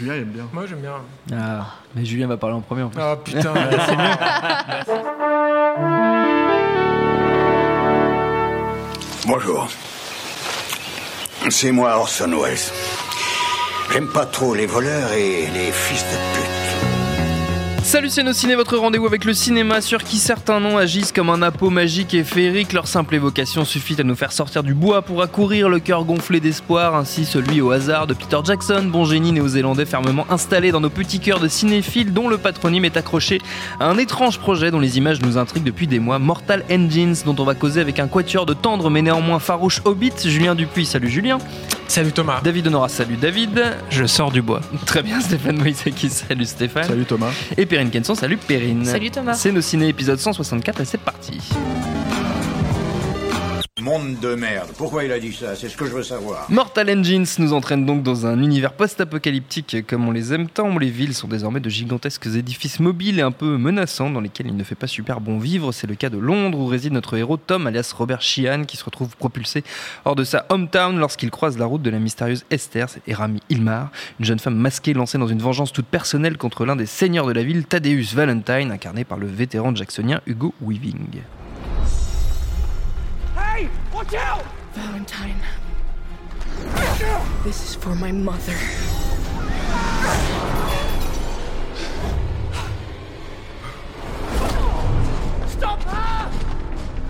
Julien 0.00 0.14
aime 0.14 0.24
bien. 0.24 0.48
Moi, 0.50 0.64
j'aime 0.66 0.80
bien. 0.80 0.94
Ah, 1.30 1.66
mais 1.94 2.06
Julien 2.06 2.26
va 2.26 2.38
parler 2.38 2.56
en 2.56 2.62
premier 2.62 2.82
en 2.82 2.88
plus. 2.88 3.02
Ah 3.02 3.16
putain, 3.22 3.52
c'est 3.86 3.96
mieux. 3.96 4.04
Bonjour. 9.26 9.68
C'est 11.50 11.70
moi 11.72 11.96
Orson 11.98 12.30
Welles. 12.42 12.56
J'aime 13.92 14.08
pas 14.08 14.24
trop 14.24 14.54
les 14.54 14.64
voleurs 14.64 15.12
et 15.12 15.48
les 15.52 15.70
fils 15.70 16.02
de 16.02 16.16
pute. 16.40 16.59
Salut 17.90 18.08
c'est 18.08 18.22
nos 18.22 18.32
ciné, 18.32 18.54
votre 18.54 18.76
rendez-vous 18.76 19.06
avec 19.06 19.24
le 19.24 19.34
cinéma 19.34 19.80
sur 19.80 20.04
qui 20.04 20.18
certains 20.18 20.60
noms 20.60 20.78
agissent 20.78 21.10
comme 21.10 21.28
un 21.28 21.42
appôt 21.42 21.70
magique 21.70 22.14
et 22.14 22.22
féerique. 22.22 22.72
Leur 22.72 22.86
simple 22.86 23.16
évocation 23.16 23.64
suffit 23.64 24.00
à 24.00 24.04
nous 24.04 24.14
faire 24.14 24.30
sortir 24.30 24.62
du 24.62 24.74
bois 24.74 25.02
pour 25.02 25.22
accourir, 25.22 25.68
le 25.68 25.80
cœur 25.80 26.04
gonflé 26.04 26.38
d'espoir, 26.38 26.94
ainsi 26.94 27.24
celui 27.24 27.60
au 27.60 27.72
hasard 27.72 28.06
de 28.06 28.14
Peter 28.14 28.38
Jackson, 28.44 28.84
bon 28.84 29.04
génie 29.04 29.32
néo-zélandais 29.32 29.86
fermement 29.86 30.24
installé 30.30 30.70
dans 30.70 30.80
nos 30.80 30.88
petits 30.88 31.18
cœurs 31.18 31.40
de 31.40 31.48
cinéphiles 31.48 32.12
dont 32.12 32.28
le 32.28 32.38
patronyme 32.38 32.84
est 32.84 32.96
accroché 32.96 33.40
à 33.80 33.86
un 33.86 33.98
étrange 33.98 34.38
projet 34.38 34.70
dont 34.70 34.78
les 34.78 34.96
images 34.96 35.20
nous 35.22 35.36
intriguent 35.36 35.64
depuis 35.64 35.88
des 35.88 35.98
mois, 35.98 36.20
Mortal 36.20 36.64
Engines, 36.70 37.16
dont 37.26 37.34
on 37.40 37.44
va 37.44 37.56
causer 37.56 37.80
avec 37.80 37.98
un 37.98 38.06
quatuor 38.06 38.46
de 38.46 38.54
tendre 38.54 38.88
mais 38.88 39.02
néanmoins 39.02 39.40
farouche 39.40 39.82
hobbit, 39.84 40.12
Julien 40.26 40.54
Dupuis, 40.54 40.86
salut 40.86 41.10
Julien. 41.10 41.38
Salut 41.90 42.12
Thomas. 42.12 42.40
David 42.40 42.68
Honora, 42.68 42.88
salut 42.88 43.16
David. 43.16 43.60
Je 43.90 44.04
sors 44.04 44.30
du 44.30 44.42
bois. 44.42 44.60
Très 44.86 45.02
bien, 45.02 45.20
Stéphane 45.20 45.58
Moïsaki, 45.58 46.08
salut 46.08 46.44
Stéphane. 46.44 46.84
Salut 46.84 47.04
Thomas. 47.04 47.32
Et 47.56 47.66
Perrine 47.66 47.90
Kenson, 47.90 48.14
salut 48.14 48.36
Perrine. 48.36 48.84
Salut 48.84 49.10
Thomas. 49.10 49.34
C'est 49.34 49.50
nos 49.50 49.60
ciné 49.60 49.88
épisode 49.88 50.20
164 50.20 50.82
et 50.82 50.84
c'est 50.84 51.00
parti. 51.00 51.40
Monde 53.80 54.18
de 54.20 54.34
merde. 54.34 54.68
Pourquoi 54.76 55.04
il 55.04 55.12
a 55.12 55.18
dit 55.18 55.32
ça? 55.32 55.56
C'est 55.56 55.70
ce 55.70 55.76
que 55.76 55.86
je 55.86 55.92
veux 55.92 56.02
savoir. 56.02 56.46
Mortal 56.50 56.90
Engines 56.90 57.24
nous 57.38 57.54
entraîne 57.54 57.86
donc 57.86 58.02
dans 58.02 58.26
un 58.26 58.42
univers 58.42 58.72
post-apocalyptique 58.74 59.86
comme 59.86 60.06
on 60.06 60.10
les 60.10 60.34
aime 60.34 60.48
tant. 60.48 60.76
Les 60.76 60.90
villes 60.90 61.14
sont 61.14 61.28
désormais 61.28 61.60
de 61.60 61.70
gigantesques 61.70 62.26
édifices 62.26 62.80
mobiles 62.80 63.18
et 63.18 63.22
un 63.22 63.30
peu 63.30 63.56
menaçants 63.56 64.10
dans 64.10 64.20
lesquels 64.20 64.48
il 64.48 64.56
ne 64.56 64.64
fait 64.64 64.74
pas 64.74 64.86
super 64.86 65.20
bon 65.20 65.38
vivre. 65.38 65.72
C'est 65.72 65.86
le 65.86 65.94
cas 65.94 66.10
de 66.10 66.18
Londres 66.18 66.58
où 66.58 66.66
réside 66.66 66.92
notre 66.92 67.16
héros 67.16 67.38
Tom 67.38 67.66
alias 67.66 67.94
Robert 67.96 68.20
Sheehan 68.20 68.64
qui 68.64 68.76
se 68.76 68.84
retrouve 68.84 69.16
propulsé 69.16 69.64
hors 70.04 70.16
de 70.16 70.24
sa 70.24 70.44
hometown 70.50 70.98
lorsqu'il 70.98 71.30
croise 71.30 71.56
la 71.56 71.64
route 71.66 71.82
de 71.82 71.90
la 71.90 71.98
mystérieuse 71.98 72.44
Esther 72.50 72.88
et 73.06 73.14
Rami 73.14 73.40
Ilmar, 73.48 73.90
une 74.18 74.26
jeune 74.26 74.38
femme 74.38 74.56
masquée 74.56 74.92
lancée 74.92 75.16
dans 75.16 75.26
une 75.26 75.40
vengeance 75.40 75.72
toute 75.72 75.86
personnelle 75.86 76.36
contre 76.36 76.66
l'un 76.66 76.76
des 76.76 76.86
seigneurs 76.86 77.26
de 77.26 77.32
la 77.32 77.42
ville, 77.42 77.64
Thaddeus 77.64 78.14
Valentine, 78.14 78.72
incarné 78.72 79.04
par 79.04 79.18
le 79.18 79.26
vétéran 79.26 79.74
jacksonien 79.74 80.20
Hugo 80.26 80.54
Weaving. 80.60 81.22
Valentine. 84.74 85.40
This 87.44 87.70
is 87.70 87.74
for 87.74 87.94
my 87.94 88.12
mother. 88.12 89.09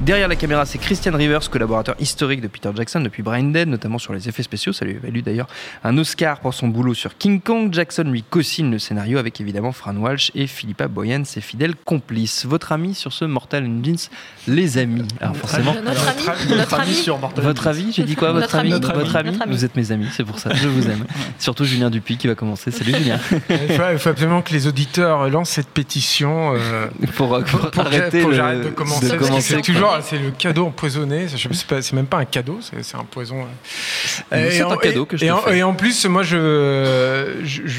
Derrière 0.00 0.28
la 0.28 0.36
caméra, 0.36 0.64
c'est 0.64 0.78
Christian 0.78 1.14
Rivers, 1.14 1.50
collaborateur 1.50 1.94
historique 2.00 2.40
de 2.40 2.48
Peter 2.48 2.70
Jackson 2.74 3.00
depuis 3.00 3.22
Brain 3.22 3.42
Dead, 3.44 3.68
notamment 3.68 3.98
sur 3.98 4.14
les 4.14 4.30
effets 4.30 4.42
spéciaux. 4.42 4.72
Ça 4.72 4.86
lui 4.86 4.96
a 4.96 4.98
valu 4.98 5.20
d'ailleurs 5.20 5.46
un 5.84 5.98
Oscar 5.98 6.40
pour 6.40 6.54
son 6.54 6.68
boulot 6.68 6.94
sur 6.94 7.18
King 7.18 7.38
Kong. 7.42 7.68
Jackson 7.72 8.04
lui 8.06 8.22
co-signe 8.22 8.70
le 8.70 8.78
scénario 8.78 9.18
avec 9.18 9.42
évidemment 9.42 9.72
Fran 9.72 9.94
Walsh 9.96 10.32
et 10.34 10.46
Philippa 10.46 10.88
Boyan, 10.88 11.24
ses 11.24 11.42
fidèles 11.42 11.74
complices. 11.84 12.46
Votre 12.46 12.72
ami 12.72 12.94
sur 12.94 13.12
ce 13.12 13.26
Mortal 13.26 13.66
Engines, 13.66 14.08
les 14.48 14.78
amis. 14.78 15.06
Alors 15.20 15.36
forcément, 15.36 15.74
Notre 15.74 16.08
ami, 16.08 16.56
notre 16.56 16.80
ami. 16.80 16.94
sur 16.94 17.18
Mortal 17.18 17.44
votre 17.44 17.66
avis, 17.66 17.92
j'ai 17.92 18.04
dit 18.04 18.16
quoi 18.16 18.32
Votre, 18.32 18.54
ami. 18.54 18.70
Votre 18.70 18.96
Notre 18.96 19.16
ami. 19.16 19.36
Vous 19.48 19.66
êtes 19.66 19.76
mes 19.76 19.92
amis, 19.92 20.06
c'est 20.16 20.24
pour 20.24 20.38
ça, 20.38 20.54
je 20.54 20.66
vous 20.66 20.88
aime. 20.88 21.04
Surtout 21.38 21.64
Julien 21.66 21.90
Dupuis 21.90 22.16
qui 22.16 22.26
va 22.26 22.34
commencer. 22.34 22.70
Salut 22.70 22.94
Julien. 22.94 23.18
Il 23.50 23.74
faut, 23.76 23.82
il 23.92 23.98
faut 23.98 24.08
absolument 24.08 24.40
que 24.40 24.52
les 24.54 24.66
auditeurs 24.66 25.28
lancent 25.28 25.50
cette 25.50 25.68
pétition. 25.68 26.54
euh, 26.54 26.86
pour, 27.16 27.34
euh, 27.34 27.42
pour 27.42 27.84
arrêter 27.86 28.22
pour 28.22 28.30
le- 28.30 28.64
de 28.64 28.68
commencer. 28.70 29.08
c'est. 29.40 29.89
C'est 30.02 30.18
le 30.18 30.30
cadeau 30.30 30.66
empoisonné. 30.66 31.26
C'est 31.28 31.92
même 31.92 32.06
pas 32.06 32.18
un 32.18 32.24
cadeau, 32.24 32.58
c'est 32.60 32.82
c'est 32.82 32.96
un 32.96 33.04
poison. 33.04 33.46
C'est 33.64 34.56
Et 34.56 34.60
un 34.62 34.66
en- 34.66 34.76
cadeau 34.76 35.04
que 35.06 35.16
je 35.16 35.24
et 35.24 35.30
en, 35.30 35.38
fais. 35.38 35.58
et 35.58 35.62
en 35.62 35.74
plus, 35.74 36.04
moi, 36.06 36.22
je, 36.22 36.36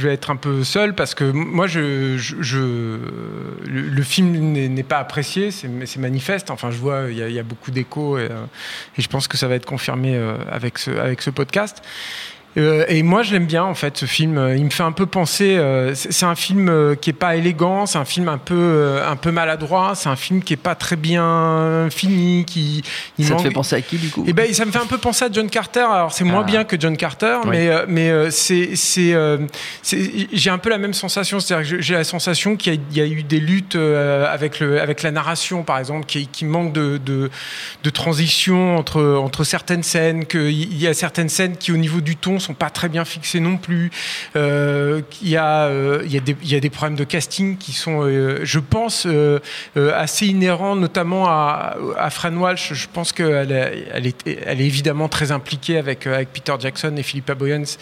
vais 0.01 0.13
être 0.13 0.29
un 0.29 0.35
peu 0.35 0.63
seul 0.63 0.93
parce 0.95 1.15
que 1.15 1.23
moi, 1.23 1.67
je, 1.67 2.17
je, 2.17 2.35
je- 2.41 2.99
le, 3.65 3.81
le 3.89 4.03
film 4.03 4.31
n'est 4.53 4.83
pas 4.83 4.97
apprécié, 4.99 5.51
c'est 5.51 5.69
c'est 5.85 5.99
manifeste. 5.99 6.51
Enfin, 6.51 6.71
je 6.71 6.77
vois, 6.77 7.05
il 7.09 7.17
y 7.17 7.23
a, 7.23 7.27
il 7.29 7.33
y 7.35 7.39
a 7.39 7.43
beaucoup 7.43 7.71
d'échos 7.71 8.17
et, 8.17 8.23
euh, 8.29 8.45
et 8.97 9.01
je 9.01 9.07
pense 9.07 9.27
que 9.27 9.37
ça 9.37 9.47
va 9.47 9.55
être 9.55 9.65
confirmé 9.65 10.15
euh, 10.15 10.35
avec 10.51 10.77
ce, 10.77 10.91
avec 10.91 11.21
ce 11.21 11.29
podcast. 11.29 11.81
Euh, 12.57 12.83
et 12.89 13.01
moi, 13.03 13.23
je 13.23 13.33
l'aime 13.33 13.45
bien 13.45 13.63
en 13.63 13.73
fait 13.75 13.97
ce 13.97 14.05
film. 14.05 14.53
Il 14.57 14.65
me 14.65 14.69
fait 14.69 14.83
un 14.83 14.91
peu 14.91 15.05
penser. 15.05 15.55
euh, 15.57 15.93
c'est 15.95 16.25
un 16.25 16.35
film 16.35 16.67
euh, 16.69 16.95
qui 16.95 17.09
est 17.09 17.13
pas 17.13 17.35
élégant, 17.35 17.85
c'est 17.85 17.97
un 17.97 18.05
film 18.05 18.27
un 18.27 18.37
peu 18.37 18.55
euh, 18.57 19.09
un 19.09 19.15
peu 19.15 19.31
maladroit, 19.31 19.93
c'est 19.95 20.09
un 20.09 20.15
film 20.15 20.41
qui 20.43 20.53
est 20.53 20.57
pas 20.57 20.75
très 20.75 20.95
bien 20.97 21.87
fini, 21.89 22.43
qui 22.45 22.83
il 23.17 23.25
Ça 23.25 23.31
te 23.31 23.35
manque- 23.35 23.43
fait 23.43 23.51
penser 23.51 23.75
à 23.77 23.81
qui 23.81 23.97
du 23.97 24.09
coup? 24.09 24.25
Eh 24.27 24.33
ben, 24.33 24.51
ça 24.53 24.65
me 24.65 24.71
fait 24.71 24.79
un 24.79 24.85
peu 24.85 24.97
penser 24.97 25.25
à 25.25 25.29
John 25.31 25.49
Carter. 25.49 25.79
Alors, 25.79 26.11
c'est 26.11 26.23
moins 26.25 26.41
Ah. 26.41 26.51
bien 26.51 26.63
que 26.63 26.75
John 26.79 26.97
Carter, 26.97 27.37
Oui. 27.45 27.51
mais, 27.51 27.71
mais 27.87 28.31
c'est, 28.31 28.75
c'est, 28.75 29.15
j'ai 30.33 30.49
un 30.49 30.57
peu 30.57 30.69
la 30.69 30.77
même 30.77 30.93
sensation. 30.93 31.39
C'est-à-dire 31.39 31.69
que 31.77 31.81
j'ai- 31.81 31.93
la 31.93 32.03
sensation 32.03 32.55
qu'il 32.55 32.73
y 32.73 32.77
a, 32.77 32.79
il 32.91 32.97
y 32.97 33.01
a 33.01 33.05
eu 33.05 33.23
des 33.23 33.39
luttes 33.39 33.75
avec, 33.75 34.59
le, 34.59 34.81
avec 34.81 35.03
la 35.03 35.11
narration, 35.11 35.63
par 35.63 35.77
exemple, 35.79 36.05
qui, 36.05 36.27
qui 36.27 36.45
manque 36.45 36.73
de, 36.73 36.97
de, 37.03 37.29
de 37.83 37.89
transition 37.89 38.77
entre, 38.77 39.01
entre 39.21 39.43
certaines 39.43 39.83
scènes, 39.83 40.25
qu'il 40.25 40.77
y 40.77 40.87
a 40.87 40.93
certaines 40.93 41.29
scènes 41.29 41.55
qui, 41.57 41.71
au 41.71 41.77
niveau 41.77 42.01
du 42.01 42.15
ton, 42.15 42.39
sont 42.41 42.53
pas 42.53 42.69
très 42.69 42.89
bien 42.89 43.05
fixées 43.05 43.39
non 43.39 43.57
plus. 43.57 43.91
Euh, 44.35 45.01
qu'il 45.09 45.29
y, 45.29 45.37
euh, 45.37 46.01
il 46.05 46.11
y, 46.11 46.17
a 46.17 46.19
des- 46.19 46.35
il 46.43 46.51
y 46.51 46.55
a 46.55 46.59
des 46.59 46.69
problèmes 46.69 46.97
de 46.97 47.03
casting 47.03 47.57
qui 47.57 47.71
sont, 47.73 48.01
euh, 48.03 48.39
je 48.43 48.59
pense, 48.59 49.07
assez 49.95 50.27
inhérents, 50.27 50.75
notamment 50.75 51.27
à, 51.27 51.75
à 51.97 52.09
Fran 52.09 52.33
Walsh. 52.33 52.73
Je 52.73 52.87
pense 52.91 53.11
qu'elle 53.11 53.51
est, 53.51 53.87
elle 53.93 54.07
est, 54.07 54.39
elle 54.45 54.61
est 54.61 54.65
évidemment 54.65 55.07
très 55.07 55.31
impliquée 55.31 55.77
avec, 55.77 56.07
avec 56.07 56.33
Peter 56.33 56.53
Jackson 56.59 56.93
et 56.97 57.03
Philippa 57.03 57.35
Boyens 57.35 57.77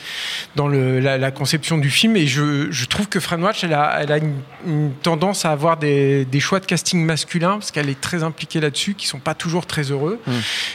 dans 0.56 0.68
le, 0.68 1.00
la, 1.00 1.18
la 1.18 1.31
conception 1.31 1.78
du 1.78 1.90
film. 1.90 2.16
Et 2.16 2.28
je, 2.28 2.72
je 2.72 2.86
trouve 2.86 3.08
que 3.08 3.19
Fran 3.19 3.42
Walsh, 3.42 3.64
elle 3.64 3.74
a, 3.74 4.00
elle 4.02 4.12
a 4.12 4.18
une, 4.18 4.36
une 4.66 4.92
tendance 5.02 5.46
à 5.46 5.52
avoir 5.52 5.78
des, 5.78 6.25
des 6.25 6.40
choix 6.40 6.59
de 6.59 6.66
casting 6.66 7.03
masculin, 7.06 7.53
parce 7.53 7.72
qu'elle 7.72 7.90
est 7.90 8.00
très 8.02 8.24
impliquée 8.24 8.59
là-dessus, 8.59 8.94
qui 8.96 9.08
sont 9.08 9.19
pas 9.19 9.34
toujours 9.34 9.66
très 9.66 9.84
heureux. 9.84 10.19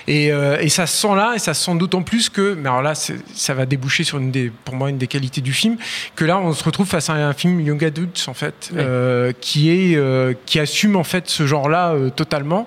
Et, 0.06 0.32
euh, 0.32 0.56
et 0.60 0.68
ça 0.68 0.86
se 0.86 0.96
sent 0.96 1.14
là, 1.14 1.32
et 1.34 1.38
ça 1.38 1.54
se 1.54 1.64
sent 1.64 1.74
d'autant 1.76 2.02
plus 2.02 2.28
que, 2.28 2.54
mais 2.54 2.68
alors 2.68 2.82
là, 2.82 2.94
ça 2.94 3.54
va 3.54 3.66
déboucher 3.74 4.04
sur 4.04 4.18
une 4.18 4.30
des, 4.30 4.50
pour 4.64 4.74
moi 4.76 4.90
une 4.90 4.98
des 4.98 5.06
qualités 5.08 5.40
du 5.40 5.52
film, 5.52 5.76
que 6.16 6.24
là, 6.24 6.38
on 6.38 6.52
se 6.52 6.62
retrouve 6.64 6.86
face 6.86 7.10
à 7.10 7.14
un 7.14 7.32
film 7.32 7.60
young 7.60 7.82
adult 7.84 8.24
en 8.28 8.34
fait, 8.34 8.70
Oui. 8.72 8.78
euh, 8.80 9.32
qui 9.40 9.70
est, 9.70 9.96
euh, 9.96 10.32
qui 10.46 10.60
assume 10.60 10.94
en 10.96 11.04
fait 11.04 11.28
ce 11.28 11.46
genre-là 11.46 11.92
euh, 11.94 12.10
totalement, 12.10 12.66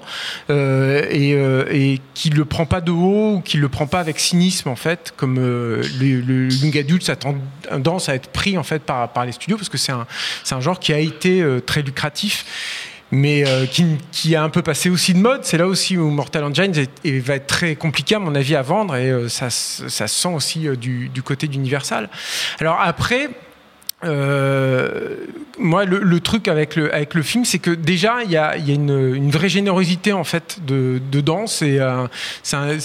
et, 0.50 1.32
et 1.72 2.02
qui 2.14 2.30
le 2.30 2.46
prend 2.46 2.66
pas 2.66 2.82
de 2.82 2.92
haut 2.92 3.36
ou 3.36 3.42
qui 3.42 3.58
le 3.58 3.70
prend 3.70 3.88
pas 3.88 4.00
avec 4.00 4.20
cynisme 4.20 4.70
en 4.70 4.76
fait, 4.76 5.14
comme 5.18 5.36
le, 5.38 5.82
le 6.02 6.54
young 6.54 6.78
adult, 6.78 7.10
a 7.10 7.16
tendance 7.16 8.10
à 8.10 8.16
être 8.16 8.30
pris 8.30 8.58
en 8.58 8.64
fait 8.64 8.80
par, 8.84 9.10
par 9.14 9.26
les 9.26 9.32
studios 9.32 9.58
parce 9.58 9.70
que 9.70 9.78
c'est 9.78 9.92
un, 9.92 10.06
c'est 10.44 10.56
un 10.56 10.62
genre 10.62 10.80
qui 10.80 10.92
a 10.94 11.00
été 11.00 11.44
très 11.66 11.82
lucratif 11.82 12.46
mais 13.12 13.48
euh, 13.48 13.66
qui, 14.12 14.36
a 14.36 14.44
un 14.44 14.50
peu 14.50 14.62
passé 14.62 14.90
aussi 14.90 15.14
de 15.14 15.20
mode. 15.20 15.44
C'est 15.44 15.58
là 15.58 15.68
aussi 15.68 15.98
où 15.98 16.10
Mortal 16.10 16.44
Engines 16.44 16.74
et 17.04 17.20
va 17.20 17.36
être 17.36 17.48
très 17.48 17.76
compliqué, 17.76 18.16
à 18.16 18.20
mon 18.20 18.36
avis, 18.36 18.56
à 18.56 18.62
vendre, 18.62 18.96
et 18.96 19.10
euh, 19.10 19.30
ça, 19.30 19.50
ça 19.50 20.08
se 20.08 20.22
sent 20.22 20.34
aussi 20.34 20.68
euh, 20.68 20.76
du, 20.76 21.10
du 21.10 21.24
côté 21.24 21.48
d'Universal. 21.48 22.10
Alors 22.60 22.80
après. 22.82 23.30
Euh, 24.04 25.16
moi, 25.60 25.86
le, 25.86 26.00
le 26.00 26.20
truc 26.20 26.48
avec 26.48 26.76
le, 26.76 26.94
avec 26.94 27.16
le 27.16 27.24
film, 27.24 27.44
c'est 27.44 27.58
que 27.58 27.72
déjà, 27.72 28.18
il 28.24 28.30
y 28.30 28.38
a, 28.38 28.56
y 28.58 28.70
a 28.72 28.76
une, 28.76 29.16
une 29.16 29.32
vraie 29.32 29.50
générosité 29.50 30.14
en 30.14 30.24
fait 30.24 30.60
de, 30.66 31.02
de 31.12 31.20
danse. 31.22 31.64
Et 31.64 31.80
euh, 31.80 32.06
c'est 32.44 32.56
un, 32.56 32.78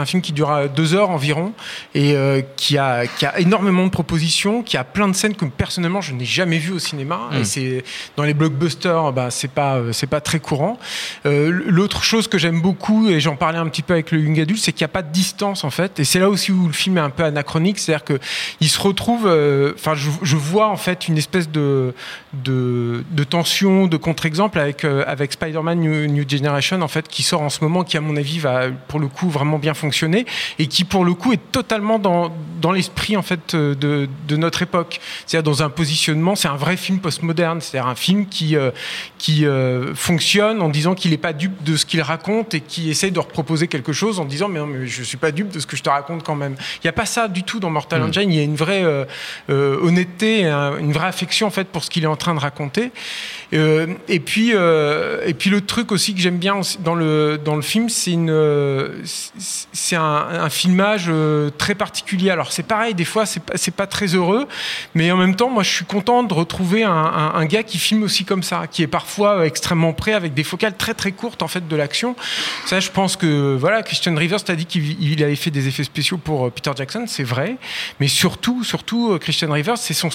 un 0.00 0.04
film 0.06 0.22
qui 0.22 0.32
dure 0.32 0.50
deux 0.74 0.94
heures 0.94 1.10
environ 1.10 1.52
et 1.94 2.14
euh, 2.16 2.40
qui, 2.56 2.78
a, 2.78 3.06
qui 3.06 3.26
a 3.26 3.38
énormément 3.38 3.84
de 3.84 3.90
propositions, 3.90 4.62
qui 4.62 4.78
a 4.78 4.84
plein 4.84 5.08
de 5.08 5.14
scènes 5.14 5.34
que 5.34 5.44
personnellement 5.44 6.00
je 6.00 6.14
n'ai 6.14 6.24
jamais 6.24 6.56
vues 6.56 6.72
au 6.72 6.78
cinéma. 6.78 7.28
Mm. 7.32 7.36
Et 7.36 7.44
c'est 7.44 7.84
dans 8.16 8.22
les 8.24 8.32
blockbusters, 8.34 9.12
bah, 9.12 9.30
c'est 9.30 9.50
pas 9.50 9.80
c'est 9.92 10.06
pas 10.06 10.22
très 10.22 10.40
courant. 10.40 10.78
Euh, 11.26 11.50
L'autre 11.66 12.02
chose 12.02 12.28
que 12.28 12.38
j'aime 12.38 12.62
beaucoup 12.62 13.08
et 13.10 13.20
j'en 13.20 13.36
parlais 13.36 13.58
un 13.58 13.68
petit 13.68 13.82
peu 13.82 13.92
avec 13.92 14.10
le 14.10 14.20
young 14.20 14.40
adulte, 14.40 14.60
c'est 14.62 14.72
qu'il 14.72 14.84
n'y 14.84 14.90
a 14.90 14.94
pas 14.94 15.02
de 15.02 15.12
distance 15.12 15.64
en 15.64 15.70
fait. 15.70 16.00
Et 16.00 16.04
c'est 16.04 16.18
là 16.18 16.30
aussi 16.30 16.50
où 16.50 16.66
le 16.66 16.72
film 16.72 16.96
est 16.96 17.02
un 17.02 17.10
peu 17.10 17.24
anachronique, 17.24 17.78
c'est-à-dire 17.78 18.04
que 18.04 18.18
il 18.60 18.70
se 18.70 18.80
retrouve. 18.80 19.26
euh, 19.26 19.74
Enfin, 19.74 19.94
je, 19.94 20.08
je 20.22 20.36
vois 20.36 20.55
en 20.64 20.76
fait 20.76 21.08
une 21.08 21.18
espèce 21.18 21.50
de 21.50 21.94
de, 22.32 23.04
de 23.10 23.24
tension, 23.24 23.86
de 23.86 23.96
contre-exemple 23.96 24.58
avec 24.58 24.84
euh, 24.84 25.04
avec 25.06 25.32
Spider-Man 25.32 25.80
New, 25.80 26.06
New 26.06 26.28
Generation 26.28 26.80
en 26.82 26.88
fait 26.88 27.08
qui 27.08 27.22
sort 27.22 27.42
en 27.42 27.50
ce 27.50 27.62
moment, 27.62 27.84
qui 27.84 27.96
à 27.96 28.00
mon 28.00 28.16
avis 28.16 28.38
va 28.38 28.68
pour 28.88 29.00
le 29.00 29.08
coup 29.08 29.28
vraiment 29.28 29.58
bien 29.58 29.74
fonctionner 29.74 30.26
et 30.58 30.66
qui 30.66 30.84
pour 30.84 31.04
le 31.04 31.14
coup 31.14 31.32
est 31.32 31.52
totalement 31.52 31.98
dans 31.98 32.32
dans 32.60 32.72
l'esprit 32.72 33.16
en 33.16 33.22
fait 33.22 33.54
euh, 33.54 33.74
de 33.74 34.08
de 34.28 34.36
notre 34.36 34.62
époque. 34.62 35.00
C'est-à-dire 35.26 35.50
dans 35.50 35.62
un 35.62 35.70
positionnement, 35.70 36.34
c'est 36.36 36.48
un 36.48 36.56
vrai 36.56 36.76
film 36.76 36.98
postmoderne, 36.98 37.60
c'est-à-dire 37.60 37.88
un 37.88 37.94
film 37.94 38.26
qui 38.26 38.56
euh, 38.56 38.70
qui 39.18 39.46
euh, 39.46 39.94
fonctionne 39.94 40.62
en 40.62 40.68
disant 40.68 40.94
qu'il 40.94 41.10
n'est 41.10 41.18
pas 41.18 41.32
dupe 41.32 41.62
de 41.62 41.76
ce 41.76 41.86
qu'il 41.86 42.02
raconte 42.02 42.54
et 42.54 42.60
qui 42.60 42.90
essaie 42.90 43.10
de 43.10 43.20
reproposer 43.20 43.68
quelque 43.68 43.92
chose 43.92 44.20
en 44.20 44.24
disant 44.24 44.48
mais 44.48 44.58
non 44.58 44.66
mais 44.66 44.86
je 44.86 45.02
suis 45.02 45.16
pas 45.16 45.32
dupe 45.32 45.50
de 45.50 45.60
ce 45.60 45.66
que 45.66 45.76
je 45.76 45.82
te 45.82 45.90
raconte 45.90 46.22
quand 46.22 46.34
même. 46.34 46.56
Il 46.76 46.86
n'y 46.86 46.90
a 46.90 46.92
pas 46.92 47.06
ça 47.06 47.28
du 47.28 47.42
tout 47.42 47.60
dans 47.60 47.70
Mortal 47.70 48.00
Mm. 48.00 48.08
Engine. 48.08 48.32
Il 48.32 48.36
y 48.36 48.40
a 48.40 48.44
une 48.44 48.56
vraie 48.56 48.84
honnêteté 49.48 50.35
une 50.44 50.92
vraie 50.92 51.08
affection 51.08 51.46
en 51.46 51.50
fait 51.50 51.68
pour 51.68 51.84
ce 51.84 51.90
qu'il 51.90 52.04
est 52.04 52.08
en 52.08 52.16
train 52.16 52.34
de 52.34 52.40
raconter. 52.40 52.92
Euh, 53.52 53.94
et 54.08 54.20
puis, 54.20 54.50
euh, 54.54 55.22
et 55.24 55.34
puis 55.34 55.50
le 55.50 55.60
truc 55.60 55.92
aussi 55.92 56.14
que 56.14 56.20
j'aime 56.20 56.38
bien 56.38 56.60
dans 56.80 56.94
le 56.94 57.38
dans 57.42 57.54
le 57.54 57.62
film, 57.62 57.88
c'est 57.88 58.12
une, 58.12 58.34
c'est 59.04 59.96
un, 59.96 60.48
filmage 60.50 61.10
très 61.58 61.74
particulier. 61.74 62.30
Alors 62.30 62.52
c'est 62.52 62.62
pareil, 62.62 62.94
des 62.94 63.04
fois 63.04 63.26
c'est 63.26 63.40
pas, 63.40 63.54
pas 63.76 63.86
très 63.86 64.06
heureux, 64.14 64.46
mais 64.94 65.10
en 65.12 65.16
même 65.16 65.36
temps, 65.36 65.50
moi 65.50 65.62
je 65.62 65.70
suis 65.70 65.84
content 65.84 66.22
de 66.22 66.34
retrouver 66.34 66.82
un, 66.84 67.44
gars 67.46 67.62
qui 67.62 67.78
filme 67.78 68.02
aussi 68.02 68.24
comme 68.24 68.42
ça, 68.42 68.66
qui 68.66 68.82
est 68.82 68.88
parfois 68.88 69.46
extrêmement 69.46 69.92
prêt 69.92 70.12
avec 70.12 70.34
des 70.34 70.44
focales 70.44 70.76
très 70.76 70.94
très 70.94 71.12
courtes 71.12 71.42
en 71.42 71.48
fait 71.48 71.68
de 71.68 71.76
l'action. 71.76 72.16
Ça, 72.66 72.80
je 72.80 72.90
pense 72.90 73.16
que 73.16 73.56
voilà, 73.56 73.82
Christian 73.82 74.14
Rivers 74.14 74.42
t'a 74.42 74.56
dit 74.56 74.66
qu'il 74.66 75.22
avait 75.22 75.36
fait 75.36 75.50
des 75.50 75.68
effets 75.68 75.84
spéciaux 75.84 76.18
pour 76.18 76.50
Peter 76.50 76.72
Jackson, 76.76 77.04
c'est 77.06 77.24
vrai, 77.24 77.56
mais 78.00 78.08
surtout, 78.08 78.64
surtout 78.64 79.18
Christian 79.20 79.52
Rivers, 79.52 79.78
c'est 79.78 79.94
son 79.94 80.10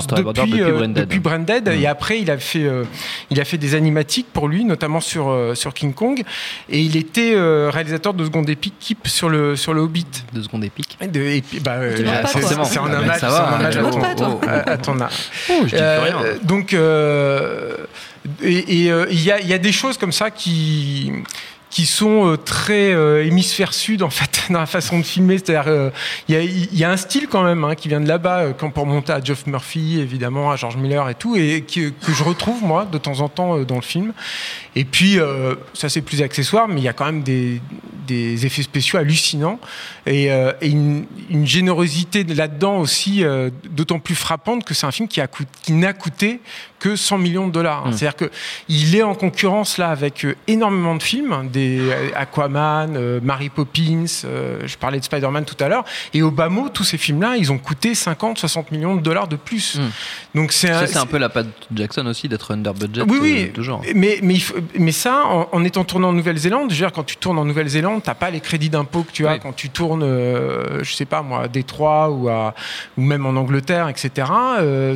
storyboarder, 0.00 0.42
depuis, 0.42 0.92
depuis, 0.92 1.18
Branded, 1.18 1.68
mm. 1.68 1.72
et 1.72 1.86
après 1.86 2.20
il 2.20 2.30
a 2.30 2.38
fait 2.38 2.64
euh, 2.64 2.84
il 3.30 3.40
a 3.40 3.44
fait 3.44 3.58
des 3.58 3.74
animatiques 3.74 4.26
pour 4.32 4.48
lui, 4.48 4.64
notamment 4.64 5.00
sur, 5.00 5.28
euh, 5.28 5.54
sur 5.54 5.74
King 5.74 5.92
Kong. 5.92 6.22
Et 6.68 6.80
il 6.80 6.96
était 6.96 7.32
euh, 7.34 7.70
réalisateur 7.72 8.14
de 8.14 8.24
seconde 8.24 8.48
épique 8.48 8.96
sur 9.04 9.28
le, 9.28 9.56
sur 9.56 9.74
le 9.74 9.80
Hobbit. 9.80 10.06
De 10.32 10.42
seconde 10.42 10.64
épique 10.64 10.98
de, 11.00 11.40
bah, 11.60 11.78
C'est 12.26 12.78
un 12.78 12.92
hommage, 12.92 13.24
à, 14.66 14.78
ton 14.78 15.00
âge. 15.00 15.30
donc, 16.42 16.72
et 18.42 18.64
il 18.70 19.20
y, 19.20 19.30
a, 19.30 19.40
y 19.40 19.52
a 19.52 19.58
des 19.58 19.72
choses 19.72 19.96
comme 19.96 20.12
ça 20.12 20.30
qui 20.30 21.12
qui 21.70 21.86
sont 21.86 22.32
euh, 22.32 22.36
très 22.36 22.92
euh, 22.92 23.24
hémisphère 23.24 23.74
sud 23.74 24.02
en 24.02 24.10
fait 24.10 24.46
dans 24.50 24.60
la 24.60 24.66
façon 24.66 24.98
de 24.98 25.04
filmer. 25.04 25.38
C'est-à-dire 25.38 25.68
euh, 25.68 25.90
il 26.28 26.78
y, 26.78 26.84
a 26.84 26.90
un 26.90 26.96
style 26.96 27.28
quand 27.28 27.42
même 27.42 27.64
hein, 27.64 27.74
qui 27.74 27.88
vient 27.88 28.00
de 28.00 28.08
là-bas, 28.08 28.52
quand 28.58 28.70
pour 28.70 28.86
monter 28.86 29.12
à 29.12 29.22
Geoff 29.22 29.46
Murphy 29.46 30.00
évidemment, 30.00 30.50
à 30.50 30.56
George 30.56 30.76
Miller 30.76 31.08
et 31.08 31.14
tout, 31.14 31.36
et 31.36 31.62
que 31.62 31.92
je 32.12 32.22
retrouve 32.22 32.62
moi 32.62 32.86
de 32.90 32.98
temps 32.98 33.20
en 33.20 33.28
temps 33.28 33.58
dans 33.60 33.76
le 33.76 33.82
film. 33.82 34.12
Et 34.76 34.84
puis 34.84 35.18
ça 35.74 35.88
c'est 35.88 36.02
plus 36.02 36.22
accessoire, 36.22 36.68
mais 36.68 36.80
il 36.80 36.84
y 36.84 36.88
a 36.88 36.92
quand 36.92 37.06
même 37.06 37.22
des, 37.22 37.60
des 38.06 38.46
effets 38.46 38.62
spéciaux 38.62 38.98
hallucinants 38.98 39.58
et, 40.06 40.30
une, 40.62 41.06
générosité 41.44 42.24
là-dedans 42.24 42.78
aussi 42.78 43.24
d'autant 43.70 43.98
plus 43.98 44.14
frappante 44.14 44.64
que 44.64 44.74
c'est 44.74 44.86
un 44.86 44.92
film 44.92 45.08
qui, 45.08 45.20
qui 45.62 45.72
n'a 45.72 45.92
coûté 45.92 46.40
que 46.78 46.96
100 46.96 47.18
millions 47.18 47.46
de 47.46 47.52
dollars. 47.52 47.86
Mmh. 47.86 47.92
C'est-à-dire 47.92 48.16
que 48.16 48.30
il 48.68 48.94
est 48.94 49.02
en 49.02 49.14
concurrence 49.14 49.78
là 49.78 49.88
avec 49.90 50.26
énormément 50.46 50.94
de 50.96 51.02
films. 51.02 51.48
Des 51.50 51.78
euh, 51.80 52.10
Aquaman, 52.14 52.94
euh, 52.96 53.20
Mary 53.22 53.48
Poppins, 53.48 54.04
euh, 54.24 54.60
je 54.64 54.76
parlais 54.76 54.98
de 54.98 55.04
Spider-Man 55.04 55.44
tout 55.44 55.62
à 55.62 55.68
l'heure, 55.68 55.84
et 56.14 56.22
au 56.22 56.30
bas 56.30 56.48
mot, 56.48 56.68
tous 56.68 56.84
ces 56.84 56.98
films-là, 56.98 57.36
ils 57.36 57.52
ont 57.52 57.58
coûté 57.58 57.94
50, 57.94 58.38
60 58.38 58.70
millions 58.72 58.96
de 58.96 59.00
dollars 59.00 59.28
de 59.28 59.36
plus. 59.36 59.76
Hmm. 59.78 59.90
Donc 60.34 60.52
c'est 60.52 60.70
un, 60.70 60.84
un, 60.96 61.06
peu 61.06 61.18
la 61.18 61.28
patte 61.28 61.46
Jackson 61.74 62.06
aussi 62.06 62.28
d'être 62.28 62.52
under 62.52 62.74
budget. 62.74 63.02
Oui, 63.08 63.18
oui. 63.20 63.50
toujours. 63.52 63.82
Mais, 63.94 64.18
mais, 64.22 64.38
mais 64.78 64.92
ça, 64.92 65.24
en, 65.52 65.64
étant 65.64 65.84
tourné 65.84 66.06
en 66.06 66.12
Nouvelle-Zélande, 66.12 66.72
quand 66.94 67.04
tu 67.04 67.16
tournes 67.16 67.38
en 67.38 67.44
Nouvelle-Zélande, 67.44 68.02
t'as 68.02 68.14
pas 68.14 68.30
les 68.30 68.40
crédits 68.40 68.70
d'impôt 68.70 69.02
que 69.02 69.12
tu 69.12 69.26
as 69.26 69.38
quand 69.38 69.52
tu 69.52 69.70
tournes, 69.70 70.04
je 70.82 70.94
sais 70.94 71.04
pas 71.04 71.22
moi, 71.22 71.44
à 71.44 71.48
Détroit 71.48 72.10
ou, 72.10 72.28
à, 72.28 72.54
ou 72.96 73.02
même 73.02 73.26
en 73.26 73.30
Angleterre, 73.30 73.88
etc. 73.88 74.28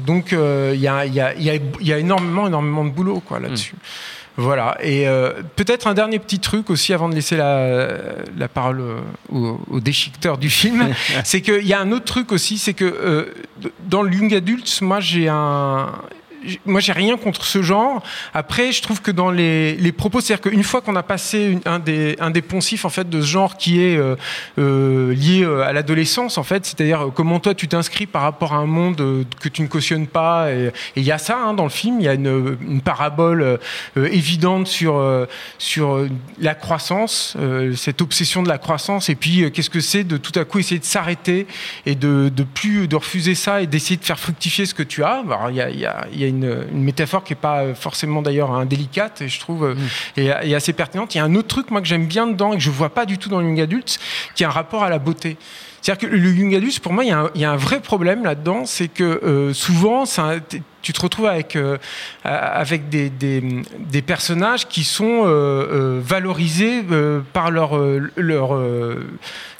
donc 0.05 0.33
il 0.33 0.81
y 0.81 0.89
a, 0.89 1.07
y, 1.07 1.21
a, 1.21 1.35
y, 1.35 1.51
a, 1.51 1.55
énormément, 1.81 2.47
énormément 2.47 2.85
de 2.85 2.91
boulot 2.91 3.21
quoi 3.21 3.41
là-dessus. 3.41 3.75
Voilà. 4.37 4.79
Et 4.83 5.07
euh, 5.07 5.43
peut-être 5.57 5.87
un 5.87 5.95
dernier 5.95 6.19
petit 6.19 6.39
truc 6.39 6.71
aussi 6.71 6.95
avant 6.95 7.09
de 7.09 7.15
laisser 7.15 7.37
la, 7.37 7.89
la 8.37 8.49
parole 8.49 8.83
au, 9.31 9.61
au, 9.71 9.81
déchiqueteur 9.81 10.39
du 10.39 10.49
film, 10.49 10.89
c'est 11.25 11.43
qu'il 11.43 11.67
y 11.67 11.75
a 11.75 11.81
un 11.81 11.93
autre 11.93 12.07
truc 12.07 12.33
aussi, 12.33 12.57
c'est 12.57 12.73
que 12.73 12.85
euh, 12.85 13.35
dans 13.87 14.03
le 14.03 14.13
Young 14.15 14.33
Adult, 14.35 14.81
moi 14.81 15.01
j'ai 15.01 15.29
un 15.29 15.93
moi, 16.67 16.81
j'ai 16.81 16.93
rien 16.93 17.17
contre 17.17 17.45
ce 17.45 17.63
genre. 17.63 18.03
Après, 18.35 18.73
je 18.73 18.83
trouve 18.83 19.01
que 19.01 19.11
dans 19.11 19.31
les, 19.31 19.93
propos, 19.97 20.21
c'est-à-dire 20.21 20.51
qu'une 20.51 20.63
fois 20.63 20.81
qu'on 20.81 20.97
a 20.97 21.03
passé 21.03 21.59
un, 21.65 21.79
des, 21.79 22.17
un 22.21 22.31
des 22.31 22.43
poncifs 22.43 22.85
en 22.85 22.89
fait 22.89 23.09
de 23.09 23.21
ce 23.21 23.27
genre 23.27 23.57
qui 23.57 23.81
est 23.81 23.97
euh, 23.97 24.17
euh 24.59 25.15
lié 25.15 25.43
euh, 25.43 25.63
à 25.63 25.73
l'adolescence, 25.73 26.39
en 26.39 26.43
fait, 26.43 26.65
c'est-à-dire 26.65 27.09
comment 27.15 27.41
toi 27.41 27.55
tu 27.55 27.69
t'inscris 27.69 28.07
par 28.07 28.23
rapport 28.23 28.55
à 28.55 28.57
un 28.57 28.67
monde 28.67 29.25
que 29.41 29.49
tu 29.49 29.63
ne 29.63 29.67
cautionnes 29.67 30.07
pas. 30.07 30.51
Et 30.53 30.73
il 30.97 31.03
y 31.03 31.13
a 31.13 31.19
ça 31.19 31.39
hein, 31.39 31.55
dans 31.55 31.65
le 31.65 31.71
film. 31.71 32.01
Il 32.01 32.05
y 32.05 32.09
a 32.09 32.15
une, 32.15 32.81
parabole 32.85 33.61
évidente 33.97 34.67
sur 34.67 35.01
sur 35.59 36.07
la 36.41 36.55
croissance, 36.55 37.37
cette 37.77 38.03
obsession 38.03 38.43
de 38.43 38.49
la 38.49 38.59
croissance. 38.59 39.09
Et 39.09 39.15
puis, 39.15 39.51
qu'est-ce 39.53 39.71
que 39.71 39.81
c'est 39.81 40.05
de 40.05 40.17
tout 40.17 40.37
à 40.39 40.45
coup 40.45 40.59
essayer 40.59 40.81
de 40.81 40.85
s'arrêter 40.85 41.47
et 41.87 41.95
de, 41.95 42.31
de 42.35 42.43
plus 42.43 42.89
de 42.89 42.97
refuser 42.97 43.35
ça 43.35 43.63
et 43.63 43.67
d'essayer 43.67 43.97
de 43.97 44.05
faire 44.05 44.19
fructifier 44.19 44.67
ce 44.67 44.75
que 44.75 44.83
tu 44.83 45.05
as? 45.05 45.23
A, 45.31 45.51
il 45.51 45.57
y 45.57 45.85
a 46.25 46.32
une, 46.33 46.83
métaphore 46.83 47.25
qui 47.25 47.33
n'est 47.33 47.41
pas 47.41 47.75
forcément 47.75 48.23
d'ailleurs 48.23 48.53
indélicate, 48.53 49.23
et 49.23 49.29
je 49.29 49.41
trouve, 49.41 49.65
euh, 49.65 49.75
mm. 49.75 50.45
et, 50.45 50.55
assez 50.55 50.73
pertinente. 50.73 51.15
Il 51.15 51.19
y 51.19 51.21
a 51.21 51.25
un 51.25 51.35
autre 51.35 51.49
truc, 51.49 51.71
moi, 51.71 51.81
que 51.81 51.87
j'aime 51.87 52.07
bien 52.07 52.27
dedans 52.27 52.53
et 52.53 52.57
que 52.57 52.63
je 52.63 52.71
vois 52.71 52.91
pas 52.91 53.07
du 53.07 53.19
tout 53.19 53.29
dans 53.29 53.41
le 53.41 53.47
young 53.47 53.61
adult, 53.61 53.99
qui 54.35 54.45
a 54.45 54.49
un 54.49 54.51
rapport 54.51 54.83
à 54.83 54.91
la 54.91 54.99
beauté. 54.99 55.37
C'est-à-dire 55.81 56.09
que 56.09 56.15
le 56.15 56.31
young 56.31 56.55
adult, 56.55 56.81
pour 56.81 56.93
moi, 56.93 57.05
il 57.05 57.11
y 57.41 57.45
a 57.45 57.51
un, 57.51 57.57
vrai 57.57 57.81
problème 57.81 58.25
là-dedans, 58.25 58.67
c'est 58.67 58.89
que 58.89 59.21
euh, 59.25 59.53
souvent, 59.53 60.05
tu 60.83 60.93
te 60.93 61.01
retrouves 61.01 61.27
avec, 61.27 61.57
euh, 61.57 61.79
avec 62.25 62.89
des, 62.89 63.11
des, 63.11 64.03
personnages 64.03 64.69
qui 64.69 64.85
sont 64.85 65.23
valorisés 66.03 66.83
par 67.33 67.51
leur, 67.51 67.79
leur 68.17 68.59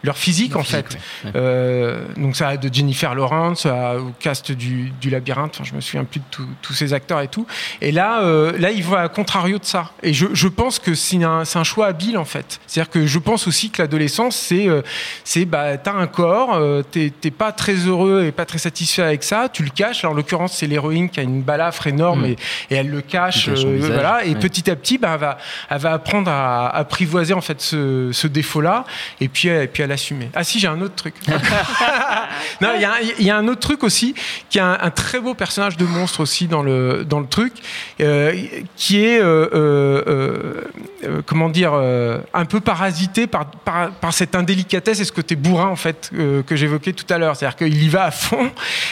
leur 0.03 0.19
physique 0.19 0.57
en 0.57 0.65
fait. 0.65 0.99
Euh, 1.35 2.05
donc 2.17 2.37
ça 2.37 2.57
de 2.57 2.73
Jennifer 2.73 3.15
Lawrence 3.15 3.67
au 3.67 4.13
cast 4.19 4.53
du, 4.53 4.93
du 5.01 5.11
labyrinthe, 5.11 5.53
enfin, 5.55 5.65
je 5.65 5.75
me 5.75 5.81
souviens 5.81 6.05
plus 6.05 6.21
de 6.21 6.25
tous 6.61 6.73
ces 6.73 6.93
acteurs 6.93 7.21
et 7.21 7.29
tout. 7.29 7.47
Et 7.81 7.93
là, 7.93 8.23
euh, 8.23 8.57
là, 8.59 8.71
il 8.71 8.83
va 8.83 9.01
à 9.01 9.09
contrario 9.09 9.59
de 9.59 9.65
ça. 9.65 9.93
Et 10.03 10.13
je, 10.13 10.27
je 10.33 10.49
pense 10.49 10.79
que 10.79 10.95
c'est 10.95 11.23
un, 11.23 11.43
un, 11.55 11.65
choix 11.65 11.87
habile 11.87 12.19
en 12.19 12.25
fait. 12.25 12.61
C'est-à-dire 12.67 12.91
que 12.91 13.07
je 13.07 13.19
pense 13.19 13.47
aussi 13.47 13.71
que 13.71 13.81
l'adolescence, 13.81 14.37
c'est, 14.37 14.69
euh, 14.69 14.83
c'est 15.25 15.45
bah, 15.45 15.79
t'as 15.79 15.95
un 15.95 16.07
corps, 16.07 16.55
euh, 16.55 16.83
t'es, 16.83 17.11
pas 17.31 17.53
très 17.53 17.75
heureux 17.75 18.25
et 18.27 18.33
pas 18.33 18.45
très 18.45 18.59
satisfait 18.59 19.03
avec 19.03 19.23
ça, 19.23 19.49
tu 19.51 19.63
le 19.63 19.71
caches. 19.71 20.05
Alors 20.05 20.15
en 20.15 20.17
l'occurrence, 20.17 20.57
c'est 20.57 20.67
l'héroïne 20.67 21.09
qui 21.13 21.21
a 21.21 21.23
une 21.23 21.43
balafre 21.43 21.87
énorme 21.87 22.23
mm. 22.23 22.25
et, 22.25 22.37
et, 22.71 22.75
elle 22.77 22.91
le 22.91 23.01
cache, 23.01 23.49
voilà. 23.49 24.25
Et 24.25 24.35
petit 24.35 24.71
à 24.71 24.77
petit, 24.77 24.99
bah, 24.99 25.13
elle 25.15 25.21
va, 25.21 25.39
elle 25.71 25.79
va 25.79 25.93
apprendre 25.93 26.31
à, 26.31 26.69
apprivoiser 26.77 27.35
en 27.35 27.41
fait 27.41 27.61
ce, 27.61 28.11
ce 28.13 28.27
défaut-là. 28.27 28.85
Et 29.21 29.29
puis, 29.29 29.49
et 29.49 29.67
puis 29.67 29.83
elle 29.83 29.93
assumer. 29.93 30.31
Ah 30.35 30.45
si, 30.45 30.59
j'ai 30.59 30.69
un 30.69 30.81
autre 30.81 30.95
truc. 30.95 31.15
non, 32.61 32.71
il 32.77 33.25
y, 33.27 33.31
a 33.31 33.37
un 33.37 33.49
autre 33.49 33.61
truc 33.61 33.85
aussi, 33.85 34.15
qui 34.51 34.59
a 34.59 34.79
un, 34.83 34.91
très 34.91 35.21
beau 35.21 35.35
personnage 35.35 35.77
de 35.77 35.85
monstre 35.85 36.21
aussi 36.21 36.49
dans 36.49 36.63
le, 36.63 37.05
dans 37.05 37.21
le 37.21 37.27
truc, 37.27 37.53
euh, 38.01 38.33
qui 38.77 39.05
est, 39.05 39.21
euh, 39.21 39.49
euh, 39.55 41.23
comment 41.27 41.49
dire, 41.49 41.75
un 41.75 42.45
peu 42.45 42.61
parasité 42.61 43.27
par, 43.27 43.47
par, 43.47 44.13
cette 44.13 44.35
indélicatesse 44.35 45.01
et 45.01 45.05
ce 45.05 45.13
côté 45.13 45.37
bourrin, 45.37 45.69
en 45.69 45.77
fait, 45.77 46.11
que 46.13 46.57
j'évoquais 46.57 46.93
tout 46.93 47.13
à 47.13 47.19
l'heure. 47.19 47.37
C'est-à-dire 47.37 47.57
qu'il 47.57 47.83
y 47.83 47.89
va 47.89 48.05
à 48.05 48.11
fond, 48.11 48.51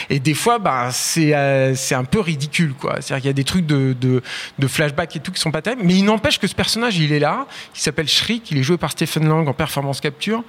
et 0.09 0.19
des 0.19 0.33
fois, 0.33 0.59
bah, 0.59 0.89
c'est 0.91 1.31
c'est 1.75 1.95
un 1.95 2.03
peu 2.11 2.19
ridicule, 2.19 2.73
quoi. 2.73 2.97
C'est-à-dire 2.99 3.21
qu'il 3.21 3.27
y 3.27 3.29
a 3.29 3.33
des 3.33 3.43
trucs 3.43 3.65
de, 3.65 3.95
de, 3.99 4.21
de, 4.59 4.67
flashback 4.67 5.15
et 5.15 5.19
tout 5.19 5.31
qui 5.31 5.39
sont 5.39 5.51
pas 5.51 5.61
terribles, 5.61 5.83
mais 5.85 5.95
il 5.95 6.03
n'empêche 6.03 6.37
que 6.37 6.45
ce 6.45 6.53
personnage, 6.53 6.97
il 6.97 7.13
est 7.13 7.19
là, 7.19 7.47
qui 7.73 7.81
s'appelle 7.81 8.07
Shriek, 8.07 8.51
il 8.51 8.57
est 8.57 8.63
joué 8.63 8.77
par 8.77 8.91
Stephen 8.91 9.27
Lang 9.27 9.47
en 9.47 9.53
performance 9.53 10.01
capture, 10.01 10.43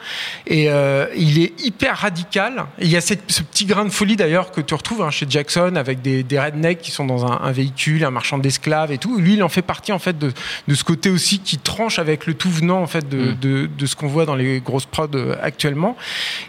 et 0.46 0.68
euh, 0.68 1.06
il 1.16 1.40
est 1.40 1.64
hyper 1.64 1.96
radical. 1.96 2.66
il 2.80 2.88
y 2.88 2.96
a 2.96 3.00
ce 3.00 3.14
petit 3.14 3.64
grain 3.64 3.84
de 3.84 3.90
folie 3.90 4.16
d'ailleurs 4.16 4.50
que 4.50 4.60
tu 4.60 4.74
retrouves 4.74 5.02
hein, 5.02 5.10
chez 5.10 5.26
Jackson 5.28 5.76
avec 5.76 6.02
des, 6.02 6.22
des, 6.22 6.38
rednecks 6.38 6.80
qui 6.80 6.90
sont 6.90 7.04
dans 7.04 7.24
un, 7.24 7.52
véhicule, 7.52 8.04
un 8.04 8.10
marchand 8.10 8.38
d'esclaves 8.38 8.90
et 8.90 8.98
tout. 8.98 9.18
Lui, 9.18 9.34
il 9.34 9.42
en 9.42 9.48
fait 9.48 9.62
partie 9.62 9.92
en 9.92 9.98
fait 9.98 10.18
de, 10.18 10.32
ce 10.74 10.84
côté 10.84 11.10
aussi 11.10 11.38
qui 11.38 11.58
tranche 11.58 11.98
avec 11.98 12.26
le 12.26 12.34
tout 12.34 12.50
venant 12.50 12.82
en 12.82 12.86
fait 12.86 13.08
de, 13.08 13.68
mm. 13.68 13.86
ce 13.86 13.94
qu'on 13.94 14.08
voit 14.08 14.26
dans 14.26 14.34
les 14.34 14.60
grosses 14.60 14.86
prods 14.86 15.08
euh, 15.14 15.36
actuellement. 15.40 15.96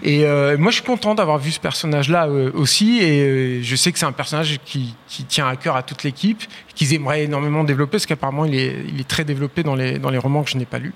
Et 0.02 0.26
euh, 0.26 0.58
moi, 0.58 0.72
je 0.72 0.78
suis 0.78 0.86
content 0.86 1.14
d'avoir 1.14 1.38
vu 1.38 1.52
ce 1.52 1.60
personnage-là 1.60 2.28
aussi. 2.54 3.00
Et 3.02 3.62
je 3.62 3.76
sais 3.76 3.92
que 3.92 4.00
c'est 4.00 4.06
un 4.06 4.12
personnage 4.12 4.58
qui, 4.66 4.96
tient 5.22 5.48
à 5.48 5.56
cœur 5.56 5.76
à 5.76 5.84
toute 5.84 6.04
l'équipe, 6.04 6.42
qu'ils 6.74 6.94
aimeraient 6.96 7.26
énormément 7.26 7.64
développer, 7.64 7.92
parce 7.92 8.08
qu'apparemment, 8.08 8.46
il 8.46 8.56
est, 8.56 8.76
il 8.88 9.00
est, 9.00 9.08
très 9.08 9.24
développé 9.24 9.62
dans 9.62 9.76
les, 9.76 10.00
dans 10.00 10.10
les 10.10 10.18
romans 10.18 10.44
que 10.44 10.50
je 10.50 10.58
n'ai 10.58 10.66
pas 10.66 10.80
lus. 10.80 10.96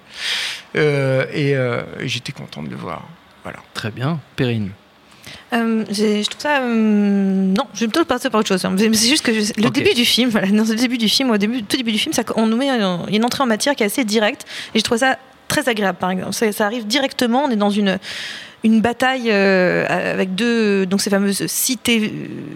et 0.73 1.55
j'étais 2.01 2.31
content 2.31 2.63
de 2.63 2.69
le 2.69 2.75
voir. 2.75 3.03
Voilà. 3.43 3.59
Très 3.73 3.91
bien. 3.91 4.19
Perrine 4.35 4.71
euh, 5.53 5.85
je 5.89 6.27
trouve 6.27 6.41
ça. 6.41 6.61
Euh, 6.61 6.73
non, 6.73 7.63
je 7.73 7.81
vais 7.81 7.87
plutôt 7.87 8.05
passer 8.05 8.29
par 8.29 8.39
autre 8.39 8.49
chose. 8.49 8.63
Hein. 8.65 8.75
C'est 8.77 8.93
juste 8.93 9.25
que 9.25 9.31
le 9.31 9.69
début 9.69 9.93
du 9.93 10.05
film, 10.05 10.31
dans 10.31 10.41
le 10.41 10.75
début 10.75 10.97
du 10.97 11.09
film, 11.09 11.31
au 11.31 11.37
début, 11.37 11.63
tout 11.63 11.77
début 11.77 11.91
du 11.91 11.97
film, 11.97 12.13
ça, 12.13 12.23
on 12.35 12.47
nous 12.47 12.57
met 12.57 12.65
il 12.65 12.69
y 12.69 13.15
a 13.15 13.15
une 13.15 13.25
entrée 13.25 13.43
en 13.43 13.47
matière 13.47 13.75
qui 13.75 13.83
est 13.83 13.85
assez 13.85 14.03
directe, 14.03 14.45
et 14.73 14.79
je 14.79 14.83
trouve 14.83 14.97
ça 14.97 15.17
très 15.47 15.69
agréable. 15.69 15.97
Par 15.97 16.11
exemple, 16.11 16.33
ça, 16.33 16.65
arrive 16.65 16.85
directement. 16.85 17.45
On 17.45 17.49
est 17.49 17.55
dans 17.55 17.69
une 17.69 17.97
une 18.63 18.81
bataille 18.81 19.29
euh, 19.31 19.85
avec 19.87 20.35
deux 20.35 20.85
donc 20.85 21.01
ces 21.01 21.09
fameuses 21.09 21.45
cités 21.47 22.11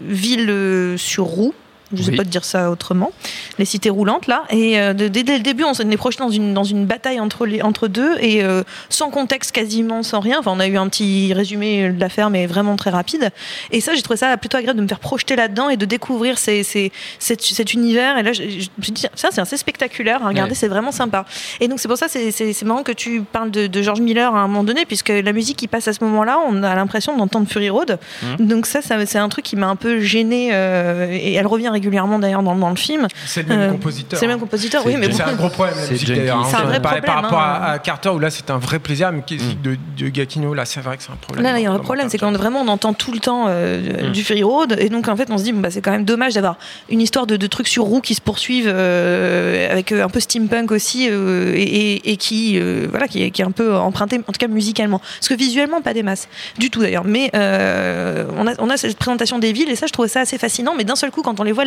villes 0.07 0.95
sur 0.97 1.25
roues 1.25 1.53
je 1.93 2.01
sais 2.03 2.11
Oui. 2.11 2.17
pas 2.17 2.23
te 2.23 2.29
dire 2.29 2.45
ça 2.45 2.71
autrement, 2.71 3.11
les 3.59 3.65
cités 3.65 3.89
roulantes 3.89 4.27
là. 4.27 4.43
Et 4.49 4.79
euh, 4.79 4.93
dès, 4.93 5.09
dès 5.09 5.37
le 5.37 5.43
début, 5.43 5.63
on 5.63 5.73
s'est 5.73 5.85
projeté 5.97 6.23
dans 6.23 6.29
une, 6.29 6.53
dans 6.53 6.63
une 6.63 6.85
bataille 6.85 7.19
entre, 7.19 7.45
les, 7.45 7.61
entre 7.61 7.87
deux 7.87 8.15
et 8.19 8.43
euh, 8.43 8.63
sans 8.89 9.09
contexte 9.09 9.51
quasiment, 9.51 10.03
sans 10.03 10.19
rien. 10.19 10.37
Enfin, 10.39 10.51
on 10.55 10.59
a 10.59 10.67
eu 10.67 10.77
un 10.77 10.87
petit 10.89 11.33
résumé 11.33 11.89
de 11.89 11.99
l'affaire, 11.99 12.29
mais 12.29 12.47
vraiment 12.47 12.75
très 12.75 12.89
rapide. 12.89 13.29
Et 13.71 13.81
ça, 13.81 13.93
j'ai 13.95 14.01
trouvé 14.01 14.17
ça 14.17 14.35
plutôt 14.37 14.57
agréable 14.57 14.77
de 14.77 14.83
me 14.83 14.87
faire 14.87 14.99
projeter 14.99 15.35
là-dedans 15.35 15.69
et 15.69 15.77
de 15.77 15.85
découvrir 15.85 16.37
ces, 16.37 16.63
ces- 16.63 16.91
cet, 17.19 17.41
cet 17.41 17.73
univers. 17.73 18.17
Et 18.17 18.23
là, 18.23 18.33
je, 18.33 18.43
je 18.43 18.67
me 18.77 18.83
suis 18.83 18.91
dit, 18.91 19.05
ça, 19.15 19.29
c'est 19.31 19.41
assez 19.41 19.57
spectaculaire 19.57 20.21
Ouais. 20.23 20.35
c'est 20.53 20.67
vraiment 20.67 20.91
sympa. 20.91 21.25
Et 21.59 21.67
donc, 21.67 21.79
c'est 21.79 21.87
pour 21.87 21.97
ça, 21.97 22.07
c'est 22.07 22.63
marrant 22.63 22.83
que 22.83 22.91
tu 22.91 23.21
parles 23.21 23.51
de, 23.51 23.67
de 23.67 23.81
George 23.81 24.01
Miller 24.01 24.33
à 24.35 24.39
un 24.39 24.47
moment 24.47 24.63
donné, 24.63 24.85
puisque 24.85 25.09
la 25.09 25.33
musique 25.33 25.57
qui 25.57 25.67
passe 25.67 25.87
à 25.87 25.93
ce 25.93 26.03
moment-là, 26.03 26.39
on 26.47 26.63
a 26.63 26.75
l'impression 26.75 27.17
d'entendre 27.17 27.47
Fury 27.47 27.69
Road. 27.69 27.99
Donc, 28.39 28.65
ça, 28.65 28.81
ça 28.81 29.03
c'est 29.05 29.17
un 29.17 29.29
truc 29.29 29.45
qui 29.45 29.55
m'a 29.55 29.67
un 29.67 29.75
peu 29.75 29.99
gêné 29.99 30.47
et 30.49 31.33
elle 31.33 31.47
revient 31.47 31.67
régulièrement 31.69 31.80
d'ailleurs 32.19 32.43
dans, 32.43 32.55
dans 32.55 32.69
le 32.69 32.75
film. 32.75 33.07
C'est 33.25 33.43
le 33.43 33.49
même 33.49 33.59
Euh, 33.59 33.71
compositeur. 33.71 34.19
C'est 34.19 34.25
le 34.25 34.31
même 34.31 34.37
hein. 34.37 34.41
compositeur, 34.41 34.83
oui, 34.85 34.95
mais 34.97 35.11
C'est 35.11 35.23
bon. 35.23 35.29
un 35.29 35.33
gros 35.35 35.49
problème, 35.49 35.75
la 35.77 35.83
C'est 35.85 35.91
musique 35.91 36.07
Jenkins. 36.07 36.19
d'ailleurs. 36.21 36.45
C'est 36.49 36.55
un 36.57 36.63
vrai 36.63 36.81
problème, 36.81 37.03
Par 37.03 37.15
rapport 37.23 37.39
hein. 37.41 37.59
à, 37.63 37.79
Carter, 37.79 38.09
où 38.09 38.19
là 38.19 38.29
c'est 38.29 38.49
un 38.49 38.57
vrai 38.57 38.79
plaisir, 38.79 39.11
mais 39.11 39.21
qui- 39.25 39.37
de, 39.37 39.77
de 39.97 40.07
Gatineau, 40.09 40.53
là 40.53 40.65
c'est 40.65 40.81
vrai 40.81 40.97
que 40.97 41.03
c'est 41.03 41.11
un 41.11 41.15
problème. 41.15 41.43
Là, 41.43 41.59
il 41.59 41.63
y 41.63 41.65
a 41.67 41.71
un 41.71 41.79
problème, 41.79 42.07
c'est 42.09 42.17
quand 42.17 42.31
vraiment 42.31 42.61
on 42.61 42.67
entend 42.67 42.93
tout 42.93 43.11
le 43.11 43.19
temps 43.19 43.45
euh, 43.47 44.07
Mm. 44.09 44.11
du 44.11 44.23
Fury 44.23 44.43
Road, 44.43 44.75
et 44.79 44.89
donc 44.89 45.07
en 45.07 45.15
fait 45.15 45.29
on 45.31 45.37
se 45.37 45.43
dit 45.43 45.51
bon, 45.53 45.59
bah, 45.61 45.69
c'est 45.71 45.81
quand 45.81 45.91
même 45.91 46.05
dommage 46.05 46.33
d'avoir 46.33 46.57
une 46.89 47.01
histoire 47.01 47.25
de, 47.27 47.35
de 47.37 47.47
trucs 47.47 47.67
sur 47.67 47.83
roues 47.83 48.01
qui 48.01 48.15
se 48.15 48.21
poursuivent 48.21 48.71
euh, 48.73 49.71
avec 49.71 49.91
un 49.91 50.09
peu 50.09 50.19
steampunk 50.19 50.71
aussi 50.71 51.07
euh, 51.09 51.53
et, 51.55 51.61
et- 51.63 52.11
et 52.11 52.17
qui 52.17 52.57
euh, 52.59 52.87
voilà 52.89 53.07
qui 53.07 53.23
est, 53.23 53.31
qui 53.31 53.41
est 53.41 53.45
un 53.45 53.51
peu 53.51 53.75
emprunté 53.75 54.17
en 54.17 54.31
tout 54.31 54.39
cas 54.39 54.47
musicalement, 54.47 54.99
parce 54.99 55.27
que 55.29 55.33
visuellement 55.33 55.81
pas 55.81 55.93
des 55.93 56.03
masses 56.03 56.27
du 56.57 56.69
tout 56.69 56.81
d'ailleurs, 56.81 57.05
mais 57.05 57.29
euh, 57.35 58.25
on, 58.37 58.47
a, 58.47 58.51
on 58.59 58.69
a 58.69 58.77
cette 58.77 58.97
présentation 58.97 59.39
des 59.39 59.51
villes 59.53 59.69
et 59.69 59.75
ça 59.75 59.87
je 59.87 59.93
trouvais 59.93 60.07
ça 60.07 60.21
assez 60.21 60.37
fascinant, 60.37 60.73
mais 60.77 60.83
d'un 60.83 60.95
seul 60.95 61.11
coup 61.11 61.21
quand 61.21 61.39
on 61.39 61.43
les 61.43 61.51
voit 61.51 61.65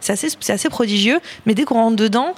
c'est 0.00 0.12
assez 0.12 0.28
c'est 0.40 0.52
assez 0.52 0.68
prodigieux, 0.68 1.20
mais 1.46 1.54
dès 1.54 1.64
qu'on 1.64 1.74
rentre 1.74 1.96
dedans 1.96 2.34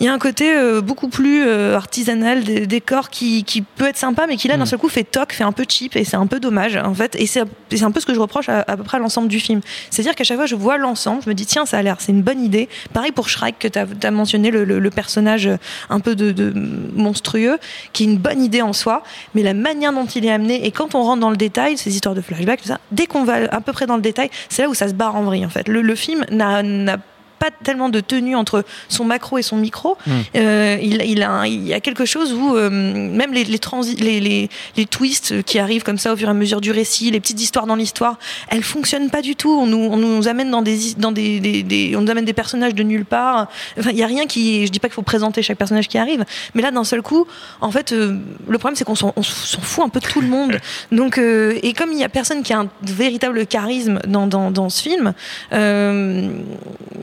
il 0.00 0.06
y 0.06 0.08
a 0.08 0.12
un 0.12 0.18
côté 0.18 0.54
euh, 0.54 0.80
beaucoup 0.80 1.08
plus 1.08 1.42
euh, 1.46 1.76
artisanal 1.76 2.44
des 2.44 2.66
décors 2.66 3.10
qui, 3.10 3.42
qui 3.44 3.62
peut 3.62 3.86
être 3.86 3.96
sympa, 3.96 4.26
mais 4.28 4.36
qui 4.36 4.46
là 4.48 4.56
d'un 4.56 4.64
Mm. 4.64 4.66
seul 4.66 4.78
coup 4.78 4.88
fait 4.88 5.04
toc, 5.04 5.32
fait 5.32 5.44
un 5.44 5.52
peu 5.52 5.64
cheap 5.68 5.96
et 5.96 6.04
c'est 6.04 6.16
un 6.16 6.26
peu 6.26 6.38
dommage 6.40 6.76
en 6.76 6.94
fait. 6.94 7.16
Et 7.16 7.26
c'est 7.26 7.40
un 7.82 7.90
peu 7.90 8.00
ce 8.00 8.06
que 8.06 8.14
je 8.14 8.20
reproche 8.20 8.48
à, 8.48 8.60
à 8.66 8.76
peu 8.76 8.82
près 8.84 8.98
à 8.98 9.00
l'ensemble 9.00 9.28
du 9.28 9.40
film. 9.40 9.60
C'est-à-dire 9.90 10.14
qu'à 10.14 10.24
chaque 10.24 10.36
fois 10.36 10.46
je 10.46 10.54
vois 10.54 10.78
l'ensemble, 10.78 11.22
je 11.24 11.28
me 11.28 11.34
dis 11.34 11.46
tiens 11.46 11.66
ça 11.66 11.78
a 11.78 11.82
l'air, 11.82 11.96
c'est 12.00 12.12
une 12.12 12.22
bonne 12.22 12.42
idée. 12.44 12.68
Pareil 12.92 13.12
pour 13.12 13.28
Shrek 13.28 13.58
que 13.58 13.68
tu 13.68 13.78
as, 13.78 14.10
mentionné 14.10 14.50
le, 14.50 14.64
le- 14.64 14.78
le 14.78 14.90
personnage 14.90 15.48
un 15.90 16.00
peu 16.00 16.14
de, 16.14 16.32
de 16.32 16.52
monstrueux, 16.94 17.58
qui 17.92 18.04
est 18.04 18.06
une 18.06 18.18
bonne 18.18 18.42
idée 18.42 18.62
en 18.62 18.72
soi, 18.72 19.02
mais 19.34 19.42
la 19.42 19.54
manière 19.54 19.92
dont 19.92 20.06
il 20.06 20.24
est 20.26 20.30
amené 20.30 20.66
et 20.66 20.70
quand 20.70 20.94
on 20.94 21.02
rentre 21.02 21.20
dans 21.20 21.30
le 21.30 21.36
détail, 21.36 21.76
ces 21.76 21.94
histoires 21.94 22.14
de 22.14 22.20
flashback, 22.20 22.60
tout 22.62 22.68
ça, 22.68 22.78
dès 22.92 23.06
qu'on 23.06 23.24
va 23.24 23.34
à 23.50 23.60
peu 23.60 23.72
près 23.72 23.86
dans 23.86 23.96
le 23.96 24.02
détail, 24.02 24.30
c'est 24.48 24.62
là 24.62 24.68
où 24.68 24.74
ça 24.74 24.88
se 24.88 24.94
barre 24.94 25.16
en 25.16 25.22
vrille 25.22 25.44
en 25.46 25.50
fait. 25.50 25.68
Le, 25.68 25.82
le 25.82 25.94
film 25.94 26.24
n'a 26.30 26.62
n'a 26.62 26.98
pas 27.38 27.50
tellement 27.62 27.88
de 27.88 28.00
tenue 28.00 28.36
entre 28.36 28.64
son 28.88 29.04
macro 29.04 29.38
et 29.38 29.42
son 29.42 29.56
micro. 29.56 29.96
Mm. 30.06 30.10
Euh, 30.36 30.78
il, 30.82 31.02
il, 31.06 31.22
a, 31.22 31.46
il 31.46 31.66
y 31.66 31.74
a 31.74 31.80
quelque 31.80 32.04
chose 32.04 32.32
où 32.32 32.56
euh, 32.56 32.68
même 32.70 33.32
les, 33.32 33.44
les, 33.44 33.58
transi- 33.58 33.98
les, 34.00 34.20
les, 34.20 34.48
les 34.76 34.86
twists 34.86 35.42
qui 35.44 35.58
arrivent 35.58 35.82
comme 35.82 35.98
ça 35.98 36.12
au 36.12 36.16
fur 36.16 36.28
et 36.28 36.30
à 36.30 36.34
mesure 36.34 36.60
du 36.60 36.70
récit, 36.70 37.10
les 37.10 37.20
petites 37.20 37.40
histoires 37.40 37.66
dans 37.66 37.76
l'histoire, 37.76 38.18
elles 38.48 38.62
fonctionnent 38.62 39.10
pas 39.10 39.22
du 39.22 39.36
tout. 39.36 39.50
On 39.50 39.66
nous, 39.66 39.88
on 39.90 39.96
nous 39.96 40.28
amène 40.28 40.50
dans 40.50 40.62
des, 40.62 40.78
dans 40.96 41.12
des, 41.12 41.40
des- 41.40 41.62
des- 41.62 41.94
on 41.96 42.00
nous 42.02 42.10
amène 42.10 42.24
des 42.24 42.32
personnages 42.32 42.74
de 42.74 42.82
nulle 42.82 43.04
part. 43.04 43.48
Enfin, 43.78 43.90
il 43.90 43.96
y 43.98 44.02
a 44.02 44.06
rien 44.06 44.26
qui, 44.26 44.66
je 44.66 44.70
dis 44.72 44.80
pas 44.80 44.88
qu'il 44.88 44.94
faut 44.94 45.02
présenter 45.02 45.42
chaque 45.42 45.58
personnage 45.58 45.88
qui 45.88 45.98
arrive, 45.98 46.24
mais 46.54 46.62
là 46.62 46.70
d'un 46.70 46.84
seul 46.84 47.02
coup, 47.02 47.26
en 47.60 47.70
fait, 47.70 47.92
euh, 47.92 48.16
le 48.48 48.58
problème 48.58 48.76
c'est 48.76 48.84
qu'on 48.84 48.94
s'en 48.94 49.12
fout 49.22 49.84
un 49.84 49.88
peu 49.88 50.00
de 50.00 50.06
tout 50.06 50.20
le 50.20 50.28
monde. 50.28 50.58
Donc, 50.92 51.18
et 51.18 51.72
comme 51.74 51.92
il 51.92 51.98
y 51.98 52.04
a 52.04 52.08
personne 52.08 52.42
qui 52.42 52.52
a 52.52 52.60
un 52.60 52.68
véritable 52.82 53.46
charisme 53.46 54.00
dans, 54.06 54.26
dans, 54.26 54.50
dans 54.50 54.68
ce 54.70 54.82
film, 54.82 55.12
euh, 55.52 56.28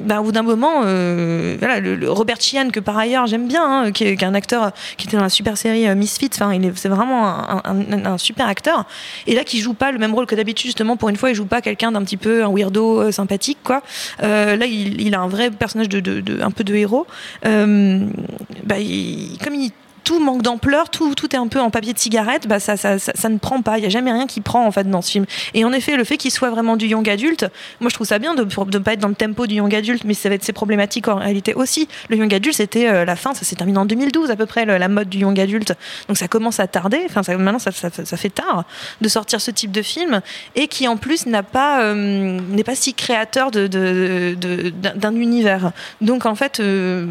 bah, 0.05 0.21
au 0.21 0.23
bout 0.23 0.31
d'un 0.31 0.43
moment, 0.43 0.81
euh, 0.85 1.55
voilà, 1.59 1.79
le, 1.79 1.95
le 1.95 2.11
Robert 2.11 2.39
Sheehan, 2.39 2.69
que 2.69 2.79
par 2.79 2.97
ailleurs 2.97 3.27
j'aime 3.27 3.47
bien, 3.47 3.63
hein, 3.65 3.91
qui, 3.91 4.03
est, 4.05 4.15
qui 4.15 4.23
est 4.23 4.27
un 4.27 4.33
acteur 4.33 4.71
qui 4.97 5.07
était 5.07 5.17
dans 5.17 5.23
la 5.23 5.29
super 5.29 5.57
série 5.57 5.87
euh, 5.87 5.95
Misfits, 5.95 6.29
enfin, 6.33 6.53
il 6.53 6.63
est- 6.65 6.77
c'est 6.77 6.89
vraiment 6.89 7.27
un, 7.27 7.61
un- 7.65 8.05
un- 8.05 8.17
super 8.17 8.47
acteur. 8.47 8.85
Et 9.27 9.35
là, 9.35 9.43
qui 9.43 9.59
joue 9.59 9.73
pas 9.73 9.91
le 9.91 9.97
même 9.97 10.13
rôle 10.13 10.25
que 10.25 10.35
d'habitude, 10.35 10.67
justement, 10.67 10.95
pour 10.97 11.09
une 11.09 11.15
fois, 11.17 11.29
il 11.31 11.35
joue 11.35 11.45
pas 11.45 11.61
quelqu'un 11.61 11.91
d'un 11.91 12.03
petit 12.03 12.17
peu 12.17 12.43
un 12.43 12.49
weirdo 12.49 13.01
euh, 13.01 13.11
sympathique, 13.11 13.59
quoi. 13.63 13.81
Euh, 14.23 14.55
là, 14.55 14.65
il, 14.65 15.01
il 15.01 15.13
a 15.15 15.19
un 15.21 15.27
vrai 15.27 15.51
personnage 15.51 15.89
de, 15.89 15.99
de- 15.99 16.21
de- 16.21 16.41
un 16.41 16.51
peu 16.51 16.63
de 16.63 16.73
héros. 16.75 17.07
Bah, 17.43 18.79
il- 18.79 19.37
comme 19.43 19.55
il 19.55 19.71
tout 20.05 20.19
manque 20.19 20.43
d'ampleur, 20.43 20.89
tout, 20.89 21.15
tout 21.15 21.35
est 21.35 21.37
un 21.37 21.47
peu 21.47 21.59
en 21.59 21.69
papier 21.71 21.91
de 21.91 21.99
cigarette, 21.99 22.47
bah 22.47 22.59
ça, 22.61 22.77
ça, 22.77 22.97
ça, 22.99 23.29
ne 23.29 23.37
prend 23.37 23.61
pas. 23.61 23.77
Il 23.77 23.81
n'y 23.81 23.87
a 23.87 23.89
jamais 23.89 24.11
rien 24.13 24.27
qui 24.27 24.39
prend 24.39 24.65
en 24.65 24.71
fait 24.71 24.89
dans 24.89 25.01
ce 25.01 25.11
film. 25.11 25.25
Et 25.53 25.65
en 25.65 25.73
effet, 25.73 25.97
le 25.97 26.03
fait 26.03 26.15
qu'il 26.17 26.31
soit 26.31 26.51
vraiment 26.51 26.77
du 26.77 26.85
young 26.85 27.09
adulte, 27.09 27.45
moi 27.81 27.89
je 27.89 27.95
trouve 27.95 28.07
ça 28.07 28.19
bien 28.19 28.35
de 28.35 28.43
ne 28.43 28.77
pas 28.79 28.93
être 28.93 28.99
dans 28.99 29.09
le 29.09 29.15
tempo 29.15 29.47
du 29.47 29.55
young 29.55 29.73
adulte, 29.73 30.03
mais 30.05 30.13
ça 30.13 30.29
va 30.29 30.35
être 30.35 30.43
ses 30.43 30.53
problématiques 30.53 31.07
en 31.07 31.15
réalité 31.15 31.55
aussi. 31.55 31.89
Le 32.09 32.17
young 32.17 32.33
adulte, 32.33 32.55
c'était 32.55 32.87
euh, 32.87 33.03
la 33.03 33.15
fin, 33.15 33.33
ça 33.33 33.43
s'est 33.43 33.55
terminé 33.55 33.77
en 33.79 33.85
2012 33.85 34.29
à 34.29 34.35
peu 34.35 34.45
près, 34.45 34.65
la 34.65 34.87
mode 34.87 35.09
du 35.09 35.17
young 35.17 35.37
adulte. 35.39 35.73
Donc 36.07 36.17
ça 36.17 36.27
commence 36.27 36.59
à 36.59 36.67
tarder, 36.67 37.01
enfin 37.09 37.21
maintenant 37.37 37.59
ça, 37.59 37.71
ça, 37.71 37.89
fait 38.17 38.29
tard 38.29 38.63
de 39.01 39.09
sortir 39.09 39.41
ce 39.41 39.49
type 39.49 39.71
de 39.71 39.81
film, 39.81 40.21
et 40.55 40.67
qui 40.67 40.87
en 40.87 40.97
plus 40.97 41.25
n'a 41.25 41.41
pas, 41.43 41.81
euh, 41.81 42.39
n'est 42.51 42.63
pas 42.63 42.75
si 42.75 42.93
créateur 42.93 43.49
de, 43.49 43.65
de- 43.67 44.35
d'un 44.95 45.15
univers. 45.15 45.71
Donc 46.01 46.27
en 46.27 46.35
fait, 46.35 46.59
euh, 46.59 47.07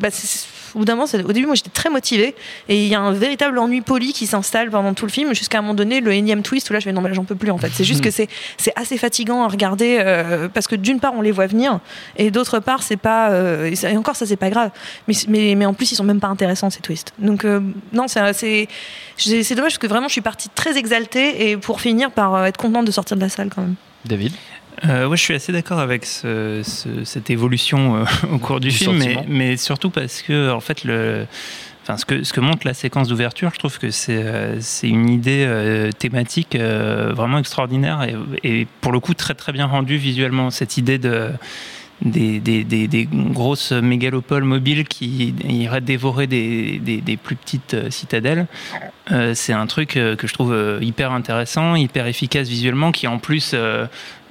bah, 0.00 0.08
c'est- 0.10 0.46
au 0.74 0.78
bout 0.80 0.84
d'un 0.84 0.94
moment, 0.94 1.06
c'est- 1.06 1.22
au 1.22 1.32
début, 1.32 1.46
moi 1.46 1.54
j'étais 1.54 1.70
très 1.70 1.90
motivée 1.90 2.34
et 2.68 2.82
il 2.82 2.88
y 2.88 2.94
a 2.94 3.00
un 3.00 3.12
véritable 3.12 3.58
ennui 3.58 3.80
poli 3.80 4.12
qui 4.12 4.26
s'installe 4.26 4.70
pendant 4.70 4.94
tout 4.94 5.06
le 5.06 5.10
film 5.12 5.34
jusqu'à 5.34 5.58
un 5.58 5.62
moment 5.62 5.74
donné, 5.74 6.00
le 6.00 6.12
énième 6.12 6.42
twist 6.42 6.68
où 6.70 6.72
là 6.72 6.78
je 6.80 6.84
fais 6.84 6.92
non, 6.92 7.00
mais 7.00 7.08
là 7.08 7.14
j'en 7.14 7.24
peux 7.24 7.34
plus 7.36 7.50
en 7.50 7.58
fait. 7.58 7.70
C'est 7.74 7.84
juste 7.84 8.02
que 8.02 8.10
c'est 8.10 8.28
assez 8.76 8.96
fatigant 8.98 9.42
à 9.44 9.48
regarder 9.48 9.98
euh, 10.00 10.48
parce 10.48 10.66
que 10.66 10.76
d'une 10.76 11.00
part 11.00 11.12
on 11.16 11.20
les 11.22 11.32
voit 11.32 11.46
venir 11.46 11.80
et 12.16 12.30
d'autre 12.30 12.58
part 12.60 12.82
c'est 12.82 12.96
pas 12.96 13.30
euh, 13.30 13.70
et 13.82 13.96
encore 13.96 14.16
ça 14.16 14.26
c'est 14.26 14.36
pas 14.36 14.50
grave. 14.50 14.70
Mais, 15.08 15.14
mais, 15.28 15.54
mais 15.54 15.66
en 15.66 15.74
plus 15.74 15.92
ils 15.92 15.96
sont 15.96 16.04
même 16.04 16.20
pas 16.20 16.28
intéressants 16.28 16.70
ces 16.70 16.80
twists. 16.80 17.12
Donc 17.18 17.44
euh, 17.44 17.60
non, 17.92 18.06
c'est 18.08 18.68
dommage 19.18 19.56
parce 19.56 19.78
que 19.78 19.86
vraiment 19.86 20.08
je 20.08 20.12
suis 20.12 20.20
partie 20.20 20.48
très 20.48 20.76
exaltée 20.78 21.50
et 21.50 21.56
pour 21.56 21.80
finir 21.80 22.10
par 22.10 22.44
être 22.46 22.56
contente 22.56 22.86
de 22.86 22.90
sortir 22.92 23.16
de 23.16 23.22
la 23.22 23.28
salle 23.28 23.50
quand 23.54 23.62
même. 23.62 23.74
David? 24.04 24.32
Euh, 24.84 25.06
ouais, 25.06 25.16
je 25.16 25.22
suis 25.22 25.34
assez 25.34 25.52
d'accord 25.52 25.78
avec 25.78 26.04
ce- 26.04 26.62
ce- 26.64 27.04
cette 27.04 27.30
évolution 27.30 27.96
euh, 27.96 28.04
au 28.32 28.38
cours 28.38 28.58
du, 28.60 28.68
Du 28.68 28.74
film, 28.74 28.98
mais, 29.28 29.56
surtout 29.56 29.90
parce 29.90 30.22
que 30.22 30.50
en 30.50 30.60
fait 30.60 30.82
le, 30.84 31.26
enfin 31.82 31.96
ce 31.96 32.04
que 32.04 32.24
ce 32.24 32.32
que 32.32 32.40
montre 32.40 32.66
la 32.66 32.74
séquence 32.74 33.08
d'ouverture, 33.08 33.50
je 33.54 33.58
trouve 33.58 33.78
que 33.78 33.90
c'est 33.90 34.22
euh, 34.22 34.60
c'est 34.60 34.88
une 34.88 35.08
idée 35.08 35.44
euh, 35.46 35.92
thématique 35.92 36.56
vraiment 36.56 37.38
extraordinaire 37.38 38.02
et, 38.02 38.60
et 38.60 38.66
pour 38.80 38.90
le 38.92 38.98
coup 39.00 39.14
très 39.14 39.34
très 39.34 39.52
bien 39.52 39.66
rendue 39.66 39.96
visuellement. 39.96 40.50
Cette 40.50 40.76
idée 40.76 40.98
de 40.98 41.30
des, 42.04 42.40
des, 42.40 42.64
des, 42.64 42.88
des 42.88 43.08
grosses 43.10 43.72
mégalopoles 43.72 44.44
mobiles 44.44 44.84
qui 44.84 45.34
iraient 45.48 45.80
dévorer 45.80 46.26
des, 46.26 46.80
plus 47.22 47.36
petites 47.36 47.74
euh, 47.74 47.90
citadelles. 47.90 48.46
Euh, 49.10 49.34
c'est 49.34 49.52
un 49.52 49.66
truc 49.66 49.96
euh, 49.96 50.14
que 50.16 50.26
je 50.26 50.34
trouve 50.34 50.56
hyper 50.80 51.12
intéressant, 51.12 51.74
hyper 51.76 52.06
efficace 52.06 52.48
visuellement, 52.48 52.92
qui 52.92 53.06
en 53.06 53.18
plus 53.18 53.52
euh, 53.54 53.86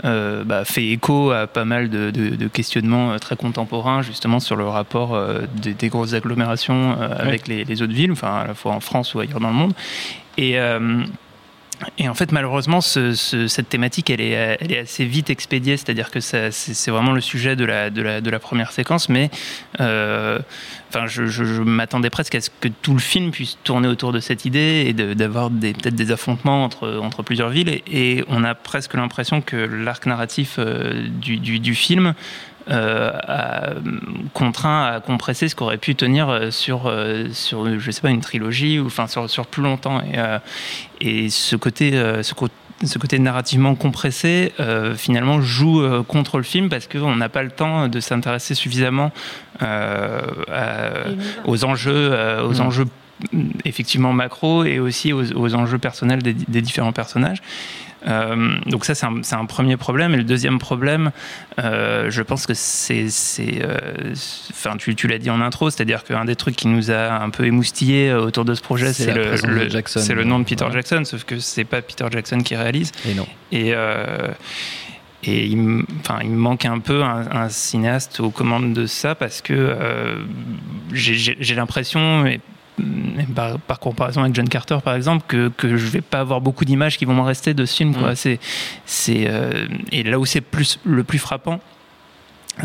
euh, 0.06 0.44
bah, 0.44 0.66
fait 0.66 0.88
écho 0.88 1.32
à 1.32 1.48
pas 1.48 1.66
mal 1.66 1.90
de, 1.90 2.10
de- 2.12 2.36
de 2.36 2.48
questionnements 2.48 3.18
très 3.20 3.36
contemporains, 3.36 4.02
justement 4.02 4.40
sur 4.40 4.56
le 4.56 4.66
rapport 4.66 5.18
des, 5.62 5.90
grosses 5.90 6.14
agglomérations 6.14 6.98
avec 7.00 7.48
les, 7.48 7.64
les 7.66 7.82
autres 7.82 7.94
villes, 7.94 8.12
enfin 8.12 8.34
à 8.44 8.48
la 8.48 8.54
fois 8.54 8.74
en 8.74 8.80
France 8.80 9.14
ou 9.14 9.20
ailleurs 9.20 9.40
dans 9.40 9.50
le 9.50 9.54
monde. 9.54 9.74
Et, 10.38 10.58
et 11.98 12.08
en 12.10 12.14
fait, 12.14 12.32
malheureusement, 12.32 12.82
ce- 12.82 13.14
ce- 13.14 13.48
cette 13.48 13.70
thématique, 13.70 14.10
elle 14.10 14.22
est, 14.22 14.58
elle 14.60 14.72
est 14.72 14.80
assez 14.80 15.06
vite 15.06 15.30
expédiée, 15.30 15.78
c'est-à-dire 15.78 16.12
que 16.12 16.20
c'est 16.20 16.92
vraiment 16.92 17.12
le 17.14 17.22
sujet 17.22 17.56
de 17.56 17.66
la 17.66 18.40
première 18.40 18.72
séquence, 18.72 19.10
mais 19.10 19.30
euh, 19.80 20.40
enfin, 20.94 21.08
je, 21.08 21.62
m'attendais 21.62 22.10
presque 22.10 22.36
à 22.36 22.42
ce 22.42 22.50
que 22.60 22.68
tout 22.68 22.94
le 22.94 23.00
film 23.00 23.32
puisse 23.32 23.58
tourner 23.64 23.88
autour 23.88 24.12
de 24.12 24.20
cette 24.20 24.46
idée 24.46 24.86
et 24.88 24.94
d'avoir 24.94 25.50
peut-être 25.50 25.96
des 25.96 26.12
affrontements 26.12 26.64
entre, 26.64 27.24
plusieurs 27.24 27.50
villes, 27.50 27.82
et, 27.88 28.24
on 28.28 28.44
a 28.44 28.56
presque 28.56 28.94
l'impression 28.94 29.42
que 29.42 29.56
l'arc 29.56 30.06
narratif 30.06 30.56
euh, 30.60 31.08
du, 31.08 31.76
film 31.76 32.14
euh, 32.70 33.12
a 33.28 33.74
contraint 34.34 34.86
à 34.86 35.00
compresser 35.00 35.48
ce 35.48 35.56
qu'aurait 35.56 35.78
pu 35.78 35.96
tenir 35.96 36.30
euh, 36.30 36.52
sur, 36.52 36.94
sur, 37.32 37.80
je 37.80 37.92
sais 37.92 38.02
pas, 38.02 38.10
une 38.10 38.22
trilogie 38.22 38.80
ou 38.80 38.88
enfin 38.88 39.08
sur, 39.08 39.48
plus 39.48 39.64
longtemps. 39.64 40.02
Et, 40.02 41.26
et 41.26 41.30
ce 41.30 41.56
côté, 41.56 41.92
ce, 42.22 42.34
co- 42.34 42.50
ce 42.88 42.98
côté 42.98 43.20
narrativement 43.20 43.76
compressé, 43.76 44.54
euh, 44.60 44.96
finalement, 44.96 45.42
joue 45.42 45.82
euh, 45.82 46.04
contre 46.04 46.38
le 46.38 46.44
film 46.44 46.70
parce 46.70 46.88
qu'on 46.88 47.16
n'a 47.16 47.30
pas 47.30 47.44
le 47.44 47.52
temps 47.52 47.88
de 47.88 48.00
s'intéresser 48.00 48.56
suffisamment 48.56 49.12
euh, 49.62 50.22
à- 50.52 50.90
aux 51.46 51.64
enjeux, 51.66 51.92
euh, 52.14 52.44
aux 52.44 52.56
Mm. 52.56 52.62
enjeux 52.62 52.86
mm, 53.34 53.50
effectivement 53.66 54.14
macro 54.14 54.64
et 54.64 54.80
aussi 54.80 55.14
aux, 55.14 55.24
aux 55.34 55.54
enjeux 55.56 55.78
personnels 55.78 56.22
des, 56.24 56.34
des 56.34 56.62
différents 56.62 56.94
personnages. 56.94 57.42
Euh, 58.08 58.56
donc 58.66 58.86
ça 58.86 58.96
c'est 58.96 59.06
un, 59.36 59.46
premier 59.46 59.78
problème 59.78 60.16
et 60.16 60.18
le 60.18 60.24
deuxième 60.24 60.58
problème 60.58 61.12
euh, 61.60 62.10
je 62.10 62.24
pense 62.24 62.48
que 62.48 62.54
c'est 62.56 63.06
euh, 63.62 64.14
enfin 64.50 64.76
tu, 64.78 64.96
tu 64.96 65.08
l'as 65.08 65.20
dit 65.20 65.30
en 65.30 65.40
intro 65.40 65.70
c'est-à-dire 65.70 66.04
qu'un 66.04 66.26
des 66.26 66.36
trucs 66.36 66.56
qui 66.56 66.68
nous 66.68 66.90
a 66.90 67.22
un 67.22 67.30
peu 67.30 67.46
émoustillé 67.46 68.12
autour 68.14 68.44
de 68.44 68.56
ce 68.56 68.62
projet 68.62 68.92
C'est 68.92 69.14
le, 69.14 69.36
le- 69.48 69.70
Jackson. 69.70 70.00
c'est 70.00 70.16
le 70.16 70.24
nom 70.24 70.40
de 70.40 70.46
Peter. 70.46 70.66
Jackson 70.74 71.04
sauf 71.06 71.26
que 71.26 71.38
c'est 71.38 71.64
pas 71.64 71.84
Peter 71.84 72.06
Jackson 72.10 72.40
qui 72.40 72.56
réalise 72.56 72.92
Et 73.08 73.14
non. 73.14 73.28
et, 73.52 73.74
Et 75.24 75.46
il, 75.46 75.58
me- 75.58 75.86
enfin, 76.00 76.18
il 76.24 76.32
me 76.32 76.38
manque 76.38 76.66
un 76.66 76.80
peu 76.80 77.04
un, 77.04 77.28
un 77.32 77.50
cinéaste 77.50 78.20
aux 78.20 78.32
commandes 78.32 78.74
de 78.74 78.88
ça 78.88 79.14
parce 79.14 79.42
que 79.42 79.76
j'ai- 80.92 81.54
l'impression, 81.54 82.26
par, 83.36 83.60
par 83.60 83.80
comparaison 83.80 84.22
avec 84.22 84.34
John 84.36 84.48
Carter 84.50 84.78
par 84.84 84.96
exemple, 84.96 85.24
que, 85.28 85.50
que 85.56 85.78
je 85.78 85.88
vais 85.88 86.02
pas 86.02 86.20
avoir 86.20 86.42
beaucoup 86.42 86.66
d'images 86.66 86.98
qui 86.98 87.06
vont 87.06 87.14
me 87.14 87.22
rester 87.22 87.54
de 87.54 87.66
ce 87.66 87.76
film. 87.76 87.94
Quoi. 87.96 88.12
Mm. 88.12 88.16
C'est, 88.16 88.40
c'est, 88.86 89.26
euh, 89.28 89.68
et 89.92 90.04
là 90.04 90.20
où 90.20 90.26
c'est 90.26 90.42
plus, 90.42 90.80
le 90.84 91.04
plus 91.04 91.20
frappant, 91.20 91.60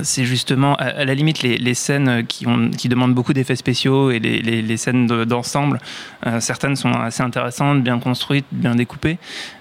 c'est 0.03 0.25
justement 0.25 0.75
à, 0.77 0.85
à 0.87 1.05
la 1.05 1.15
limite 1.15 1.43
les, 1.43 1.59
les 1.59 1.75
scènes 1.75 2.27
qui, 2.27 2.47
ont, 2.47 2.71
qui 2.71 2.89
demandent 2.89 3.15
beaucoup 3.15 3.33
d'effets 3.33 3.57
spéciaux 3.57 4.11
et 4.11 4.19
les, 4.19 4.43
les- 4.43 4.61
les 4.61 4.77
scènes 4.77 5.07
de- 5.07 5.25
d'ensemble. 5.25 5.79
euh, 6.27 6.41
certaines 6.41 6.75
sont 6.77 6.91
assez 6.93 7.23
intéressantes, 7.23 7.83
bien 7.85 7.99
construites, 8.01 8.47
bien 8.51 8.75
découpées. 8.75 9.19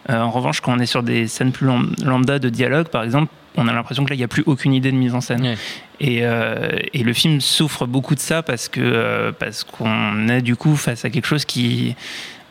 Euh, 0.09 0.19
en 0.21 0.31
revanche, 0.31 0.61
quand 0.61 0.75
on 0.75 0.79
est 0.79 0.85
sur 0.87 1.03
des 1.03 1.27
scènes 1.27 1.51
plus 1.51 1.67
lam- 1.67 1.93
lambda 2.03 2.39
de 2.39 2.49
dialogue, 2.49 2.87
par 2.87 3.03
exemple, 3.03 3.31
on 3.57 3.67
a 3.67 3.73
l'impression 3.73 4.03
que 4.03 4.09
là, 4.09 4.15
il 4.15 4.19
n'y 4.19 4.23
a 4.23 4.27
plus 4.27 4.43
aucune 4.45 4.73
idée 4.73 4.91
de 4.91 4.97
mise 4.97 5.13
en 5.13 5.21
scène. 5.21 5.41
Ouais. 5.41 5.57
Et, 5.99 6.19
euh, 6.21 6.77
et 6.93 7.03
le 7.03 7.13
film 7.13 7.39
souffre 7.39 7.85
beaucoup 7.85 8.15
de 8.15 8.19
ça 8.19 8.43
parce 8.43 8.67
que 8.67 8.81
euh, 8.81 9.31
parce 9.31 9.63
qu'on 9.63 10.27
est 10.27 10.41
du 10.41 10.55
coup 10.55 10.75
face 10.75 11.05
à 11.05 11.09
quelque 11.09 11.25
chose 11.25 11.45
qui 11.45 11.95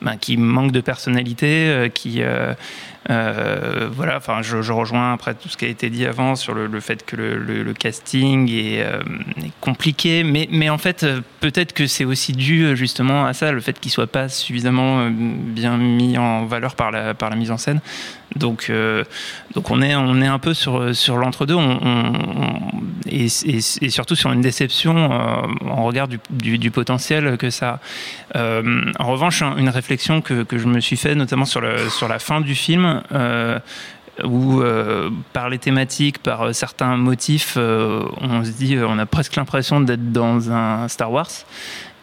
ben, 0.00 0.16
qui 0.16 0.36
manque 0.36 0.72
de 0.72 0.80
personnalité, 0.80 1.68
euh, 1.68 1.88
qui 1.88 2.22
euh, 3.10 3.88
voilà. 3.92 4.16
Enfin, 4.16 4.40
je, 4.42 4.72
rejoins 4.72 5.12
après 5.12 5.34
tout 5.34 5.48
ce 5.48 5.56
qui 5.56 5.64
a 5.64 5.68
été 5.68 5.90
dit 5.90 6.06
avant 6.06 6.36
sur 6.36 6.54
le, 6.54 6.80
fait 6.80 7.04
que 7.04 7.16
le, 7.16 7.72
casting 7.74 8.50
est, 8.50 8.82
euh, 8.82 9.00
est 9.44 9.52
compliqué, 9.60 10.24
mais 10.24 10.48
mais 10.50 10.70
en 10.70 10.78
fait 10.78 11.02
euh, 11.02 11.20
peut-être 11.40 11.72
que 11.72 11.86
c'est 11.86 12.04
aussi 12.04 12.32
dû 12.32 12.76
justement 12.76 13.26
à 13.26 13.32
ça, 13.34 13.52
le 13.52 13.60
fait 13.60 13.78
qu'il 13.78 13.90
soit 13.90 14.06
pas 14.06 14.28
suffisamment 14.28 15.08
bien 15.10 15.76
mis 15.76 16.16
en 16.16 16.46
valeur 16.46 16.76
par 16.76 16.90
la 16.90 17.14
par 17.14 17.30
la 17.30 17.36
mise 17.36 17.50
en 17.50 17.58
scène. 17.58 17.80
Donc, 18.36 18.72
donc 19.54 19.70
on 19.70 19.80
est, 19.80 19.94
on 19.94 20.20
est 20.20 20.26
un 20.26 20.40
peu 20.40 20.54
sur, 20.54 20.92
sur 20.96 21.18
l'entre-deux 21.18 21.56
et, 23.06 23.28
surtout 23.28 24.16
sur 24.16 24.32
une 24.32 24.40
déception 24.40 25.08
en 25.08 25.84
regard 25.84 26.08
du, 26.08 26.18
du- 26.30 26.70
potentiel 26.72 27.36
que 27.36 27.50
ça 27.50 27.80
a. 28.34 28.60
En 28.98 29.06
revanche, 29.06 29.42
un- 29.42 29.56
une 29.56 29.68
réflexion 29.68 30.20
que, 30.20 30.42
que 30.42 30.58
je 30.58 30.66
me 30.66 30.80
suis 30.80 30.96
fait, 30.96 31.14
notamment 31.14 31.44
sur, 31.44 31.62
sur 31.90 32.08
la 32.08 32.18
fin 32.18 32.40
du 32.40 32.56
film, 32.56 32.93
euh, 34.20 34.26
où 34.26 34.60
euh, 34.60 35.10
par 35.32 35.48
les 35.48 35.58
thématiques, 35.58 36.18
par 36.18 36.42
euh, 36.42 36.52
certains 36.52 36.96
motifs, 36.96 37.56
on 37.56 38.44
se 38.44 38.50
dit, 38.50 38.76
on 38.78 38.98
a 38.98 39.06
presque 39.06 39.36
l'impression 39.36 39.80
d'être 39.80 40.12
dans 40.12 40.50
un 40.50 40.88
Star 40.88 41.10
Wars. 41.10 41.30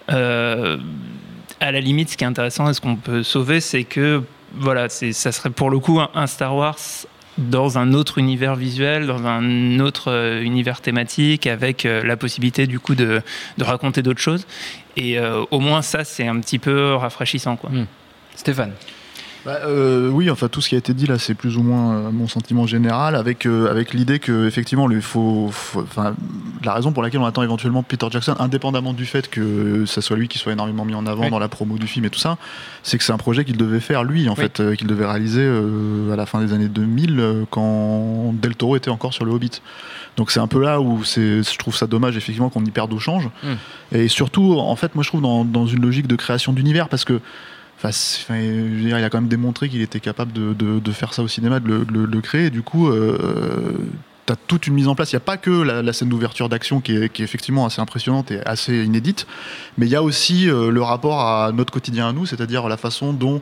À 0.08 1.72
la 1.72 1.80
limite, 1.80 2.10
ce 2.10 2.18
qui 2.18 2.24
est 2.24 2.28
intéressant 2.28 2.70
et 2.70 2.74
ce 2.74 2.82
qu'on 2.82 2.96
peut 2.96 3.24
sauver, 3.24 3.62
c'est 3.62 3.84
que 3.84 4.24
voilà, 4.56 4.90
ça 4.90 5.32
serait 5.32 5.52
pour 5.52 5.70
le 5.70 5.80
coup 5.80 6.02
un, 6.02 6.28
Star 6.28 6.56
Wars 6.56 6.78
dans 7.38 7.78
un 7.78 7.94
autre 7.94 8.18
univers 8.18 8.56
visuel, 8.56 9.06
dans 9.06 9.26
un 9.26 9.80
autre 9.80 10.42
univers 10.42 10.82
thématique, 10.82 11.46
avec 11.46 11.84
la 11.84 12.18
possibilité 12.18 12.66
du 12.66 12.80
coup 12.80 12.96
de, 12.96 13.22
raconter 13.60 14.02
d'autres 14.02 14.20
choses. 14.20 14.48
Et 14.98 15.18
au 15.52 15.60
moins 15.60 15.84
ça, 15.84 16.04
c'est 16.04 16.28
un 16.28 16.40
petit 16.40 16.60
peu 16.60 16.96
rafraîchissant. 16.96 17.56
Quoi. 17.56 17.70
Stéphane. 18.36 18.74
Bah, 19.46 19.58
euh, 19.66 20.10
oui, 20.10 20.30
enfin 20.30 20.50
tout 20.50 20.62
ce 20.62 20.70
qui 20.70 20.76
a 20.76 20.78
été 20.78 20.94
dit 20.94 21.08
là, 21.08 21.18
c'est 21.18 21.34
plus 21.34 21.58
ou 21.58 21.64
moins 21.64 21.96
euh, 21.96 22.12
mon 22.12 22.28
sentiment 22.28 22.68
général, 22.68 23.16
avec 23.16 23.48
euh, 23.48 23.72
avec 23.72 23.92
l'idée 23.94 24.20
que 24.20 24.46
effectivement, 24.48 24.90
il 24.92 25.02
faut, 25.02 25.50
faut- 25.52 25.82
enfin, 25.82 26.14
la 26.64 26.74
raison 26.74 26.92
pour 26.92 27.02
laquelle 27.02 27.22
on 27.22 27.26
attend 27.26 27.42
éventuellement 27.42 27.82
Peter 27.82 28.06
Jackson, 28.12 28.36
indépendamment 28.38 28.94
du 28.94 29.08
fait 29.08 29.30
que 29.32 29.86
ça 29.88 30.02
soit 30.02 30.16
lui 30.16 30.28
qui 30.28 30.38
soit 30.38 30.52
énormément 30.54 30.86
mis 30.86 30.94
en 30.94 31.08
avant 31.08 31.24
Oui. 31.24 31.30
dans 31.32 31.40
la 31.40 31.48
promo 31.48 31.80
du 31.80 31.88
film 31.88 32.06
et 32.06 32.12
tout 32.12 32.20
ça, 32.20 32.38
c'est 32.84 33.00
que 33.00 33.04
c'est 33.04 33.14
un 33.14 33.18
projet 33.18 33.44
qu'il 33.44 33.58
devait 33.58 33.80
faire 33.80 34.04
lui, 34.04 34.30
en 34.30 34.34
Oui. 34.34 34.38
fait, 34.42 34.60
euh, 34.60 34.76
qu'il 34.76 34.86
devait 34.86 35.08
réaliser 35.08 35.42
euh, 35.44 36.14
à 36.14 36.16
la 36.16 36.28
fin 36.28 36.40
des 36.40 36.54
années 36.54 36.68
2000, 36.70 37.20
euh, 37.20 37.44
quand 37.50 38.34
Del 38.40 38.56
Toro 38.56 38.76
était 38.76 38.92
encore 38.92 39.14
sur 39.14 39.26
le 39.26 39.32
Hobbit. 39.32 39.62
Donc 40.18 40.30
c'est 40.30 40.40
un 40.42 40.48
peu 40.48 40.62
là 40.62 40.82
où 40.82 41.04
c'est, 41.04 41.42
je 41.42 41.58
trouve 41.58 41.76
ça 41.76 41.88
dommage 41.88 42.16
effectivement 42.16 42.50
qu'on 42.50 42.64
y 42.66 42.70
perde 42.70 42.94
au 42.94 43.00
change. 43.00 43.30
Mm. 43.44 43.96
Et 43.96 44.08
surtout, 44.08 44.54
en 44.60 44.76
fait, 44.76 44.94
moi 44.94 45.04
je 45.04 45.10
trouve 45.10 45.22
dans, 45.22 45.46
dans 45.46 45.66
une 45.66 45.82
logique 45.82 46.06
de 46.06 46.16
création 46.16 46.54
d'univers 46.54 46.90
parce 46.90 47.06
que 47.06 47.22
Enfin, 47.84 47.90
je 47.92 48.34
il 48.36 48.94
a 48.94 49.10
quand 49.10 49.20
même 49.20 49.28
démontré 49.30 49.68
qu'il 49.68 49.82
était 49.82 50.00
capable 50.00 50.34
de, 50.34 50.54
de- 50.54 50.92
faire 50.92 51.14
ça 51.14 51.24
au 51.24 51.28
cinéma, 51.28 51.60
de 51.60 51.86
le, 51.90 52.22
créer. 52.22 52.52
Du 52.52 52.62
coup, 52.62 52.90
euh, 52.90 53.80
tu 54.28 54.34
as 54.34 54.36
toute 54.36 54.68
une 54.68 54.76
mise 54.76 54.88
en 54.88 54.94
place. 54.94 55.12
Il 55.12 55.16
n'y 55.16 55.22
a 55.22 55.26
pas 55.26 55.38
que 55.38 55.50
la, 55.50 55.94
scène 55.94 56.10
d'ouverture 56.10 56.48
d'action 56.48 56.80
qui 56.80 56.96
est, 56.96 57.10
qui 57.10 57.24
est 57.24 57.26
effectivement 57.26 57.66
assez 57.66 57.82
impressionnante 57.82 58.30
et 58.30 58.40
assez 58.46 58.84
inédite, 58.84 59.26
mais 59.78 59.88
il 59.88 59.92
y 59.92 59.96
a 59.96 60.04
aussi 60.04 60.48
euh, 60.48 60.70
le 60.70 60.82
rapport 60.84 61.22
à 61.22 61.52
notre 61.52 61.74
quotidien 61.74 62.10
à 62.10 62.14
nous, 62.14 62.28
c'est-à-dire 62.28 62.68
la 62.70 62.78
façon 62.78 63.14
dont 63.14 63.42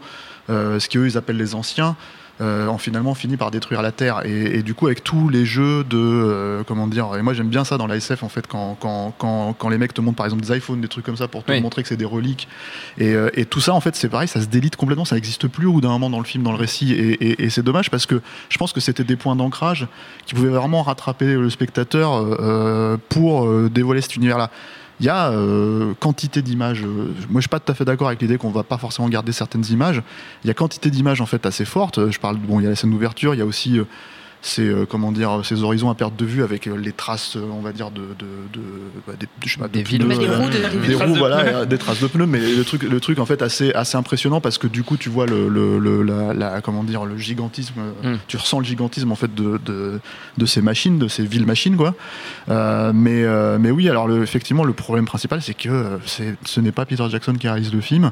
euh, 0.50 0.80
ce 0.80 0.88
qu'eux 0.88 1.08
ils 1.08 1.18
appellent 1.18 1.38
les 1.38 1.54
anciens 1.54 1.98
euh, 2.42 2.68
ont 2.68 2.78
finalement 2.78 3.14
fini 3.16 3.36
par 3.38 3.52
détruire 3.52 3.82
la 3.82 3.92
Terre. 3.92 4.22
Et, 4.26 4.58
et 4.60 4.64
du 4.64 4.74
coup, 4.74 4.86
avec 4.88 5.04
tous 5.04 5.30
les 5.30 5.46
jeux 5.46 5.84
de. 5.84 5.98
euh, 5.98 6.64
comment 6.66 6.88
dire 6.88 7.08
Et 7.18 7.22
moi, 7.22 7.34
j'aime 7.34 7.50
bien 7.50 7.64
ça 7.64 7.78
dans 7.78 7.88
la 7.88 7.96
SF, 7.98 8.24
en 8.24 8.30
fait, 8.30 8.48
quand, 8.48 8.78
quand, 8.80 9.14
quand, 9.18 9.54
quand 9.58 9.70
les 9.70 9.78
mecs 9.78 9.94
te 9.94 10.02
montrent 10.02 10.18
par 10.18 10.26
exemple 10.26 10.44
des 10.44 10.56
iPhones, 10.56 10.82
des 10.82 10.88
trucs 10.88 11.06
comme 11.06 11.18
ça 11.18 11.28
pour 11.28 11.44
te 11.44 11.52
Oui. 11.52 11.62
montrer 11.62 11.82
que 11.84 11.90
c'est 11.90 11.98
des 11.98 12.06
reliques. 12.06 12.48
Et, 12.98 13.14
euh, 13.14 13.30
et 13.34 13.46
tout 13.46 13.60
ça, 13.60 13.74
en 13.74 13.82
fait, 13.82 13.96
c'est 13.96 14.10
pareil, 14.10 14.28
ça 14.28 14.42
se 14.42 14.46
délite 14.48 14.76
complètement, 14.76 15.06
ça 15.06 15.16
n'existe 15.16 15.48
plus 15.48 15.68
au 15.68 15.74
bout 15.74 15.82
d'un 15.82 15.90
moment 15.90 16.10
dans 16.10 16.20
le 16.20 16.26
film, 16.26 16.44
dans 16.44 16.52
le 16.52 16.58
récit. 16.58 16.94
Et, 16.94 17.44
et- 17.44 17.50
c'est 17.50 17.64
dommage 17.64 17.90
parce 17.90 18.06
que 18.06 18.22
je 18.50 18.58
pense 18.58 18.74
que 18.74 18.80
c'était 18.80 19.04
des 19.04 19.16
points 19.16 19.36
d'ancrage 19.36 19.88
qui 20.26 20.36
pouvaient 20.36 20.50
vraiment 20.50 20.84
rattraper 20.84 21.34
le 21.34 21.50
spectateur 21.50 22.14
euh, 22.16 22.98
pour 23.10 23.50
dévoiler 23.70 24.02
cet 24.02 24.16
univers-là. 24.16 24.52
Il 25.00 25.06
y 25.06 25.10
a 25.10 25.32
euh, 25.32 25.94
quantité 26.00 26.42
d'images. 26.42 26.84
euh, 26.84 27.14
moi, 27.30 27.40
je 27.40 27.42
suis 27.42 27.50
pas 27.50 27.60
tout 27.60 27.72
à 27.72 27.76
fait 27.76 27.86
d'accord 27.86 28.08
avec 28.08 28.22
l'idée 28.22 28.38
qu'on 28.38 28.50
va 28.50 28.64
pas 28.64 28.78
forcément 28.78 29.08
garder 29.08 29.32
certaines 29.32 29.66
images. 29.70 30.02
Il 30.44 30.48
y 30.48 30.52
a 30.52 30.54
quantité 30.54 30.90
d'images 30.90 31.22
en 31.22 31.26
fait 31.26 31.46
assez 31.46 31.66
fortes. 31.66 32.10
Je 32.10 32.20
parle, 32.20 32.38
bon, 32.38 32.60
il 32.60 32.64
y 32.64 32.66
a 32.66 32.70
la 32.70 32.76
scène 32.76 32.92
d'ouverture, 32.92 33.34
il 33.34 33.38
y 33.38 33.42
a 33.42 33.46
aussi 33.46 33.80
ces 34.42 34.68
euh, 34.70 34.86
comment 34.90 35.12
dire 35.12 35.42
ces 35.44 35.64
horizons 35.64 35.90
à 35.90 35.96
perte 35.96 36.16
de 36.16 36.26
vue 36.26 36.44
avec 36.44 36.68
euh, 36.68 36.76
les 36.78 36.94
traces, 36.94 37.36
euh, 37.36 37.42
on 37.52 37.62
va 37.62 37.72
dire 37.74 37.92
de, 37.92 38.02
de, 38.02 38.26
de, 38.54 38.62
bah, 39.06 39.14
des, 39.20 39.28
je 39.46 39.52
sais 39.54 39.60
pas, 39.60 39.68
de 39.68 39.74
Des 39.74 39.84
villes. 39.84 40.06
pneus, 40.06 40.18
Des 40.18 40.28
roues 40.28 40.50
de- 40.50 40.88
des 40.88 40.96
roues, 40.96 41.16
voilà, 41.16 41.66
des 41.66 41.78
traces 41.78 42.00
de 42.02 42.08
pneus, 42.08 42.26
mais 42.26 42.40
le 42.40 42.64
truc, 42.64 42.84
le 42.84 43.00
truc 43.02 43.20
en 43.20 43.26
fait 43.26 43.42
assez, 43.42 43.74
assez 43.74 43.98
impressionnant 43.98 44.40
parce 44.40 44.58
que 44.58 44.68
du 44.68 44.84
coup 44.84 44.96
tu 44.96 45.10
vois 45.10 45.26
le, 45.26 45.50
le, 45.50 45.78
le- 45.80 46.04
la, 46.04 46.34
la- 46.34 46.62
comment 46.62 46.84
dire, 46.84 47.06
le 47.06 47.18
gigantisme, 47.18 47.74
euh, 48.06 48.14
Mm. 48.16 48.18
tu 48.28 48.38
ressens 48.38 48.60
le 48.60 48.66
gigantisme 48.66 49.12
en 49.12 49.16
fait 49.16 49.34
de, 49.36 49.60
de, 50.38 50.46
ces 50.46 50.62
machines, 50.62 50.98
de 51.00 51.08
ces 51.10 51.26
villes 51.26 51.46
machines 51.46 51.76
quoi. 51.76 51.94
Euh, 52.50 52.92
mais, 52.94 53.24
euh, 53.24 53.58
mais 53.60 53.72
oui, 53.72 53.90
alors 53.90 54.08
le, 54.08 54.24
effectivement 54.24 54.64
le 54.64 54.74
problème 54.74 55.06
principal 55.06 55.42
c'est 55.42 55.54
que 55.54 56.00
ce 56.06 56.60
n'est 56.62 56.72
pas 56.72 56.86
Peter 56.86 57.04
Jackson 57.10 57.34
qui 57.34 57.48
réalise 57.50 57.74
le 57.74 57.82
film. 57.82 58.12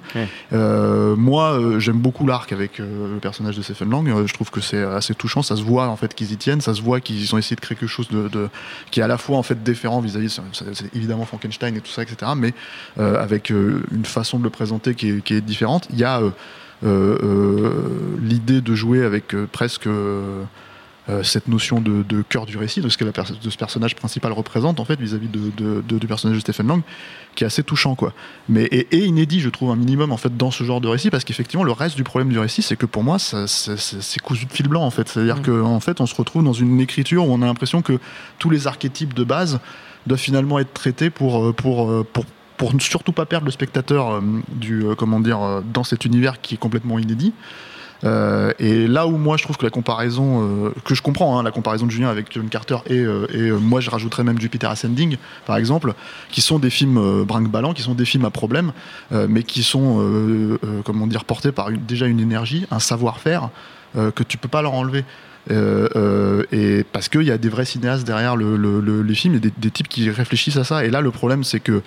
Euh, 0.54 1.16
moi 1.16 1.58
j'aime 1.80 1.98
beaucoup 2.00 2.28
l'arc 2.28 2.52
avec 2.52 2.80
le 2.80 3.18
personnage 3.22 3.56
de 3.58 3.62
Stephen 3.62 3.90
Lang, 3.90 4.26
je 4.26 4.34
trouve 4.34 4.50
que 4.52 4.62
c'est 4.62 4.82
assez 4.84 5.14
touchant, 5.16 5.42
ça 5.42 5.56
se 5.56 5.62
voit 5.64 5.88
en 5.88 5.96
fait 5.96 6.14
qu'ils 6.18 6.34
y 6.34 6.38
tiennent, 6.38 6.60
ça 6.60 6.74
se 6.74 6.82
voit 6.82 7.00
qu'ils 7.00 7.34
ont 7.34 7.38
essayé 7.38 7.56
de 7.56 7.62
créer 7.62 7.78
quelque 7.78 7.90
chose 7.90 8.10
de, 8.10 8.50
qui 8.92 9.00
est 9.00 9.04
à 9.04 9.08
la 9.08 9.18
fois 9.18 9.38
en 9.38 9.44
fait 9.44 9.64
déférent 9.64 10.02
vis-à-vis, 10.02 10.42
c'est, 10.52 10.94
évidemment 10.94 11.26
Frankenstein 11.26 11.78
et 11.78 11.82
tout 11.82 11.92
ça, 11.92 12.02
etc. 12.02 12.32
Mais 12.36 12.54
euh, 13.00 13.22
avec 13.22 13.52
euh, 13.52 13.84
une 13.92 14.06
façon 14.06 14.40
de 14.40 14.44
le 14.44 14.50
présenter 14.50 14.96
qui 14.96 15.10
est, 15.10 15.42
différente. 15.42 15.88
Il 15.92 16.00
y 16.00 16.04
a 16.04 16.22
euh, 16.84 18.18
l'idée 18.22 18.62
de 18.62 18.76
jouer 18.76 19.04
avec 19.04 19.36
presque 19.52 19.88
euh, 21.10 21.24
cette 21.24 21.48
notion 21.48 21.80
de, 21.80 22.04
de 22.04 22.22
cœur 22.22 22.46
du 22.46 22.58
récit, 22.58 22.82
de 22.82 22.90
ce 22.90 22.98
que 22.98 23.06
la 23.06 23.12
de 23.12 23.50
ce 23.50 23.58
personnage 23.58 23.96
principal 23.96 24.32
représente 24.34 24.80
en 24.80 24.86
fait 24.86 25.00
vis-à-vis 25.00 25.30
de, 25.30 25.40
de- 25.56 25.82
de- 25.88 25.98
du 26.00 26.08
personnage 26.08 26.36
de 26.38 26.42
Stephen 26.42 26.68
Lang, 26.68 26.82
qui 27.36 27.44
est 27.44 27.48
assez 27.48 27.64
touchant 27.64 27.96
quoi. 27.96 28.14
Mais 28.50 28.64
et, 28.66 28.88
et 28.98 29.06
inédit, 29.06 29.40
je 29.40 29.50
trouve 29.50 29.72
un 29.72 29.76
minimum 29.78 30.12
en 30.12 30.18
fait 30.18 30.36
dans 30.36 30.52
ce 30.52 30.64
genre 30.66 30.82
de 30.82 30.88
récit, 30.88 31.10
parce 31.10 31.24
qu'effectivement 31.24 31.64
le 31.64 31.72
reste 31.72 31.96
du 31.96 32.04
problème 32.04 32.30
du 32.30 32.40
récit, 32.40 32.62
c'est 32.62 32.76
que 32.76 32.86
pour 32.86 33.04
moi, 33.04 33.18
c'est 33.20 34.20
cousu 34.22 34.46
de 34.46 34.52
fil 34.54 34.68
blanc 34.68 34.84
en 34.84 34.92
fait. 34.92 35.08
C'est-à-dire 35.08 35.38
Mm. 35.38 35.44
qu'en 35.44 35.76
en 35.76 35.80
fait, 35.80 36.02
on 36.02 36.06
se 36.06 36.16
retrouve 36.16 36.44
dans 36.44 36.54
une 36.54 36.80
écriture 36.82 37.26
où 37.28 37.32
on 37.32 37.42
a 37.42 37.46
l'impression 37.46 37.82
que 37.82 38.00
tous 38.40 38.50
les 38.50 38.68
archétypes 38.68 39.14
de 39.14 39.24
base 39.24 39.60
doivent 40.08 40.20
finalement 40.20 40.60
être 40.60 40.74
traités 40.74 41.10
pour 41.10 41.44
euh, 41.46 41.54
pour 41.54 41.90
euh, 41.90 42.06
pour 42.12 42.26
pour 42.58 42.74
ne 42.74 42.80
surtout 42.80 43.12
pas 43.12 43.26
perdre 43.26 43.46
le 43.46 43.52
spectateur 43.52 44.10
euh, 44.16 44.22
du 44.50 44.84
euh, 44.84 44.96
comment 44.96 45.20
dire 45.20 45.42
euh, 45.42 45.62
dans 45.74 45.84
cet 45.84 46.06
univers 46.06 46.42
qui 46.42 46.56
est 46.56 46.58
complètement 46.58 46.98
inédit. 47.00 47.34
Euh, 48.04 48.54
et 48.60 48.86
là 48.88 49.08
où 49.08 49.18
moi 49.18 49.38
je 49.38 49.44
trouve 49.44 49.58
que 49.58 49.64
la 49.66 49.72
comparaison 49.72 50.44
euh, 50.68 50.70
que 50.86 50.94
je 50.94 51.02
comprends 51.02 51.40
hein, 51.40 51.42
la 51.44 51.50
comparaison 51.50 51.88
de 51.88 51.92
Julien 51.92 52.10
avec 52.10 52.28
John 52.32 52.48
Carter 52.48 52.78
et, 52.88 52.94
euh, 53.00 53.58
moi 53.60 53.80
je 53.82 53.90
rajouterais 53.90 54.24
même 54.24 54.40
Jupiter 54.40 54.70
Ascending 54.70 55.18
par 55.48 55.58
exemple 55.58 55.94
qui 56.30 56.42
sont 56.42 56.60
des 56.60 56.70
films 56.70 57.24
brinque-ballants 57.24 57.74
qui 57.74 57.82
sont 57.82 57.96
des 57.96 58.06
films 58.06 58.26
à 58.26 58.30
problème 58.30 58.72
mais 59.12 59.42
qui 59.42 59.64
sont 59.64 60.08
comment 60.86 61.08
dire 61.08 61.26
portés 61.26 61.52
par 61.52 61.72
déjà 61.72 62.06
une 62.06 62.20
énergie 62.20 62.68
un 62.70 62.78
savoir-faire 62.80 63.50
que 63.96 64.22
tu 64.24 64.38
peux 64.38 64.48
pas 64.48 64.62
leur 64.62 64.74
enlever 64.74 65.04
et 65.50 66.84
parce 66.92 67.10
qu'il 67.10 67.24
y 67.24 67.32
a 67.32 67.38
des 67.38 67.50
vrais 67.50 67.66
cinéastes 67.66 68.06
derrière 68.06 68.36
le- 68.36 68.58
le- 68.58 68.80
le- 68.80 69.02
les 69.02 69.16
films 69.16 69.36
et 69.36 69.40
des, 69.40 69.52
des 69.58 69.72
types 69.72 69.88
qui 69.88 70.10
réfléchissent 70.10 70.58
à 70.58 70.64
ça. 70.64 70.86
Et 70.86 70.90
là, 70.90 71.02
le 71.02 71.12
problème, 71.12 71.44
c'est 71.44 71.60
que 71.60 71.82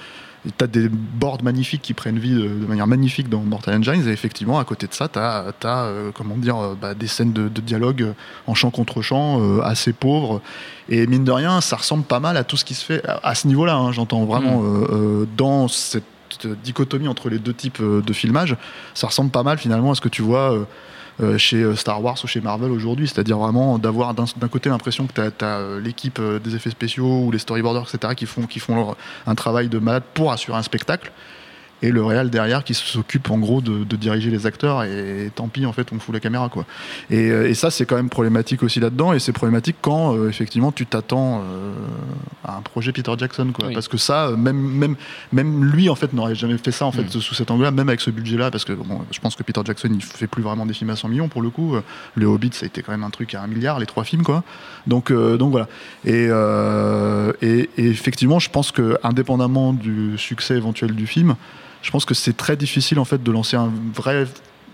tu 0.44 0.64
as 0.64 0.66
des 0.66 0.88
boards 0.88 1.42
magnifiques 1.42 1.83
qui 1.83 1.92
prennent 1.94 2.18
vie 2.18 2.35
de, 2.35 2.48
de 2.48 2.66
manière 2.66 2.87
magnifique 2.87 3.29
dans 3.29 3.40
Mortal 3.40 3.79
Engines. 3.79 4.09
Et 4.09 4.12
effectivement, 4.12 4.59
à 4.59 4.64
côté 4.64 4.87
de 4.87 4.94
ça, 4.94 5.09
tu 5.09 5.18
as, 5.18 5.92
comment 6.14 6.37
dire, 6.37 6.57
euh, 6.57 6.74
bah, 6.81 6.94
des 6.94 7.07
scènes 7.07 7.33
de, 7.33 7.48
de 7.48 7.61
dialogue 7.61 8.03
euh, 8.03 8.12
en 8.46 8.55
chant 8.55 8.70
contre 8.70 9.03
chant 9.03 9.40
euh, 9.40 9.61
assez 9.62 9.92
pauvres. 9.92 10.40
Et 10.88 11.07
mine 11.07 11.24
de 11.24 11.33
rien, 11.33 11.61
ça 11.61 11.76
ressemble 11.76 12.05
pas 12.05 12.20
mal 12.20 12.37
à 12.37 12.44
tout 12.44 12.57
ce 12.57 12.64
qui 12.64 12.74
se 12.74 12.85
fait 12.85 13.07
à, 13.07 13.20
à 13.22 13.35
ce 13.35 13.46
niveau-là. 13.48 13.74
hein, 13.74 13.92
J'entends 13.92 14.24
vraiment 14.24 14.62
euh, 14.62 14.87
euh, 14.90 15.26
dans 15.37 15.68
cette 15.68 16.05
dichotomie 16.64 17.09
entre 17.09 17.29
les 17.29 17.38
deux 17.38 17.53
types 17.53 17.81
euh, 17.81 18.00
de 18.00 18.12
filmage, 18.12 18.57
ça 18.94 19.09
ressemble 19.09 19.31
pas 19.31 19.42
mal 19.42 19.59
finalement 19.59 19.90
à 19.90 19.94
ce 19.94 20.00
que 20.00 20.09
tu 20.09 20.22
vois. 20.22 20.66
Euh, 21.22 21.38
chez 21.38 21.59
euh, 21.62 21.74
Star 21.76 22.02
Wars 22.02 22.16
ou 22.22 22.26
chez 22.26 22.40
Marvel 22.40 22.70
aujourd'hui. 22.70 23.09
C'est-à-dire 23.09 23.38
vraiment 23.38 23.78
d'avoir 23.78 24.14
d'un 24.14 24.48
côté 24.50 24.68
l'impression 24.70 25.06
que 25.06 25.12
tu 25.30 25.44
as, 25.44 25.78
l'équipe 25.78 26.18
euh, 26.18 26.38
des 26.38 26.54
effets 26.56 26.70
spéciaux 26.70 27.24
ou 27.24 27.30
les 27.30 27.38
storyboarders, 27.38 27.87
etc., 27.92 28.14
qui 28.16 28.26
font, 28.26 28.46
qui 28.46 28.59
font 28.59 28.74
leur- 28.76 28.96
un 29.26 29.35
travail 29.35 29.68
de 29.68 29.78
malade 29.78 30.02
pour 30.14 30.33
assurer 30.33 30.56
un 30.59 30.62
spectacle. 30.62 31.11
Et 31.82 31.90
le 31.90 32.04
réal 32.04 32.30
derrière 32.30 32.64
qui 32.64 32.74
s'occupe 32.74 33.30
en 33.30 33.38
gros 33.38 33.60
de, 33.60 33.84
de 33.84 33.96
diriger 33.96 34.30
les 34.30 34.46
acteurs 34.46 34.84
et, 34.84 35.30
tant 35.34 35.48
pis 35.48 35.64
en 35.66 35.72
fait 35.72 35.92
on 35.92 35.98
fout 35.98 36.14
la 36.14 36.20
caméra 36.20 36.48
quoi. 36.48 36.66
Et, 37.10 37.30
euh, 37.30 37.48
et 37.48 37.54
ça 37.54 37.70
c'est 37.70 37.86
quand 37.86 37.96
même 37.96 38.10
problématique 38.10 38.62
aussi 38.62 38.80
là-dedans 38.80 39.12
et 39.12 39.18
c'est 39.18 39.32
problématique 39.32 39.76
quand 39.80 40.14
euh, 40.14 40.28
effectivement 40.28 40.72
tu 40.72 40.86
t'attends 40.86 41.38
euh, 41.40 41.72
à 42.44 42.56
un 42.56 42.60
projet 42.60 42.92
Peter 42.92 43.12
Jackson 43.18 43.50
quoi. 43.54 43.68
Oui. 43.68 43.74
Parce 43.74 43.88
que 43.88 43.96
ça 43.96 44.30
même 44.36 44.58
même 44.58 44.96
même 45.32 45.64
lui 45.64 45.88
en 45.88 45.94
fait 45.94 46.12
n'aurait 46.12 46.34
jamais 46.34 46.58
fait 46.58 46.72
ça 46.72 46.86
en 46.86 46.92
fait 46.92 47.02
Mm. 47.02 47.20
sous 47.20 47.34
cet 47.34 47.50
angle-là 47.50 47.70
même 47.70 47.88
avec 47.88 48.00
ce 48.00 48.10
budget-là 48.10 48.50
parce 48.50 48.64
que 48.64 48.72
bon 48.72 49.00
je 49.10 49.18
pense 49.20 49.34
que 49.34 49.42
Peter 49.42 49.60
Jackson 49.64 49.88
il 49.92 50.02
fait 50.02 50.26
plus 50.26 50.42
vraiment 50.42 50.66
des 50.66 50.74
films 50.74 50.90
à 50.90 50.96
100 50.96 51.08
millions 51.08 51.28
pour 51.28 51.42
le 51.42 51.50
coup. 51.50 51.76
Le 52.14 52.26
Hobbit 52.26 52.50
ça 52.52 52.64
a 52.64 52.66
été 52.66 52.82
quand 52.82 52.92
même 52.92 53.04
un 53.04 53.10
truc 53.10 53.34
à 53.34 53.42
un 53.42 53.46
milliard 53.46 53.78
les 53.78 53.86
trois 53.86 54.04
films 54.04 54.22
quoi. 54.22 54.44
Donc 54.86 55.10
euh, 55.10 55.36
donc 55.38 55.50
voilà. 55.50 55.68
Et, 56.04 56.28
et, 57.42 57.70
et 57.78 57.86
effectivement, 57.88 58.38
je 58.38 58.50
pense 58.50 58.72
que 58.72 58.98
indépendamment 59.02 59.72
du 59.72 60.16
succès 60.18 60.56
éventuel 60.56 60.94
du 60.94 61.06
film, 61.06 61.36
je 61.82 61.90
pense 61.90 62.04
que 62.04 62.14
c'est 62.14 62.36
très 62.36 62.56
difficile 62.56 62.98
en 62.98 63.04
fait 63.04 63.22
de 63.22 63.30
lancer 63.30 63.56
un 63.56 63.70
vrai 63.94 64.26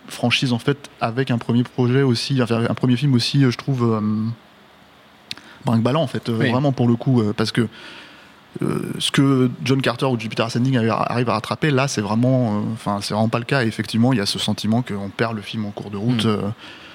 franchise 0.08 0.52
en 0.52 0.58
fait 0.58 0.90
avec 1.00 1.30
un 1.30 1.38
premier 1.38 1.62
projet 1.64 2.02
aussi, 2.02 2.40
un 2.40 2.74
premier 2.74 2.96
film 2.96 3.14
aussi, 3.14 3.44
euh, 3.44 3.50
je 3.50 3.56
trouve 3.58 3.82
euh, 3.94 4.00
brinque-ballant 5.64 6.02
en 6.02 6.06
fait, 6.06 6.28
euh, 6.28 6.38
Oui. 6.38 6.50
vraiment 6.50 6.72
pour 6.72 6.88
le 6.88 6.96
coup, 6.96 7.20
euh, 7.22 7.32
parce 7.32 7.52
que 7.52 7.68
euh, 8.62 8.80
ce 8.98 9.10
que 9.10 9.50
John 9.64 9.82
Carter 9.82 10.06
ou 10.06 10.18
Jupiter 10.18 10.46
Ascending 10.46 10.76
arri- 10.78 10.88
arrive 10.90 11.28
à 11.28 11.34
rattraper, 11.34 11.70
là, 11.70 11.88
c'est 11.88 12.00
vraiment, 12.00 12.56
euh, 12.56 12.60
enfin, 12.72 13.00
c'est 13.02 13.12
vraiment 13.12 13.28
pas 13.28 13.38
le 13.38 13.44
cas. 13.44 13.64
Et 13.64 13.66
effectivement, 13.66 14.14
il 14.14 14.18
y 14.18 14.22
a 14.22 14.24
ce 14.26 14.38
sentiment 14.38 14.80
qu'on 14.80 15.10
perd 15.10 15.36
le 15.36 15.42
film 15.42 15.66
en 15.66 15.72
cours 15.72 15.90
de 15.90 15.98
route. 15.98 16.24
Mm. 16.24 16.52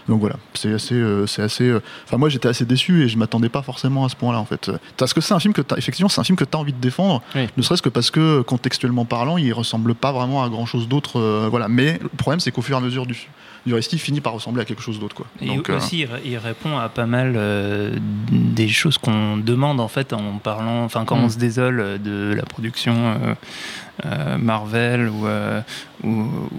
Donc 0.07 0.19
voilà, 0.19 0.35
c'est 0.53 0.73
assez, 0.73 0.95
euh, 0.95 1.25
c'est 1.27 1.41
assez. 1.41 1.65
euh, 1.69 1.79
Enfin, 2.05 2.17
moi, 2.17 2.29
j'étais 2.29 2.47
assez 2.47 2.65
déçu 2.65 3.03
et 3.03 3.07
je 3.07 3.17
m'attendais 3.17 3.49
pas 3.49 3.61
forcément 3.61 4.05
à 4.05 4.09
ce 4.09 4.15
point-là, 4.15 4.39
en 4.39 4.45
fait. 4.45 4.71
Parce 4.97 5.13
que 5.13 5.21
c'est 5.21 5.33
un 5.33 5.39
film 5.39 5.53
que, 5.53 5.61
t'as- 5.61 5.77
effectivement, 5.77 6.09
c'est 6.09 6.21
un 6.21 6.23
film 6.23 6.35
que 6.37 6.43
tu 6.43 6.55
as 6.55 6.59
envie 6.59 6.73
de 6.73 6.79
défendre, 6.79 7.21
Oui. 7.35 7.47
ne 7.57 7.61
serait-ce 7.61 7.81
que 7.81 7.89
parce 7.89 8.11
que 8.11 8.41
contextuellement 8.41 9.05
parlant, 9.05 9.37
il 9.37 9.51
ressemble 9.53 9.93
pas 9.95 10.11
vraiment 10.11 10.43
à 10.43 10.49
grand-chose 10.49 10.87
d'autre. 10.87 11.19
euh, 11.19 11.47
voilà. 11.49 11.67
Mais 11.67 11.99
le 12.01 12.09
problème, 12.09 12.39
c'est 12.39 12.51
qu'au 12.51 12.61
fur 12.61 12.75
et 12.75 12.79
à 12.79 12.81
mesure 12.81 13.05
du, 13.05 13.15
du 13.65 13.73
récit, 13.73 13.89
il 13.95 13.99
finit 13.99 14.21
par 14.21 14.33
ressembler 14.33 14.61
à 14.61 14.65
quelque 14.65 14.81
chose 14.81 14.99
d'autre, 14.99 15.15
quoi. 15.15 15.25
Et 15.41 15.45
Donc, 15.47 15.69
aussi, 15.69 15.99
il 15.99 16.05
ré- 16.05 16.21
il 16.25 16.37
répond 16.37 16.77
à 16.77 16.89
pas 16.89 17.05
mal 17.05 17.37
des 18.31 18.67
choses 18.67 18.97
qu'on 18.97 19.37
demande 19.37 19.79
en 19.79 19.87
fait 19.87 20.13
en 20.13 20.37
parlant, 20.37 20.83
enfin 20.83 21.05
quand 21.05 21.15
Mm. 21.17 21.23
on 21.25 21.29
se 21.29 21.37
désole 21.37 21.99
de 22.03 22.33
la 22.35 22.43
production 22.43 22.93
Marvel 24.37 25.07
ou, 25.09 25.27
euh, 25.27 25.61
ou, 26.03 26.09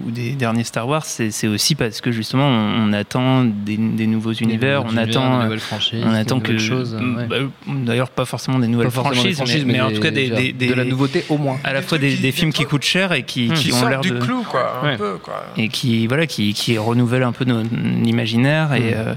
ou 0.05 0.11
des 0.11 0.31
derniers 0.31 0.63
Star 0.63 0.87
Wars, 0.87 1.05
c'est 1.05 1.31
c'est 1.31 1.47
aussi 1.47 1.75
parce 1.75 2.01
que 2.01 2.11
justement 2.11 2.47
on, 2.47 2.89
on 2.89 2.93
attend 2.93 3.43
des, 3.43 3.77
des 3.77 4.07
nouveaux 4.07 4.31
univers, 4.33 4.83
on 4.85 4.95
attend, 4.97 5.37
de 5.37 5.41
euh, 5.41 5.43
nouvelles 5.45 5.59
franchises, 5.59 6.03
on 6.05 6.13
attend 6.13 6.39
que, 6.39 6.51
nouvelles 6.53 6.59
choses. 6.67 6.95
ouais. 6.95 7.25
bah, 7.27 7.35
d'ailleurs 7.67 8.09
pas 8.09 8.25
forcément 8.25 8.59
des 8.59 8.67
nouvelles 8.67 8.91
forcément 8.91 9.23
des 9.23 9.33
franchises, 9.33 9.65
mais, 9.65 9.73
mais 9.73 9.81
en 9.81 9.91
tout 9.91 9.99
cas 10.01 10.11
des, 10.11 10.29
des- 10.29 10.53
de 10.53 10.73
la 10.73 10.83
des- 10.83 10.89
nouveauté 10.89 11.25
au 11.29 11.37
moins. 11.37 11.57
à 11.63 11.73
la 11.73 11.81
Des 11.81 11.87
fois 11.87 11.97
des, 11.97 12.09
qui- 12.09 12.15
des 12.17 12.21
des 12.21 12.31
films 12.31 12.53
qui 12.53 12.65
coûtent 12.65 12.83
cher 12.83 13.11
et 13.11 13.23
qui, 13.23 13.49
qui 13.49 13.69
qui 13.69 13.73
ont 13.73 13.87
l'air 13.87 14.01
du 14.01 14.11
de 14.11 14.19
clou, 14.19 14.43
quoi, 14.49 14.79
un 14.81 14.85
Ouais. 14.85 14.97
peu, 14.97 15.17
quoi. 15.21 15.43
et 15.57 15.67
qui 15.69 16.07
voilà 16.07 16.25
qui, 16.27 16.53
qui 16.53 16.77
renouvelle 16.77 17.23
un 17.23 17.31
peu 17.31 17.45
notre 17.45 17.69
imaginaire 18.05 18.73
et 18.73 18.79
Mm. 18.91 18.93
euh, 18.95 19.13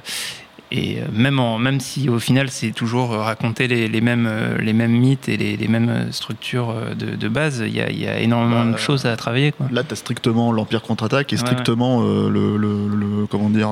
et 0.77 0.99
euh, 1.01 1.07
même 1.13 1.39
en 1.41 1.59
même 1.59 1.81
si 1.81 2.09
au 2.09 2.19
final 2.19 2.49
c'est 2.51 2.71
toujours 2.73 3.13
euh, 3.13 3.19
raconter 3.23 3.67
les, 3.69 3.89
les 3.89 4.01
mêmes 4.01 4.27
euh, 4.29 4.59
les 4.59 4.73
mêmes 4.73 4.93
mythes 4.93 5.29
et 5.29 5.37
les, 5.37 5.57
les 5.57 5.69
mêmes 5.69 6.09
structures 6.13 6.75
de, 6.99 7.17
de 7.17 7.29
base 7.29 7.63
il 7.67 7.75
y 7.75 7.81
a, 7.81 7.91
il 7.91 7.99
y 7.99 8.07
a 8.07 8.19
énormément 8.21 8.65
Bah, 8.65 8.73
de 8.73 8.77
choses 8.79 9.07
à 9.07 9.17
travailler 9.17 9.53
quoi. 9.53 9.67
Là, 9.71 9.83
tu 9.85 9.93
as 9.93 9.97
strictement 9.97 10.53
l'Empire 10.53 10.83
contre-attaque 10.83 11.33
et 11.33 11.37
Ouais, 11.37 11.41
strictement 11.41 12.03
euh, 12.03 12.29
le, 12.29 12.57
le- 12.57 12.89
le- 12.89 13.27
comment 13.27 13.51
dire, 13.51 13.71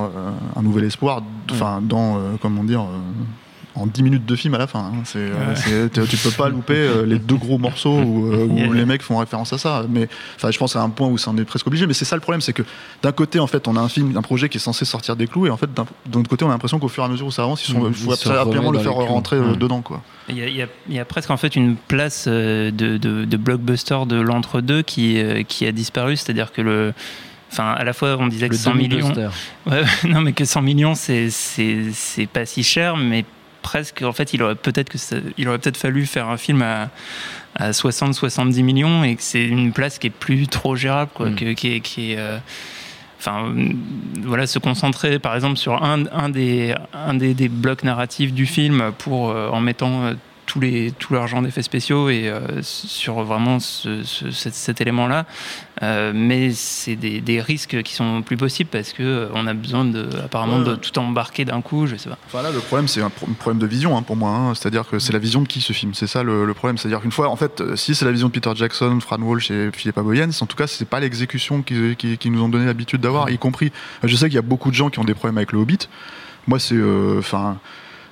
un 0.56 0.62
nouvel 0.62 0.84
espoir, 0.84 1.22
enfin, 1.50 1.80
dans, 1.82 2.16
euh, 2.16 2.20
comment 2.40 2.64
dire, 2.64 2.84
en 3.76 3.86
10 3.86 4.02
minutes 4.04 4.24
de 4.26 4.36
film 4.36 4.54
à 4.54 4.58
la 4.58 4.66
fin. 4.66 4.78
hein. 4.80 4.92
C'est, 5.04 5.18
euh, 5.18 5.32
Ouais. 5.32 5.90
c'est- 5.92 6.06
tu 6.08 6.16
peux 6.16 6.30
pas 6.30 6.48
louper 6.48 6.74
euh, 6.76 7.04
les 7.04 7.18
deux 7.18 7.34
gros 7.34 7.58
morceaux 7.58 7.98
où, 8.00 8.32
euh, 8.32 8.46
où 8.46 8.56
Yeah. 8.56 8.72
les 8.72 8.84
mecs 8.84 9.02
font 9.02 9.18
référence 9.18 9.52
à 9.52 9.58
ça. 9.58 9.84
Mais 9.88 10.08
enfin, 10.36 10.50
je 10.50 10.58
pense 10.58 10.76
à 10.76 10.82
un 10.82 10.90
point 10.90 11.08
où 11.08 11.18
ça 11.18 11.30
en 11.30 11.36
est 11.38 11.44
presque 11.44 11.66
obligé. 11.66 11.86
Mais 11.86 11.94
c'est 11.94 12.04
ça 12.04 12.14
le 12.16 12.20
problème, 12.20 12.40
c'est 12.40 12.52
que 12.52 12.62
d'un 13.02 13.12
côté, 13.12 13.40
en 13.40 13.46
fait, 13.46 13.66
on 13.66 13.76
a 13.76 13.80
un 13.80 13.88
film, 13.88 14.16
un 14.16 14.22
projet 14.22 14.48
qui 14.48 14.58
est 14.58 14.60
censé 14.60 14.84
sortir 14.84 15.16
des 15.16 15.26
clous, 15.26 15.46
et 15.46 15.50
en 15.50 15.56
fait, 15.56 15.72
d'un, 15.74 15.86
d'un 16.06 16.20
autre 16.20 16.30
côté, 16.30 16.44
on 16.44 16.48
a 16.48 16.52
l'impression 16.52 16.78
qu'au 16.78 16.88
fur 16.88 17.02
et 17.02 17.06
à 17.06 17.08
mesure 17.08 17.26
où 17.26 17.32
ça 17.32 17.42
avance, 17.42 17.66
ils 17.68 17.72
sont, 17.72 17.88
il 17.88 17.94
faut 17.94 18.12
absolument 18.12 18.44
remettent 18.44 18.72
le 18.72 18.78
faire 18.78 18.92
rentrer 18.94 19.38
dedans, 19.58 19.82
quoi. 19.82 20.02
Il 20.28 20.38
y, 20.38 20.42
a, 20.42 20.46
il 20.48 20.56
y 20.56 20.62
a- 20.62 20.68
il 20.88 20.94
y 20.94 20.98
a 21.00 21.04
presque 21.04 21.30
en 21.30 21.36
fait 21.36 21.54
une 21.56 21.76
place 21.76 22.26
de, 22.28 22.70
de, 22.70 23.24
de 23.24 23.36
blockbuster 23.36 23.98
de 24.06 24.20
l'entre-deux 24.20 24.82
qui, 24.82 25.18
qui 25.48 25.66
a 25.66 25.72
disparu, 25.72 26.16
c'est-à-dire 26.16 26.52
que 26.52 26.62
le. 26.62 26.92
Enfin, 27.52 27.70
à 27.72 27.84
la 27.84 27.92
fois, 27.92 28.16
on 28.18 28.26
disait 28.26 28.48
que 28.48 28.54
Le 28.54 28.58
100 28.58 28.74
millions. 28.74 29.12
Ouais, 29.66 29.82
non, 30.08 30.20
mais 30.22 30.32
que 30.32 30.44
100 30.44 30.60
millions, 30.62 30.94
c'est 30.96 31.30
c'est 31.30 31.84
c'est 31.92 32.26
pas 32.26 32.46
si 32.46 32.64
cher, 32.64 32.96
mais 32.96 33.24
presque. 33.64 34.02
En 34.02 34.12
fait, 34.12 34.32
il 34.32 34.42
aurait 34.44 34.54
peut-être 34.54 34.88
que 34.90 34.98
ça- 34.98 35.16
il 35.36 35.48
aurait 35.48 35.58
peut-être 35.58 35.76
fallu 35.76 36.06
faire 36.06 36.28
un 36.28 36.36
film 36.36 36.62
à, 36.62 36.90
à 37.56 37.72
60-70 37.72 38.62
millions 38.62 39.02
et 39.02 39.16
que 39.16 39.22
c'est 39.22 39.44
une 39.44 39.72
place 39.72 39.98
qui 39.98 40.06
est 40.06 40.10
plus 40.26 40.46
trop 40.46 40.76
gérable, 40.76 41.10
quoi, 41.14 41.30
Mm. 41.30 41.34
que- 41.34 41.52
qui 41.54 41.68
est, 41.74 41.80
qui 41.80 42.12
est, 42.12 42.18
euh, 42.18 42.38
Enfin, 43.20 43.54
voilà, 44.22 44.46
se 44.46 44.58
concentrer 44.58 45.18
par 45.18 45.34
exemple 45.34 45.56
sur 45.56 45.82
un, 45.82 46.04
un 46.12 46.28
des, 46.28 46.74
un 46.92 47.14
des, 47.14 47.32
des 47.32 47.48
blocs 47.48 47.82
narratifs 47.82 48.34
du 48.34 48.44
film 48.44 48.92
pour, 48.98 49.30
euh, 49.30 49.48
en 49.48 49.60
mettant 49.62 50.04
euh, 50.04 50.14
tous 50.54 50.60
les, 50.60 50.92
tout 50.92 51.12
l'argent 51.14 51.42
d'effets 51.42 51.62
spéciaux 51.62 52.08
et 52.10 52.28
euh, 52.28 52.62
sur 52.62 53.24
vraiment 53.24 53.58
ce, 53.58 54.04
ce- 54.04 54.30
cet, 54.30 54.54
cet 54.54 54.80
élément-là. 54.80 55.26
Euh, 55.82 56.12
mais 56.14 56.52
c'est 56.52 56.94
des, 56.94 57.20
des 57.20 57.40
risques 57.40 57.82
qui 57.82 57.92
sont 57.94 58.22
plus 58.22 58.36
possibles 58.36 58.70
parce 58.70 58.92
que 58.92 59.02
euh, 59.02 59.28
on 59.34 59.48
a 59.48 59.54
besoin 59.54 59.84
de, 59.84 60.08
apparemment 60.24 60.58
Ouais. 60.58 60.64
de 60.64 60.74
tout 60.76 60.96
embarquer 61.00 61.44
d'un 61.44 61.60
coup, 61.60 61.88
je 61.88 61.96
sais 61.96 62.08
pas. 62.08 62.18
Enfin 62.26 62.42
là, 62.42 62.52
le 62.52 62.60
problème, 62.60 62.86
c'est 62.86 63.02
un 63.02 63.10
pro- 63.10 63.26
problème 63.40 63.58
de 63.60 63.66
vision 63.66 63.96
hein, 63.98 64.02
pour 64.02 64.14
moi. 64.14 64.30
hein. 64.30 64.54
C'est-à-dire 64.54 64.86
que 64.88 65.00
c'est 65.00 65.12
la 65.12 65.18
vision 65.18 65.42
de 65.42 65.48
qui 65.48 65.60
ce 65.60 65.72
film? 65.72 65.92
C'est 65.94 66.06
ça 66.06 66.22
le, 66.22 66.46
le 66.46 66.54
problème. 66.54 66.78
C'est-à-dire 66.78 67.00
qu'une 67.00 67.10
fois, 67.10 67.28
en 67.30 67.36
fait, 67.36 67.60
si 67.74 67.96
c'est 67.96 68.04
la 68.04 68.12
vision 68.12 68.28
de 68.28 68.32
Peter 68.32 68.52
Jackson, 68.54 69.00
Fran 69.00 69.18
Walsh 69.20 69.50
et 69.50 69.70
Philippa 69.72 70.02
Boyens, 70.02 70.30
en 70.40 70.46
tout 70.46 70.56
cas, 70.56 70.68
c'est 70.68 70.84
pas 70.88 71.00
l'exécution 71.00 71.62
qu'ils 71.62 71.96
qui, 71.96 72.16
qui 72.16 72.30
nous 72.30 72.40
ont 72.44 72.48
donné 72.48 72.66
l'habitude 72.66 73.00
d'avoir, 73.00 73.28
y 73.30 73.38
compris. 73.38 73.72
Je 74.04 74.14
sais 74.14 74.26
qu'il 74.26 74.36
y 74.36 74.38
a 74.38 74.42
beaucoup 74.42 74.70
de 74.70 74.76
gens 74.76 74.88
qui 74.90 75.00
ont 75.00 75.04
des 75.04 75.14
problèmes 75.14 75.38
avec 75.38 75.50
le 75.50 75.58
Hobbit. 75.58 75.88
Moi, 76.46 76.60
c'est, 76.60 76.76
euh, 76.76 77.16
enfin. 77.18 77.58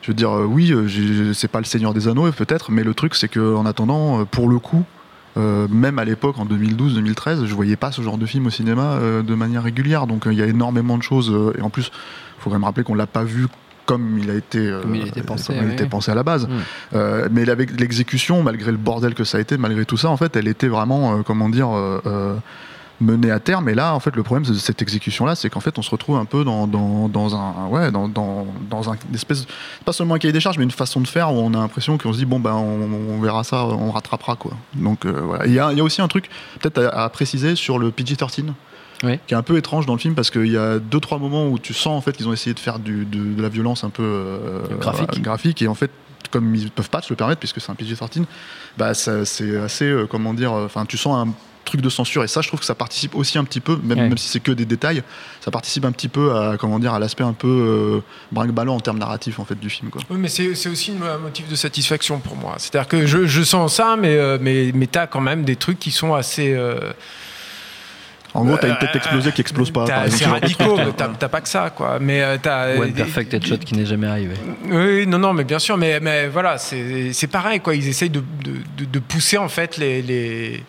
Je 0.03 0.09
veux 0.09 0.15
dire, 0.15 0.31
euh, 0.31 0.45
oui, 0.45 0.73
euh, 0.73 1.33
c'est 1.33 1.49
pas 1.49 1.59
le 1.59 1.65
Seigneur 1.65 1.95
des 1.95 2.09
Anneaux 2.09 2.31
peut-être, 2.33 2.71
mais 2.71 2.85
le 2.85 2.95
truc 2.95 3.15
c'est 3.15 3.29
que 3.29 3.55
en 3.55 3.67
attendant, 3.67 4.21
euh, 4.21 4.25
pour 4.25 4.49
le 4.49 4.59
coup, 4.59 4.85
euh, 5.37 5.67
même 5.71 5.99
à 5.99 6.05
l'époque 6.05 6.39
en 6.39 6.45
2012-2013, 6.45 7.47
je 7.47 7.55
voyais 7.55 7.77
pas 7.77 7.91
ce 7.91 8.03
genre 8.03 8.19
de 8.19 8.27
film 8.27 8.47
au 8.47 8.51
cinéma 8.51 8.99
euh, 9.01 9.23
de 9.23 9.35
manière 9.35 9.63
régulière. 9.63 10.07
Donc 10.07 10.27
euh, 10.27 10.33
il 10.33 10.39
y 10.39 10.43
a 10.43 10.47
énormément 10.47 10.99
de 10.99 11.03
choses. 11.03 11.33
et 11.59 11.63
en 11.63 11.71
plus, 11.71 11.91
faut 12.39 12.51
quand 12.51 12.57
même 12.57 12.65
rappeler 12.65 12.85
qu'on 12.85 12.95
l'a 12.95 13.07
pas 13.07 13.25
vu 13.25 13.47
comme 13.87 14.19
il 14.19 14.31
a 14.31 14.35
été, 14.35 14.71
Comme 14.83 14.95
il 14.95 15.09
été 15.09 15.23
pensé, 15.23 15.55
comme 15.55 15.67
il 15.67 15.73
était 15.73 15.87
pensé 15.87 16.11
à 16.11 16.15
la 16.15 16.23
base. 16.23 16.47
Mm. 16.47 16.51
Euh, 16.95 17.29
mais 17.33 17.49
avec 17.49 17.81
l'exécution, 17.81 18.43
malgré 18.43 18.71
le 18.71 18.77
bordel 18.77 19.15
que 19.15 19.25
ça 19.25 19.39
a 19.39 19.41
été, 19.41 19.57
malgré 19.57 19.85
tout 19.85 19.97
ça, 19.97 20.09
en 20.09 20.17
fait, 20.17 20.37
elle 20.37 20.47
était 20.47 20.69
vraiment, 20.69 21.23
comment 21.25 21.49
dire, 21.49 21.69
menée 23.03 23.31
à 23.31 23.41
terme. 23.41 23.69
Et 23.69 23.75
là, 23.75 23.95
en 23.95 24.01
fait, 24.01 24.15
le 24.17 24.23
problème 24.23 24.47
de 24.51 24.55
cette 24.59 24.81
exécution-là, 24.81 25.35
c'est 25.35 25.51
qu'en 25.51 25.61
fait, 25.61 25.79
on 25.79 25.83
se 25.83 25.91
retrouve 25.91 26.17
un 26.17 26.25
peu 26.25 26.45
dans, 26.45 26.67
dans, 26.67 27.09
dans 27.09 27.35
un, 27.37 27.67
ouais, 27.69 27.91
dans, 27.91 28.09
dans, 28.09 28.47
dans 28.71 28.91
un 28.91 28.95
une 29.09 29.15
espèce, 29.15 29.47
pas 29.85 29.93
seulement 29.93 30.15
un 30.15 30.19
cahier 30.19 30.33
des 30.33 30.41
charges, 30.41 30.59
mais 30.59 30.65
une 30.65 30.71
façon 30.71 31.01
de 31.01 31.07
faire 31.09 31.33
où 31.33 31.37
on 31.39 31.53
a 31.55 31.59
l'impression 31.59 31.99
qu'on 31.99 32.13
se 32.13 32.19
dit 32.19 32.25
bon 32.25 32.41
ben, 32.41 32.53
on, 32.55 33.15
on 33.17 33.21
verra 33.21 33.45
ça, 33.45 33.65
on 33.65 33.91
rattrapera 33.91 34.37
quoi. 34.37 34.53
Donc 34.75 35.05
euh, 35.05 35.13
voilà. 35.23 35.47
Il 35.47 35.53
y 35.53 35.59
a, 35.59 35.73
il 35.73 35.79
y 35.79 35.81
a 35.81 35.85
aussi 35.85 36.01
un 36.01 36.09
truc 36.09 36.31
peut-être 36.61 36.79
à, 36.95 37.05
à 37.05 37.09
préciser 37.09 37.57
sur 37.57 37.79
le 37.79 37.91
PG-13 37.91 38.45
Oui. 39.05 39.19
qui 39.27 39.35
est 39.35 39.37
un 39.37 39.43
peu 39.43 39.57
étrange 39.57 39.87
dans 39.87 39.95
le 39.95 39.99
film 39.99 40.15
parce 40.15 40.31
qu'il 40.31 40.47
y 40.51 40.57
a 40.57 40.79
deux 40.79 41.01
trois 41.01 41.19
moments 41.19 41.49
où 41.49 41.59
tu 41.59 41.75
sens 41.75 41.99
en 41.99 42.01
fait 42.01 42.17
qu'ils 42.17 42.29
ont 42.29 42.33
essayé 42.33 42.55
de 42.55 42.61
faire 42.61 42.79
du, 42.79 43.05
de, 43.05 43.35
de 43.35 43.43
la 43.43 43.49
violence 43.49 43.83
un 43.85 43.91
peu 43.91 44.03
euh, 44.05 44.61
Graphique. 44.81 45.17
euh, 45.17 45.21
graphique 45.21 45.63
et 45.63 45.69
en 45.69 45.75
fait 45.75 45.91
comme 46.31 46.55
ils 46.55 46.71
peuvent 46.71 46.89
pas 46.89 47.03
se 47.03 47.11
le 47.11 47.17
permettre 47.17 47.41
puisque 47.41 47.61
c'est 47.61 47.71
un 47.71 47.75
PG-13 47.75 48.23
bah 48.79 48.95
c'est 48.95 49.57
assez 49.59 49.85
euh, 49.87 50.07
comment 50.09 50.33
dire 50.35 50.53
enfin 50.53 50.87
tu 50.87 50.97
sens 50.97 51.27
un 51.27 51.33
truc 51.65 51.81
de 51.81 51.89
censure 51.89 52.25
et 52.25 52.29
ça 52.29 52.41
je 52.41 52.49
trouve 52.49 52.61
que 52.61 52.67
ça 52.67 52.75
participe 52.75 53.15
aussi 53.15 53.39
un 53.39 53.45
petit 53.45 53.61
peu 53.61 53.79
même, 53.83 53.99
Ouais. 53.99 54.09
même 54.09 54.19
si 54.19 54.29
c'est 54.29 54.41
que 54.41 54.53
des 54.53 54.65
détails 54.65 55.03
ça 55.41 55.51
participe 55.51 55.85
un 55.85 55.93
petit 55.93 56.09
peu 56.09 56.35
à 56.37 56.57
comment 56.59 56.79
dire 56.79 56.93
à 56.95 56.99
l'aspect 56.99 57.25
un 57.25 57.33
peu 57.33 57.49
euh, 57.49 58.01
brinque-ballant 58.33 58.75
en 58.77 58.81
termes 58.81 58.99
narratifs 58.99 59.39
en 59.39 59.45
fait 59.45 59.59
du 59.59 59.71
film 59.71 59.91
quoi 59.91 60.03
Oui, 60.11 60.19
mais 60.19 60.29
c'est 60.29 60.55
c'est 60.55 60.69
aussi 60.69 60.93
un 61.03 61.19
motif 61.19 61.49
de 61.49 61.55
satisfaction 61.55 62.19
pour 62.19 62.37
moi. 62.37 62.55
C'est-à-dire 62.59 62.89
que 62.89 63.07
je, 63.07 63.27
je 63.27 63.43
sens 63.43 63.75
ça, 63.75 63.97
mais, 63.99 64.17
euh, 64.17 64.39
mais, 64.41 64.73
mais 64.75 64.87
tu 64.87 64.99
as 64.99 65.07
quand 65.07 65.21
même 65.21 65.45
des 65.45 65.57
trucs 65.57 65.79
qui 65.79 65.91
sont 65.91 66.15
assez. 66.15 66.53
euh, 66.53 66.93
en 68.35 68.45
gros 68.47 68.57
t'as 68.57 68.69
une 68.69 68.79
tête 68.79 68.91
euh, 68.95 68.99
explosée 68.99 69.31
qui 69.33 69.43
explose 69.43 69.71
pas 69.71 69.85
t'as- 69.85 70.09
C'est 70.11 70.25
radicaux, 70.25 70.79
t'as 70.97 71.09
t'as 71.09 71.29
pas 71.29 71.43
que 71.43 71.49
ça, 71.51 71.69
quoi. 71.69 71.99
Mais 72.01 72.39
t'as. 72.39 72.77
One 72.79 72.93
Perfect 72.95 73.35
Headshot 73.35 73.59
qui 73.59 73.75
n'est 73.75 73.85
jamais 73.85 74.07
arrivé. 74.07 74.35
Oui, 74.71 75.07
non, 75.07 75.19
non, 75.19 75.35
mais 75.35 75.45
bien 75.45 75.59
sûr, 75.59 75.77
mais, 75.77 76.01
mais 76.01 76.29
voilà, 76.29 76.57
c'est 76.57 77.13
c'est 77.13 77.27
pareil, 77.27 77.61
quoi. 77.61 77.75
Ils 77.75 77.87
essayent 77.89 78.09
de, 78.11 78.21
de, 78.43 78.53
de- 78.79 78.85
de 78.87 78.99
pousser 79.01 79.37
en 79.37 79.49
fait 79.51 79.77
les, 79.77 80.01
les, 80.01 80.65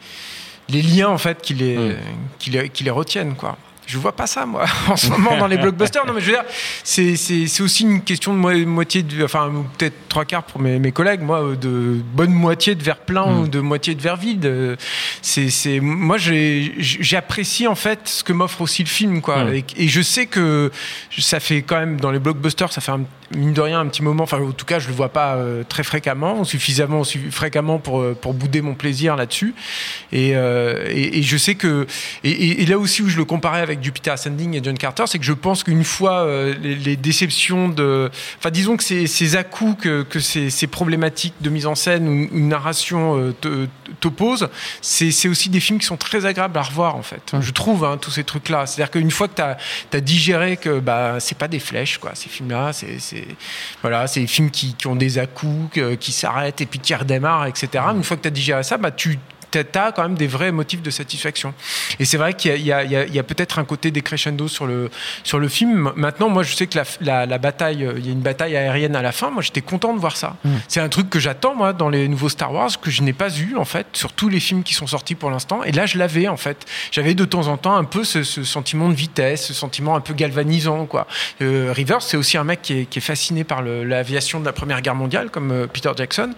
les 0.69 0.82
liens 0.82 1.10
en 1.10 1.17
fait 1.17 1.41
qui 1.41 1.54
les, 1.54 1.73
Mm. 1.78 1.95
qui 2.39 2.49
les, 2.49 2.69
qui 2.69 2.84
les 2.84 2.91
retiennent, 2.91 3.36
quoi. 3.36 3.58
je 3.86 3.97
vois 3.97 4.15
pas 4.15 4.28
ça, 4.28 4.45
moi, 4.45 4.65
en 4.88 4.95
ce 4.95 5.10
moment 5.10 5.38
dans 5.38 5.47
les 5.47 5.58
blockbusters. 5.58 6.06
Non, 6.06 6.13
mais 6.13 6.21
je 6.21 6.28
veux 6.28 6.34
dire, 6.34 6.45
c'est 6.84 7.62
aussi 7.62 7.84
une 7.84 8.02
question 8.02 8.34
de 8.34 8.65
moitié, 8.65 9.04
de, 9.04 9.23
enfin, 9.23 9.52
peut-être 9.78 9.95
trois 10.08 10.26
quarts 10.26 10.43
pour 10.43 10.62
mes, 10.62 10.80
mes, 10.80 10.91
collègues, 10.91 11.21
moi, 11.21 11.56
de 11.60 12.02
bonne 12.13 12.32
moitié 12.32 12.76
de 12.76 12.84
verre 12.84 12.99
plein 12.99 13.26
mm. 13.26 13.39
ou 13.39 13.47
de 13.47 13.60
moitié 13.60 13.95
de 13.95 14.02
verre 14.02 14.17
vide. 14.17 14.78
C'est, 15.21 15.80
moi, 15.80 16.17
j'apprécie 16.17 17.67
en 17.67 17.76
fait 17.76 17.99
ce 18.06 18.23
que 18.23 18.34
m'offre 18.34 18.62
aussi 18.62 18.84
le 18.84 18.89
film, 18.89 19.21
quoi. 19.21 19.45
Mm. 19.45 19.54
Et, 19.78 19.88
je 19.88 20.02
sais 20.02 20.26
que 20.26 20.71
ça 21.17 21.39
fait 21.39 21.62
quand 21.62 21.78
même, 21.78 21.99
dans 21.99 22.12
les 22.12 22.19
blockbusters, 22.19 22.71
ça 22.71 22.82
fait 22.82 22.91
un, 22.91 23.04
mine 23.36 23.54
de 23.54 23.62
rien 23.62 23.80
un 23.80 23.88
petit 23.88 24.04
moment, 24.04 24.24
enfin, 24.24 24.39
en 24.41 24.52
tout 24.52 24.65
cas, 24.65 24.80
je 24.80 24.88
le 24.88 24.93
vois 24.93 25.10
pas 25.10 25.36
euh, 25.36 25.63
très 25.67 25.84
fréquemment, 25.84 26.43
suffisamment 26.43 27.04
fréquemment 27.32 27.80
pour, 27.80 28.02
euh, 28.02 28.17
pour 28.19 28.34
bouder 28.34 28.62
mon 28.62 28.74
plaisir 28.74 29.15
là-dessus. 29.15 29.54
Et, 30.12 30.36
euh, 30.36 30.86
et, 30.89 31.22
je 31.24 31.38
sais 31.38 31.56
que, 31.56 31.88
et, 32.24 32.65
là 32.65 32.78
aussi 32.78 33.02
où 33.02 33.10
je 33.10 33.17
le 33.17 33.26
comparais 33.26 33.62
avec 33.62 33.84
Jupiter 33.84 34.13
Ascending 34.13 34.56
et 34.56 34.63
John 34.63 34.78
Carter, 34.78 35.04
c'est 35.08 35.19
que 35.19 35.26
je 35.26 35.34
pense 35.34 35.63
qu'une 35.63 35.84
fois 35.84 36.28
les, 36.62 36.96
déceptions 36.96 37.69
de. 37.69 38.10
Enfin, 38.38 38.52
disons 38.52 38.78
que 38.78 38.84
ces, 38.84 39.08
ces 39.08 39.36
à-coups, 39.36 39.84
que, 39.84 40.04
que 40.04 40.19
ces, 40.19 40.50
ces, 40.50 40.67
problématiques 40.67 41.36
de 41.41 41.50
mise 41.50 41.65
en 41.65 41.76
scène 41.76 42.08
ou 42.08 42.12
une 42.36 42.50
narration 42.50 43.34
t'opposent, 44.00 44.50
c'est 44.82 45.28
aussi 45.28 45.50
des 45.50 45.60
films 45.60 45.80
qui 45.80 45.86
sont 45.86 45.98
très 45.98 46.26
agréables 46.26 46.58
à 46.58 46.62
revoir, 46.62 46.96
en 46.96 47.04
fait. 47.04 47.34
Je 47.39 47.52
trouve, 47.52 47.84
hein, 47.84 47.98
tous 48.00 48.12
ces 48.12 48.24
trucs-là. 48.24 48.65
C'est-à-dire 48.65 48.91
qu'une 48.91 49.12
fois 49.12 49.28
que 49.28 49.36
tu 49.36 49.41
as, 49.41 49.58
as, 49.93 50.02
digéré 50.02 50.58
que 50.58 50.80
bah, 50.80 51.19
c'est 51.19 51.38
pas 51.38 51.48
des 51.48 51.60
flèches, 51.60 51.98
quoi, 51.98 52.12
ces 52.13 52.30
films-là, 52.30 52.72
c'est 52.74 53.23
voilà, 53.82 54.06
des 54.08 54.28
films 54.28 54.52
qui, 54.52 54.76
qui 54.76 54.88
ont 54.88 54.96
des 54.96 55.20
à-coups, 55.20 55.80
qui 56.00 56.12
s'arrêtent 56.12 56.62
et 56.62 56.66
puis 56.66 56.80
qui 56.80 56.94
redémarrent, 56.96 57.46
etc. 57.46 57.84
Une 57.96 58.04
fois 58.04 58.18
que 58.18 58.24
tu 58.24 58.28
as 58.28 58.32
digéré 58.32 58.64
ça, 58.64 58.78
bah, 58.78 58.92
tu 58.92 59.20
tu 59.60 59.80
as 59.80 59.92
quand 59.92 60.04
même 60.04 60.16
des 60.16 60.28
vrais 60.28 60.52
motifs 60.52 60.82
de 60.82 60.89
satisfaction. 60.89 61.54
Et 62.00 62.06
c'est 62.06 62.18
vrai 62.18 62.34
qu'il 62.34 62.62
y 62.62 62.72
a, 62.72 62.80
a, 62.80 63.24
peut-être 63.24 63.60
un 63.60 63.66
côté 63.66 63.92
décrescendo 63.92 64.48
sur 64.48 64.66
le, 64.66 64.89
sur 65.24 65.39
le 65.39 65.48
film. 65.48 65.92
Maintenant, 65.96 66.30
moi, 66.30 66.44
je 66.44 66.56
sais 66.56 66.68
que 66.68 66.80
la, 67.02 67.26
la, 67.26 67.38
bataille, 67.38 67.88
il 67.98 68.06
y 68.06 68.10
a 68.10 68.12
une 68.12 68.22
bataille 68.22 68.56
aérienne 68.56 68.96
à 68.96 69.02
la 69.02 69.12
fin. 69.12 69.32
Moi, 69.32 69.42
j'étais 69.42 69.62
content 69.62 69.94
de 69.94 70.00
voir 70.00 70.18
ça. 70.18 70.36
Mm. 70.44 70.50
C'est 70.68 70.80
un 70.80 70.89
truc 70.89 71.10
que 71.10 71.20
j'attends, 71.20 71.56
moi, 71.56 71.74
dans 71.74 71.89
les 71.89 72.08
nouveaux 72.08 72.30
Star 72.30 72.54
Wars, 72.54 72.80
que 72.80 72.92
je 72.92 73.02
n'ai 73.02 73.13
pas 73.13 73.36
eu, 73.38 73.56
en 73.56 73.66
fait, 73.66 73.88
sur 73.94 74.13
tous 74.13 74.30
les 74.30 74.39
films 74.39 74.63
qui 74.63 74.74
sont 74.74 74.88
sortis 74.88 75.16
pour 75.16 75.30
l'instant. 75.30 75.63
Et 75.63 75.72
là, 75.72 75.86
je 75.86 75.98
l'avais, 75.98 76.28
en 76.28 76.38
fait. 76.38 76.66
J'avais 76.92 77.13
de 77.13 77.26
temps 77.26 77.48
en 77.48 77.58
temps 77.58 77.76
un 77.76 77.84
peu 77.84 78.04
ce, 78.04 78.24
sentiment 78.24 78.89
de 78.89 78.94
vitesse, 78.94 79.48
ce 79.48 79.54
sentiment 79.54 79.96
un 79.96 80.02
peu 80.02 80.13
galvanisant, 80.13 80.86
quoi. 80.86 81.08
Euh, 81.42 81.72
Rivers, 81.74 82.02
c'est 82.02 82.18
aussi 82.18 82.38
un 82.38 82.44
mec 82.44 82.62
qui 82.62 82.80
est, 82.80 82.86
qui 82.86 83.00
est 83.00 83.02
fasciné 83.02 83.44
par 83.44 83.62
l'aviation 83.62 84.39
de 84.39 84.46
la 84.46 84.54
Première 84.54 84.82
Guerre 84.82 84.96
mondiale, 84.96 85.30
comme 85.30 85.52
euh, 85.52 85.68
Peter 85.68 85.92
Jackson. 85.96 86.34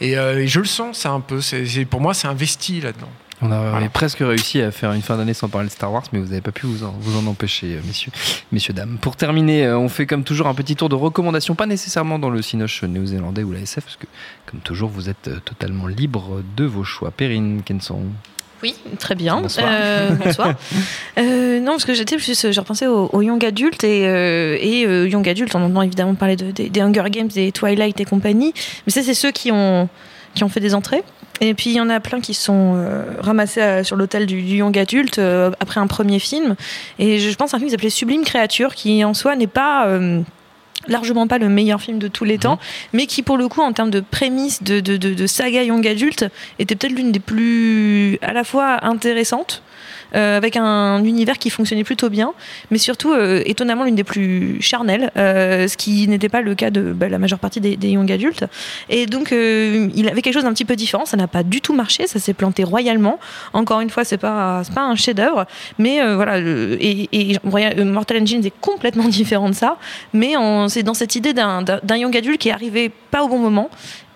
Et, 0.00 0.16
euh, 0.16 0.42
et, 0.42 0.48
je 0.48 0.60
le 0.60 0.66
sens, 0.66 0.98
ça, 0.98 1.10
un 1.10 1.20
peu. 1.20 1.40
C'est, 1.40 1.84
pour 1.84 2.00
moi, 2.00 2.14
c'est 2.14 2.28
investi 2.60 2.80
là-dedans. 2.80 3.08
On 3.42 3.50
a 3.50 3.88
presque 3.88 4.18
réussi 4.18 4.60
à 4.60 4.70
faire 4.70 4.92
une 4.92 5.00
fin 5.00 5.16
d'année 5.16 5.32
sans 5.32 5.48
parler 5.48 5.68
de 5.68 5.72
Star 5.72 5.90
Wars, 5.90 6.02
mais 6.12 6.18
vous 6.18 6.26
n'avez 6.26 6.42
pas 6.42 6.52
pu 6.52 6.66
vous 6.66 6.84
en, 6.84 6.94
vous 7.00 7.18
en 7.18 7.26
empêcher, 7.26 7.68
euh, 7.68 7.80
messieurs, 7.86 8.12
messieurs, 8.52 8.74
dames. 8.74 8.98
Pour 9.00 9.16
terminer, 9.16 9.64
euh, 9.64 9.78
on 9.78 9.88
fait 9.88 10.04
comme 10.04 10.24
toujours 10.24 10.46
un 10.46 10.54
petit 10.54 10.76
tour 10.76 10.90
de 10.90 10.94
recommandations, 10.94 11.54
pas 11.54 11.64
nécessairement 11.64 12.18
dans 12.18 12.28
le 12.28 12.42
Cinoche 12.42 12.82
néo-zélandais 12.82 13.42
ou 13.42 13.52
la 13.52 13.60
SF, 13.60 13.84
parce 13.84 13.96
que, 13.96 14.04
comme 14.44 14.60
toujours, 14.60 14.90
vous 14.90 15.08
êtes 15.08 15.28
euh, 15.28 15.40
totalement 15.42 15.86
libre 15.86 16.42
de 16.54 16.64
vos 16.64 16.84
choix. 16.84 17.10
Perrine 17.10 17.62
Kenson. 17.64 18.02
Oui, 18.62 18.74
très 18.98 19.14
bien. 19.14 19.40
Bonsoir. 19.40 19.70
non, 21.16 21.64
parce 21.64 21.86
que 21.86 21.94
j'étais 21.94 22.18
plus, 22.18 22.52
je 22.52 22.60
repensais 22.60 22.86
aux, 22.86 23.22
young 23.22 23.42
adultes 23.42 23.84
et, 23.84 24.02
et 24.02 24.82
young 24.82 25.26
adultes, 25.26 25.54
on 25.54 25.62
entend 25.62 25.80
évidemment 25.80 26.14
parler 26.14 26.36
de, 26.36 26.50
des, 26.50 26.68
des 26.68 26.82
Hunger 26.82 27.04
Games, 27.08 27.28
des 27.28 27.52
Twilight 27.52 27.98
et 27.98 28.04
compagnie, 28.04 28.52
mais 28.86 28.92
ça, 28.92 29.02
c'est 29.02 29.14
ceux 29.14 29.30
qui 29.30 29.50
ont, 29.50 29.88
qui 30.34 30.44
ont 30.44 30.50
fait 30.50 30.60
des 30.60 30.74
entrées. 30.74 31.02
Et 31.40 31.54
puis 31.54 31.70
il 31.70 31.76
y 31.76 31.80
en 31.80 31.88
a 31.88 32.00
plein 32.00 32.20
qui 32.20 32.34
sont 32.34 32.74
euh, 32.76 33.04
ramassés 33.18 33.62
euh, 33.62 33.84
sur 33.84 33.96
l'hôtel 33.96 34.26
du, 34.26 34.40
young 34.40 34.76
adulte 34.78 35.18
euh, 35.18 35.50
après 35.60 35.80
un 35.80 35.86
premier 35.86 36.18
film. 36.18 36.54
Et 36.98 37.18
je 37.18 37.34
pense 37.34 37.54
à 37.54 37.56
un 37.56 37.60
film 37.60 37.68
qui 37.68 37.72
s'appelait 37.72 37.90
Sublime 37.90 38.24
Créature, 38.24 38.74
qui 38.74 39.04
en 39.04 39.14
soi 39.14 39.36
n'est 39.36 39.46
pas 39.46 39.88
largement 40.88 41.26
pas 41.26 41.36
le 41.36 41.50
meilleur 41.50 41.80
film 41.80 41.98
de 41.98 42.08
tous 42.08 42.24
les 42.24 42.38
temps, 42.38 42.54
mhm. 42.54 42.58
mais 42.94 43.06
qui 43.06 43.22
pour 43.22 43.36
le 43.36 43.48
coup 43.48 43.60
en 43.60 43.72
termes 43.72 43.90
de 43.90 44.00
prémisse 44.00 44.62
de, 44.62 44.80
de, 44.80 44.96
de, 44.96 45.12
de 45.12 45.26
saga 45.26 45.62
young 45.62 45.86
adulte 45.86 46.24
était 46.58 46.74
peut-être 46.74 46.94
l'une 46.94 47.12
des 47.12 47.20
plus 47.20 48.18
à 48.22 48.32
la 48.32 48.44
fois 48.44 48.84
intéressantes 48.84 49.62
euh, 50.14 50.36
avec 50.36 50.56
un 50.56 51.04
univers 51.04 51.38
qui 51.38 51.50
fonctionnait 51.50 51.84
plutôt 51.84 52.10
bien, 52.10 52.32
mais 52.70 52.78
surtout 52.78 53.12
euh, 53.12 53.42
étonnamment 53.46 53.84
l'une 53.84 53.94
des 53.94 54.04
plus 54.04 54.60
charnelles, 54.60 55.10
euh, 55.16 55.68
ce 55.68 55.76
qui 55.76 56.08
n'était 56.08 56.28
pas 56.28 56.40
le 56.40 56.54
cas 56.54 56.70
de 56.70 56.92
bah, 56.92 57.08
la 57.08 57.18
majeure 57.18 57.38
partie 57.38 57.60
des, 57.60 57.76
young 57.88 58.10
adultes. 58.10 58.44
Et 58.88 59.06
donc 59.06 59.30
il 59.32 60.08
avait 60.08 60.22
quelque 60.22 60.34
chose 60.34 60.44
d'un 60.44 60.52
petit 60.52 60.64
peu 60.64 60.76
différent, 60.76 61.04
ça 61.04 61.16
n'a 61.16 61.28
pas 61.28 61.42
du 61.42 61.60
tout 61.60 61.74
marché, 61.74 62.06
ça 62.06 62.18
s'est 62.18 62.34
planté 62.34 62.64
royalement. 62.64 63.18
Encore 63.52 63.80
une 63.80 63.90
fois, 63.90 64.04
c'est 64.04 64.18
pas 64.18 64.62
pas 64.74 64.82
un 64.82 64.94
chef-d'œuvre, 64.94 65.46
mais 65.78 66.00
voilà. 66.14 66.38
Et, 66.38 67.36
Mortal 67.84 68.22
Engines 68.22 68.44
est 68.44 68.52
complètement 68.60 69.04
différent 69.08 69.48
de 69.48 69.54
ça, 69.54 69.76
mais 70.12 70.34
c'est 70.68 70.82
dans 70.82 70.94
cette 70.94 71.14
idée 71.16 71.32
d'un 71.32 71.96
young 71.96 72.16
adulte 72.16 72.40
qui 72.40 72.48
est 72.48 72.52
arrivé 72.52 72.90
pas 73.10 73.22
au 73.22 73.28
bon 73.28 73.38
moment 73.38 73.70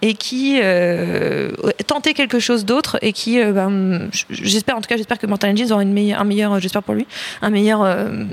et 0.04 0.12
qui 0.12 0.60
euh, 0.62 1.50
tentait 1.86 2.12
quelque 2.12 2.38
chose 2.38 2.66
d'autre 2.66 2.98
et 3.00 3.14
qui, 3.14 3.40
euh, 3.40 3.52
ben, 3.52 4.10
j'espère 4.28 4.76
en 4.76 4.82
tout 4.82 4.86
cas, 4.86 4.98
j'espère 4.98 5.18
que 5.18 5.26
Mortal 5.26 5.52
Engines 5.52 5.72
aura 5.72 5.82
une 5.82 5.94
meilleure, 5.94 6.20
un 6.20 6.24
meilleur, 6.24 6.60
j'espère 6.60 6.82
pour 6.82 6.92
lui, 6.92 7.06
un 7.40 7.48
meilleur 7.48 7.80
euh, 7.82 8.24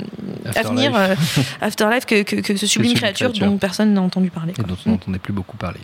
avenir, 0.58 0.94
Afterlife 1.62 2.06
que, 2.06 2.24
que, 2.24 2.58
ce 2.58 2.68
sublime, 2.68 2.96
créature, 2.96 3.32
dont 3.32 3.56
personne 3.56 3.94
n'a 3.94 4.02
entendu 4.02 4.30
parler. 4.30 4.54
Et 4.60 4.64
dont 4.64 4.76
on 4.86 4.90
n'entendait 4.92 5.20
plus 5.20 5.32
beaucoup 5.32 5.56
parler. 5.56 5.80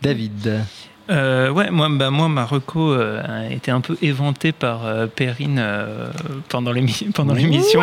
David 0.00 0.62
euh, 1.10 1.50
ouais, 1.50 1.70
moi, 1.70 1.88
bah, 1.90 2.10
moi, 2.10 2.28
ma 2.28 2.44
reco 2.44 2.92
euh, 2.92 3.22
a 3.26 3.52
été 3.52 3.70
un 3.70 3.80
peu 3.80 3.96
éventée 4.00 4.52
par 4.52 4.86
euh, 4.86 5.06
Perrine 5.06 5.58
euh, 5.58 6.10
pendant 6.48 6.72
l'émission, 6.72 7.10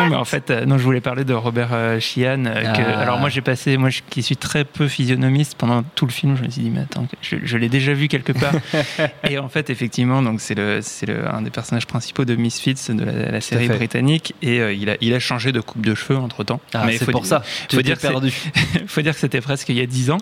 mais 0.08 0.16
en 0.16 0.24
fait, 0.24 0.50
non, 0.50 0.78
je 0.78 0.82
voulais 0.82 1.00
parler 1.00 1.24
de 1.24 1.34
Robert 1.34 2.00
Sheehan. 2.00 2.44
Ah. 2.46 3.00
alors 3.00 3.18
moi, 3.18 3.28
j'ai 3.28 3.40
passé, 3.40 3.76
moi, 3.76 3.90
qui 4.08 4.22
suis 4.22 4.36
très 4.36 4.64
peu 4.64 4.88
physionomiste 4.88 5.56
pendant 5.56 5.82
tout 5.82 6.06
le 6.06 6.12
film, 6.12 6.36
je 6.36 6.44
me 6.44 6.50
suis 6.50 6.62
dit, 6.62 6.70
mais 6.70 6.80
attends, 6.80 7.06
je, 7.20 7.56
l'ai 7.56 7.68
déjà 7.68 7.92
vu 7.92 8.08
quelque 8.08 8.32
part. 8.32 8.54
et 9.28 9.38
en 9.38 9.48
fait, 9.48 9.70
effectivement, 9.70 10.22
donc 10.22 10.40
c'est 10.40 10.54
le, 10.54 10.80
c'est 10.82 11.06
le, 11.06 11.28
un 11.28 11.42
des 11.42 11.50
personnages 11.50 11.86
principaux 11.86 12.24
de 12.24 12.34
Misfits 12.36 12.76
de 12.88 13.04
la, 13.04 13.40
série 13.40 13.68
britannique, 13.68 14.34
et 14.42 14.74
il 14.74 14.90
a, 14.90 14.96
il 15.00 15.12
a 15.12 15.18
changé 15.18 15.52
de 15.52 15.60
coupe 15.60 15.84
de 15.84 15.94
cheveux 15.94 16.18
entre 16.18 16.44
temps. 16.44 16.60
Ah, 16.72 16.84
mais 16.86 16.96
c'est 16.96 17.10
pour 17.10 17.26
ça. 17.26 17.42
Faut 17.70 17.82
dire, 17.82 17.98
perdu. 17.98 18.32
faut 18.86 19.02
dire 19.02 19.12
que 19.12 19.20
c'était 19.20 19.40
presque 19.40 19.68
il 19.68 19.76
y 19.76 19.80
a 19.80 19.86
10 19.86 20.10
ans, 20.12 20.18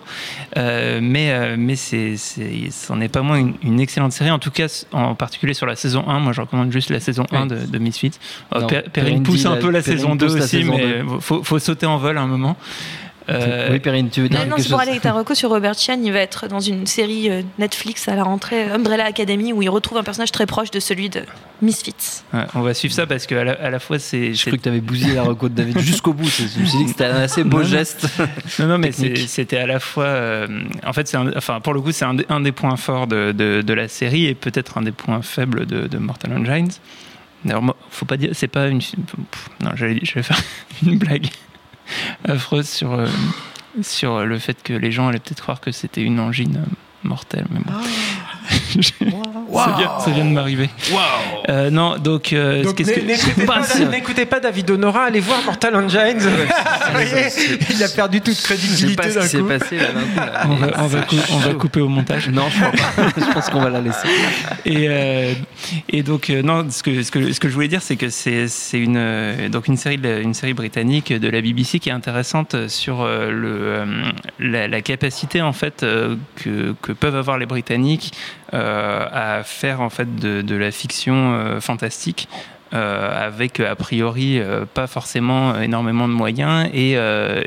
mais 0.55 1.55
mais 1.57 1.75
c'est, 1.75 2.17
c'est 2.17 2.96
n'est 2.97 3.09
pas 3.09 3.21
moins 3.21 3.51
une, 3.63 3.79
excellente 3.79 4.11
série, 4.11 4.31
en 4.31 4.39
tout 4.39 4.51
cas 4.51 4.67
en 4.91 5.15
particulier 5.15 5.53
sur 5.53 5.65
la 5.65 5.75
saison 5.75 6.07
1. 6.07 6.19
Moi, 6.19 6.33
je 6.33 6.41
recommande 6.41 6.71
juste 6.71 6.89
la 6.89 6.99
saison 6.99 7.25
1 7.31 7.45
de, 7.47 7.77
Misfits. 7.77 8.11
Euh, 8.55 8.81
Perrine 8.91 9.23
pousse 9.23 9.45
un 9.45 9.57
peu 9.57 9.69
la 9.69 9.81
saison 9.81 10.15
2 10.15 10.37
aussi, 10.37 10.63
mais 10.63 10.99
il 10.99 11.21
faut, 11.21 11.43
faut, 11.43 11.59
sauter 11.59 11.85
en 11.85 11.97
vol 11.97 12.17
à 12.17 12.21
un 12.21 12.27
moment. 12.27 12.57
Euh, 13.29 13.69
oui, 13.71 13.79
Perrine, 13.79 14.09
tu 14.09 14.21
veux 14.21 14.29
dire 14.29 14.39
Non, 14.45 14.51
non 14.51 14.55
c'est 14.57 14.69
pour 14.69 14.79
aller 14.79 14.91
avec 14.91 15.01
ta 15.01 15.11
reco 15.11 15.35
sur 15.35 15.49
Robert 15.49 15.73
Chan. 15.77 15.99
Il 16.01 16.13
va 16.13 16.19
être 16.19 16.47
dans 16.47 16.61
une 16.61 16.85
série 16.85 17.29
euh, 17.29 17.41
Netflix 17.59 18.07
à 18.07 18.15
la 18.15 18.23
rentrée, 18.23 18.63
Umbrella 18.71 19.05
Academy, 19.05 19.51
où 19.51 19.61
il 19.61 19.69
retrouve 19.69 19.97
un 19.97 20.03
personnage 20.03 20.31
très 20.31 20.45
proche 20.45 20.71
de 20.71 20.79
celui 20.79 21.09
de 21.09 21.21
Misfits. 21.61 22.23
on 22.55 22.61
va 22.61 22.73
suivre 22.73 22.93
ça 22.93 23.05
parce 23.05 23.25
qu'à 23.25 23.43
la, 23.43 23.53
à 23.53 23.69
la 23.69 23.79
fois, 23.79 23.99
c'est. 23.99 24.33
Je 24.33 24.45
crois 24.45 24.57
que 24.57 24.63
tu 24.63 24.69
avais 24.69 24.79
bousillé 24.79 25.15
la 25.15 25.23
reco 25.23 25.49
de 25.49 25.55
David 25.55 25.79
jusqu'au 25.79 26.13
bout. 26.13 26.29
Je 26.29 26.43
me 26.59 26.65
suis 26.65 26.77
dit 26.77 26.83
que 26.85 26.89
c'était 26.91 27.05
un 27.05 27.21
assez 27.21 27.43
beau 27.43 27.63
geste. 27.63 28.07
Non, 28.59 28.67
non, 28.67 28.77
mais 28.77 28.91
c'était 28.91 29.57
à 29.57 29.67
la 29.67 29.79
fois. 29.79 30.05
Euh, 30.05 30.47
en 30.85 30.93
fait, 30.93 31.07
c'est 31.07 31.17
enfin, 31.17 31.59
pour 31.59 31.73
le 31.73 31.81
coup, 31.81 31.91
c'est 31.91 32.05
un, 32.05 32.17
un, 32.29 32.39
des 32.39 32.51
points 32.51 32.75
forts 32.77 33.07
de, 33.07 33.31
de, 33.31 33.61
de 33.61 33.73
la 33.73 33.87
série 33.87 34.25
et 34.25 34.35
peut-être 34.35 34.77
un 34.77 34.81
des 34.81 34.91
points 34.91 35.21
faibles 35.21 35.65
de, 35.65 35.87
de 35.87 35.97
Mortal 35.97 36.33
Engines. 36.33 36.71
D'ailleurs, 37.45 37.63
faut 37.91 38.05
pas 38.05 38.17
dire, 38.17 38.31
c'est 38.33 38.47
pas 38.47 38.67
une. 38.67 38.81
Non, 39.61 39.71
j'allais 39.75 39.99
faire 40.05 40.41
une 40.85 40.97
blague. 40.97 41.27
Sur, 42.63 42.93
euh, 42.93 43.07
sur 43.81 44.25
le 44.25 44.39
fait 44.39 44.61
que 44.63 44.73
les 44.73 44.91
gens 44.91 45.07
allaient 45.07 45.19
peut-être 45.19 45.41
croire 45.41 45.61
que 45.61 45.71
c'était 45.71 46.01
une 46.01 46.19
angine 46.19 46.63
mortelle. 47.03 47.45
Mais 47.51 47.59
bon. 47.59 47.73
Ah. 49.55 49.99
ça, 50.03 50.11
vient, 50.11 50.25
de 50.25 50.31
m'arriver. 50.31 50.69
Euh, 51.49 51.69
non, 51.69 51.97
donc, 51.97 52.33
euh, 52.33 52.63
qu'est-ce 52.73 52.91
que 52.91 53.85
n'écoutez 53.89 54.25
pas, 54.25 54.39
David 54.39 54.69
Honora, 54.71 55.05
allez 55.05 55.19
voir 55.19 55.43
Mortal 55.43 55.75
Engines. 55.75 56.19
il 57.69 57.83
a 57.83 57.89
perdu 57.89 58.21
toute 58.21 58.41
crédibilité 58.41 59.09
d'un 59.09 59.27
coup. 59.27 59.47
Passé, 59.47 59.77
là, 59.77 59.87
on, 60.45 60.55
va, 60.55 60.71
on, 60.77 60.87
va 60.87 60.99
on, 61.31 61.37
va, 61.37 61.53
couper 61.53 61.81
au 61.81 61.87
montage. 61.87 62.29
Non, 62.29 62.49
je 62.49 62.59
crois 62.59 62.71
pas. 62.71 63.09
je 63.17 63.33
pense 63.33 63.49
qu'on 63.49 63.61
va 63.61 63.69
la 63.69 63.81
laisser. 63.81 64.07
Et, 64.65 64.87
euh, 64.89 65.33
et 65.89 66.03
donc, 66.03 66.29
euh, 66.29 66.41
non, 66.41 66.65
ce 66.69 66.83
que, 66.83 67.01
ce, 67.03 67.11
que, 67.11 67.31
ce 67.31 67.39
que 67.39 67.49
je 67.49 67.53
voulais 67.53 67.67
dire, 67.67 67.81
c'est 67.81 67.95
que 67.95 68.09
c'est 68.09 68.47
une, 68.73 69.49
donc 69.49 69.67
une, 69.67 69.77
série, 69.77 69.99
une 70.03 70.33
série 70.33 70.53
britannique 70.53 71.13
de 71.13 71.29
la 71.29 71.41
BBC 71.41 71.79
qui 71.79 71.89
est 71.89 71.93
intéressante 71.93 72.67
sur 72.67 73.05
le, 73.05 73.85
la, 74.39 74.67
la, 74.67 74.81
capacité 74.81 75.41
en 75.41 75.53
fait 75.53 75.85
que, 76.35 76.75
que 76.81 76.91
peuvent 76.91 77.15
avoir 77.15 77.37
les 77.37 77.45
Britanniques 77.45 78.13
à 78.53 79.41
faire 79.43 79.81
en 79.81 79.89
fait 79.89 80.15
de, 80.15 80.55
la 80.55 80.71
fiction 80.71 81.59
fantastique. 81.59 82.29
avec 82.71 83.59
a 83.59 83.75
priori 83.75 84.41
pas 84.73 84.87
forcément 84.87 85.59
énormément 85.59 86.07
de 86.07 86.13
moyens 86.13 86.69
et, 86.73 86.97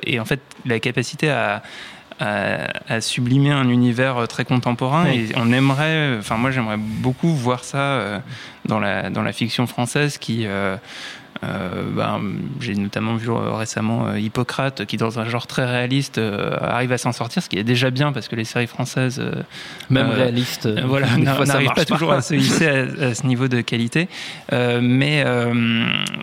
et 0.06 0.20
en 0.20 0.24
fait 0.24 0.40
la 0.66 0.78
capacité 0.78 1.30
à, 1.30 1.62
à, 2.18 3.00
sublimer 3.00 3.50
un 3.50 3.68
univers 3.68 4.28
très 4.28 4.44
contemporain 4.44 5.06
et 5.06 5.28
on 5.36 5.52
aimerait 5.52 6.16
enfin 6.18 6.36
moi 6.36 6.50
j'aimerais 6.50 6.76
beaucoup 6.78 7.34
voir 7.34 7.64
ça 7.64 8.22
dans 8.66 8.78
la 8.78 9.08
dans 9.08 9.22
la 9.22 9.32
fiction 9.32 9.66
française 9.66 10.18
qui 10.18 10.46
ben, 11.42 12.20
j'ai 12.60 12.74
notamment 12.74 13.14
vu 13.16 13.30
récemment 13.30 14.14
Hippocrate 14.14 14.84
qui 14.84 14.96
dans 14.96 15.18
un 15.18 15.28
genre 15.28 15.46
très 15.46 15.64
réaliste 15.64 16.20
arrive 16.60 16.92
à 16.92 16.98
s'en 16.98 17.12
sortir, 17.12 17.42
ce 17.42 17.48
qui 17.48 17.58
est 17.58 17.64
déjà 17.64 17.90
bien 17.90 18.12
parce 18.12 18.28
que 18.28 18.36
les 18.36 18.44
séries 18.44 18.66
françaises 18.66 19.22
même 19.88 20.10
réalistes 20.10 20.68
voilà 20.84 21.16
n'arrivent 21.16 21.72
pas, 21.74 21.84
toujours 21.84 22.12
à 22.12 22.20
se 22.20 22.34
hisser 22.34 22.66
à, 22.68 23.14
ce 23.14 23.26
niveau 23.26 23.48
de 23.48 23.62
qualité 23.62 24.08
mais 24.52 25.24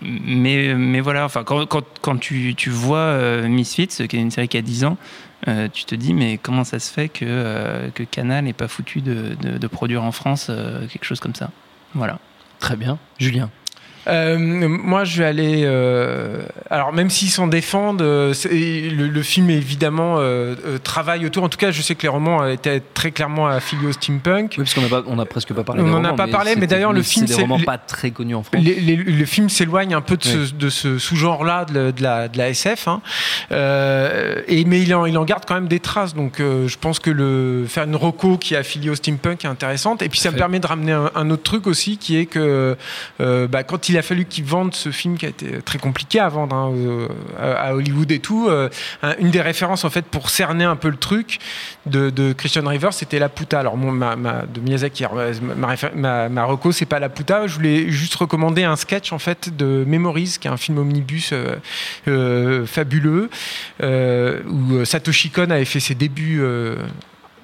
mais 0.04 0.74
mais 0.74 1.00
voilà 1.00 1.24
enfin 1.24 1.42
quand, 1.42 1.66
quand, 1.66 1.84
quand 2.00 2.18
tu, 2.18 2.54
tu 2.56 2.70
vois 2.70 3.42
Misfits 3.42 4.06
qui 4.08 4.16
est 4.16 4.20
une 4.20 4.30
série 4.30 4.48
qui 4.48 4.56
a 4.56 4.62
10 4.62 4.84
ans 4.84 4.96
euh, 5.46 5.68
tu 5.72 5.84
te 5.84 5.94
dis 5.94 6.14
mais 6.14 6.36
comment 6.36 6.64
ça 6.64 6.80
se 6.80 6.92
fait 6.92 7.08
que, 7.08 7.24
euh, 7.24 7.90
que 7.94 8.02
Canal 8.02 8.44
n'est 8.44 8.52
pas 8.52 8.66
foutu 8.66 9.00
de, 9.00 9.36
de, 9.40 9.66
produire 9.68 10.02
en 10.02 10.10
France 10.10 10.48
euh, 10.50 10.86
quelque 10.88 11.04
chose 11.04 11.20
comme 11.20 11.34
ça? 11.34 11.50
Voilà. 11.94 12.18
Très 12.58 12.76
bien. 12.76 12.98
Julien? 13.18 13.48
Euh, 14.08 14.68
moi, 14.68 15.04
je 15.04 15.18
vais 15.18 15.28
aller. 15.28 15.62
Euh, 15.64 16.42
alors, 16.70 16.92
même 16.92 17.10
s'ils 17.10 17.30
s'en 17.30 17.46
défendent, 17.46 18.02
euh, 18.02 18.32
le, 18.50 19.08
le, 19.08 19.22
film 19.22 19.50
évidemment 19.50 20.18
travaille 20.82 21.26
autour. 21.26 21.44
En 21.44 21.48
tout 21.48 21.58
cas, 21.58 21.70
je 21.70 21.82
sais 21.82 21.94
que 21.94 22.02
les 22.02 22.08
romans 22.08 22.46
étaient 22.46 22.80
très 22.80 23.10
clairement 23.10 23.46
affiliés 23.48 23.86
au 23.86 23.92
steampunk. 23.92 24.54
Oui, 24.58 24.64
parce 24.64 24.74
qu'on 24.74 24.82
n'a 24.82 25.02
on 25.06 25.18
a 25.18 25.26
presque 25.26 25.52
pas 25.52 25.64
parlé. 25.64 25.82
On 25.82 25.86
n'en 25.86 26.04
a 26.04 26.14
pas 26.14 26.28
parlé, 26.28 26.54
mais 26.56 26.66
d'ailleurs, 26.66 26.92
le 26.92 27.02
film. 27.02 27.26
C'est 27.26 27.36
des 27.36 27.42
romans 27.42 27.60
pas 27.60 27.78
très 27.78 28.10
connus 28.10 28.34
en 28.34 28.42
France. 28.42 28.62
le 28.64 29.24
film 29.24 29.48
s'éloigne 29.48 29.94
un 29.94 30.00
peu 30.00 30.16
de 30.16 30.68
ce, 30.70 30.98
sous-genre-là 30.98 31.64
de, 31.66 31.90
de, 31.90 32.02
la, 32.02 32.28
de 32.28 32.38
la 32.38 32.48
SF. 32.48 32.88
Hein. 32.88 33.02
et, 33.50 34.64
mais 34.64 34.82
il 34.82 34.94
en, 34.94 35.06
il 35.06 35.18
en 35.18 35.24
garde 35.24 35.44
quand 35.46 35.54
même 35.54 35.68
des 35.68 35.80
traces. 35.80 36.14
Donc, 36.14 36.38
je 36.38 36.76
pense 36.78 36.98
que 36.98 37.10
le, 37.10 37.66
faire 37.68 37.84
une 37.84 37.96
roco 37.96 38.38
qui 38.38 38.54
est 38.54 38.58
affiliée 38.58 38.90
au 38.90 38.94
steampunk 38.94 39.44
est 39.44 39.48
intéressante. 39.48 40.02
Et 40.02 40.08
puis, 40.08 40.18
ça 40.18 40.30
me 40.30 40.36
permet 40.36 40.60
de 40.60 40.66
ramener 40.66 40.92
un, 40.92 41.30
autre 41.30 41.42
truc 41.42 41.66
aussi 41.66 41.98
qui 41.98 42.16
est 42.16 42.26
que 42.26 42.76
bah, 43.18 43.62
quand 43.64 43.88
il 43.88 43.97
a 43.98 44.02
fallu 44.02 44.24
qu'ils 44.24 44.44
vendent 44.44 44.74
ce 44.74 44.90
film 44.90 45.16
qui 45.16 45.26
a 45.26 45.28
été 45.28 45.62
très 45.62 45.78
compliqué 45.78 46.20
à 46.20 46.28
vendre 46.28 46.54
hein, 46.54 46.72
euh, 46.74 47.08
à 47.38 47.74
Hollywood 47.74 48.10
et 48.10 48.18
tout. 48.18 48.48
Euh, 48.48 48.68
une 49.18 49.30
des 49.30 49.40
références 49.40 49.84
en 49.84 49.90
fait 49.90 50.06
pour 50.06 50.30
cerner 50.30 50.64
un 50.64 50.76
peu 50.76 50.88
le 50.88 50.96
truc 50.96 51.38
de, 51.86 52.32
Christian 52.32 52.66
River, 52.66 52.88
c'était 52.92 53.18
La 53.18 53.28
Puta. 53.28 53.60
Alors 53.60 53.76
ma, 53.76 54.16
de 54.16 54.60
Miyazaki, 54.60 55.04
ma, 55.56 55.76
c'est 56.72 56.86
pas 56.86 56.98
La 56.98 57.08
Puta. 57.08 57.46
Je 57.46 57.54
voulais 57.54 57.90
juste 57.90 58.14
recommander 58.14 58.64
un 58.64 58.76
sketch 58.76 59.12
en 59.12 59.18
fait 59.18 59.56
de 59.56 59.84
Memories, 59.86 60.36
qui 60.40 60.48
est 60.48 60.50
un 60.50 60.56
film 60.56 60.78
omnibus 60.78 61.32
euh, 62.06 62.66
fabuleux 62.66 63.30
où 63.80 64.84
Satoshi 64.84 65.30
Kon 65.30 65.50
avait 65.50 65.64
fait 65.64 65.80
ses 65.80 65.94
débuts 65.94 66.42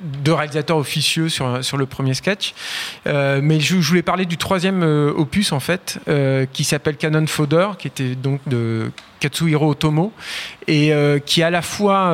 deux 0.05 0.33
réalisateurs 0.33 0.77
officieux 0.77 1.29
sur, 1.29 1.65
sur 1.65 1.77
le 1.77 1.87
premier 1.87 2.15
sketch. 2.15 2.55
Euh, 3.07 3.41
mais 3.43 3.61
je, 3.61 3.77
voulais 3.77 4.03
parler 4.03 4.27
du 4.27 4.37
troisième 4.37 4.83
euh, 4.83 5.13
opus, 5.17 5.53
en 5.53 5.61
fait, 5.61 5.99
euh, 6.09 6.47
qui 6.53 6.65
s'appelle 6.65 6.97
Cannon 6.97 7.27
Fodder, 7.27 7.69
qui 7.79 7.89
était 7.89 8.15
donc 8.15 8.41
de 8.47 8.91
Katsuhiro 9.21 9.71
Otomo, 9.71 10.13
et 10.69 10.93
qui 11.25 11.43
à 11.43 11.51
la 11.51 11.63
fois 11.63 12.13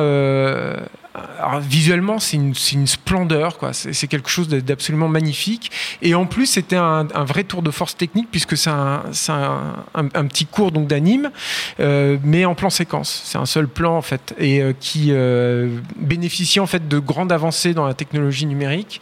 alors, 1.13 1.59
visuellement, 1.59 2.19
c'est 2.19 2.37
une, 2.37 2.87
splendeur, 2.87 3.57
quoi. 3.57 3.73
C'est 3.73 4.07
quelque 4.07 4.29
chose 4.29 4.47
d'absolument 4.47 5.09
magnifique. 5.09 5.69
Et 6.01 6.15
en 6.15 6.25
plus, 6.25 6.45
c'était 6.45 6.77
un, 6.77 7.03
vrai 7.25 7.43
tour 7.43 7.61
de 7.61 7.71
force 7.71 7.97
technique 7.97 8.27
puisque 8.31 8.55
c'est 8.55 8.69
un, 8.69 9.03
petit 10.29 10.45
cours 10.45 10.71
donc 10.71 10.87
d'anime, 10.87 11.31
euh, 11.79 12.17
mais 12.23 12.45
en 12.45 12.55
plan 12.55 12.69
séquence. 12.69 13.21
C'est 13.25 13.37
un 13.37 13.45
seul 13.45 13.67
plan 13.67 13.97
en 13.97 14.01
fait, 14.01 14.33
et 14.37 14.61
euh, 14.61 14.73
qui 14.79 15.07
euh, 15.09 15.79
bénéficie 15.97 16.59
en 16.59 16.67
fait 16.67 16.87
de 16.87 16.99
grandes 16.99 17.31
avancées 17.31 17.73
dans 17.73 17.85
la 17.85 17.93
technologie 17.93 18.45
numérique 18.45 19.01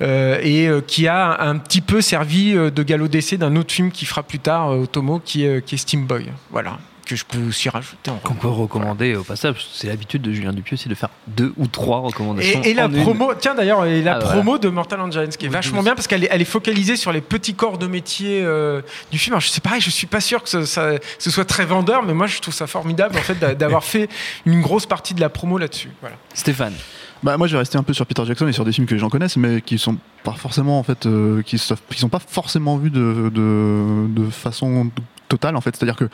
et 0.00 0.68
qui 0.86 1.08
a 1.08 1.42
un 1.42 1.58
petit 1.58 1.80
peu 1.80 2.00
servi 2.00 2.52
de 2.52 2.82
galop 2.82 3.08
d'essai 3.08 3.36
d'un 3.36 3.56
autre 3.56 3.72
film 3.72 3.90
qui 3.90 4.06
fera 4.06 4.22
plus 4.22 4.38
tard 4.38 4.70
Otomo, 4.70 5.18
qui 5.18 5.46
qui 5.66 5.74
est 5.74 5.78
Steam 5.78 6.06
Boy. 6.06 6.26
Voilà 6.50 6.78
que 7.08 7.16
je 7.16 7.24
peux 7.24 7.42
aussi 7.48 7.68
rajouter. 7.68 8.10
Qu'on 8.22 8.34
peut 8.34 8.48
recommander 8.48 9.16
au 9.16 9.24
passage. 9.24 9.66
C'est 9.72 9.88
l'habitude 9.88 10.22
de 10.22 10.32
Julien 10.32 10.52
Dupieux, 10.52 10.76
c'est 10.76 10.88
de 10.88 10.94
faire 10.94 11.08
deux 11.26 11.54
ou 11.56 11.66
trois 11.66 12.00
recommandations. 12.00 12.62
Et, 12.62 12.74
la 12.74 12.88
promo, 12.88 13.32
tiens 13.34 13.54
d'ailleurs, 13.54 13.84
la 13.84 14.16
ah, 14.16 14.18
promo 14.18 14.58
de 14.58 14.68
Mortal 14.68 15.00
Engines, 15.00 15.28
qui 15.28 15.46
est 15.46 15.48
vachement 15.48 15.82
bien 15.82 15.94
parce 15.94 16.06
qu'elle 16.06 16.24
est, 16.24 16.28
elle 16.30 16.42
est, 16.42 16.44
focalisée 16.44 16.96
sur 16.96 17.12
les 17.12 17.20
petits 17.20 17.54
corps 17.54 17.78
de 17.78 17.86
métier 17.86 18.42
euh, 18.44 18.82
du 19.10 19.18
film. 19.18 19.34
Alors, 19.34 19.40
je 19.40 19.48
sais 19.48 19.60
pareil, 19.60 19.80
je 19.80 19.90
suis 19.90 20.06
pas 20.06 20.20
sûr 20.20 20.42
que 20.42 20.64
ça, 20.64 20.92
ce 21.18 21.30
soit 21.30 21.44
très 21.44 21.64
vendeur, 21.64 22.02
mais 22.02 22.14
moi 22.14 22.26
je 22.26 22.38
trouve 22.40 22.54
ça 22.54 22.66
formidable 22.66 23.16
en 23.16 23.22
fait 23.22 23.38
d'avoir 23.56 23.84
fait 23.88 24.08
une 24.44 24.60
grosse 24.60 24.86
partie 24.86 25.14
de 25.14 25.20
la 25.20 25.28
promo 25.28 25.58
là-dessus. 25.58 25.90
Voilà. 26.00 26.16
Stéphane. 26.34 26.74
Bah, 27.22 27.36
moi, 27.36 27.48
je 27.48 27.52
vais 27.52 27.58
rester 27.58 27.76
un 27.76 27.82
peu 27.82 27.92
sur 27.92 28.06
Peter 28.06 28.24
Jackson 28.24 28.46
et 28.46 28.52
sur 28.52 28.64
des 28.64 28.70
films 28.70 28.86
que 28.86 28.94
les 28.94 29.00
gens 29.00 29.08
connaissent, 29.08 29.36
mais 29.36 29.60
qui 29.60 29.76
sont 29.76 29.96
pas 30.22 30.32
forcément 30.32 30.78
en 30.78 30.82
fait, 30.84 31.06
euh, 31.06 31.42
qui, 31.42 31.58
sont 31.58 32.08
pas 32.08 32.20
forcément 32.20 32.76
vus 32.76 32.90
de, 32.90 33.30
de, 33.34 34.06
de 34.08 34.30
façon 34.30 34.90
total 35.28 35.56
en 35.56 35.60
fait. 35.60 35.76
C'est-à-dire 35.76 35.96
que 35.96 36.08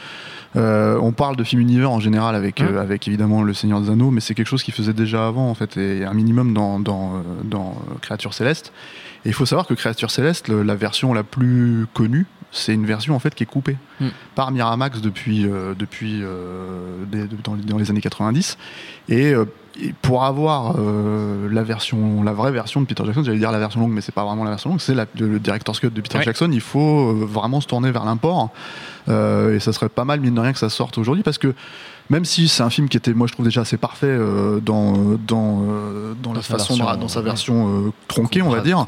euh, 0.57 0.99
on 1.01 1.13
parle 1.13 1.37
de 1.37 1.45
film 1.45 1.61
univers 1.61 1.91
en 1.91 2.01
général 2.01 2.35
avec, 2.35 2.61
mmh. 2.61 2.65
euh, 2.65 2.81
avec 2.81 3.09
évidemment 3.09 3.43
Le 3.43 3.55
Seigneur 3.55 3.81
des 3.81 3.91
Anneaux, 3.91 4.11
mais 4.11 4.21
c'est 4.21 4.35
quelque 4.35 4.49
chose 4.49 4.63
qui 4.63 4.73
faisait 4.73 4.93
déjà 4.93 5.27
avant 5.27 5.49
en 5.49 5.55
fait, 5.55 5.77
et 5.77 6.05
un 6.05 6.15
minimum 6.15 6.53
dans, 6.55 6.79
dans, 6.79 7.17
euh, 7.17 7.21
dans 7.45 7.77
Créature 8.03 8.35
Céleste. 8.35 8.73
Et 9.25 9.29
il 9.29 9.35
faut 9.35 9.47
savoir 9.47 9.67
que 9.67 9.75
Créature 9.75 10.11
Céleste, 10.11 10.49
la 10.49 10.75
version 10.75 11.15
la 11.15 11.23
plus 11.23 11.87
connue, 11.95 12.27
c'est 12.53 12.75
une 12.75 12.87
version 12.87 13.17
en 13.17 13.19
fait 13.19 13.35
qui 13.35 13.43
est 13.43 13.47
coupée 13.47 13.77
mmh. 14.01 14.09
par 14.35 14.51
Miramax 14.53 15.01
depuis, 15.01 15.47
depuis 15.79 16.23
dans, 17.43 17.79
les 17.79 17.91
années 17.91 18.03
90. 18.03 18.59
Et 19.09 19.33
pour 20.03 20.25
avoir 20.25 20.77
euh, 20.79 21.49
la 21.51 21.63
version, 21.63 22.23
la 22.23 22.33
vraie 22.33 22.53
version 22.53 22.81
de 22.81 22.87
Peter 22.87 23.03
Jackson, 23.05 23.25
j'allais 23.25 23.39
dire 23.39 23.51
la 23.51 23.59
version 23.59 23.81
longue, 23.81 23.93
mais 23.93 24.01
c'est 24.01 24.15
pas 24.15 24.25
vraiment 24.25 24.45
la 24.45 24.51
version 24.51 24.71
longue, 24.71 24.81
c'est 24.81 24.95
le 24.95 25.39
director's 25.39 25.81
cut 25.81 25.91
de 25.91 26.01
Peter 26.01 26.21
Jackson. 26.23 26.49
Il 26.53 26.61
faut 26.61 27.11
euh, 27.11 27.27
vraiment 27.29 27.61
se 27.61 27.67
tourner 27.67 27.91
vers 27.91 28.05
l'import, 28.05 28.51
euh, 29.09 29.57
et 29.57 29.61
ça 29.61 29.73
serait 29.73 29.89
pas 29.89 30.05
mal 30.05 30.21
mine 30.21 30.35
de 30.35 30.41
rien 30.41 30.53
que 30.53 30.59
ça 30.59 30.69
sorte 30.69 30.99
aujourd'hui, 30.99 31.23
parce 31.23 31.39
que 31.39 31.55
même 32.11 32.25
si 32.25 32.49
c'est 32.49 32.63
un 32.63 32.71
film 32.71 32.89
qui 32.89 32.99
était, 32.99 33.15
moi 33.15 33.27
je 33.27 33.33
trouve 33.33 33.47
déjà 33.47 33.63
assez 33.63 33.79
parfait 33.79 34.17
dans 34.63 35.17
dans 35.27 35.63
dans, 36.23 36.33
la 36.35 36.43
façon, 36.43 36.77
version, 36.77 36.97
dans, 36.97 37.09
sa 37.09 37.23
version 37.23 37.93
tronquée, 38.09 38.43
on 38.43 38.51
va 38.51 38.61
dire, 38.61 38.85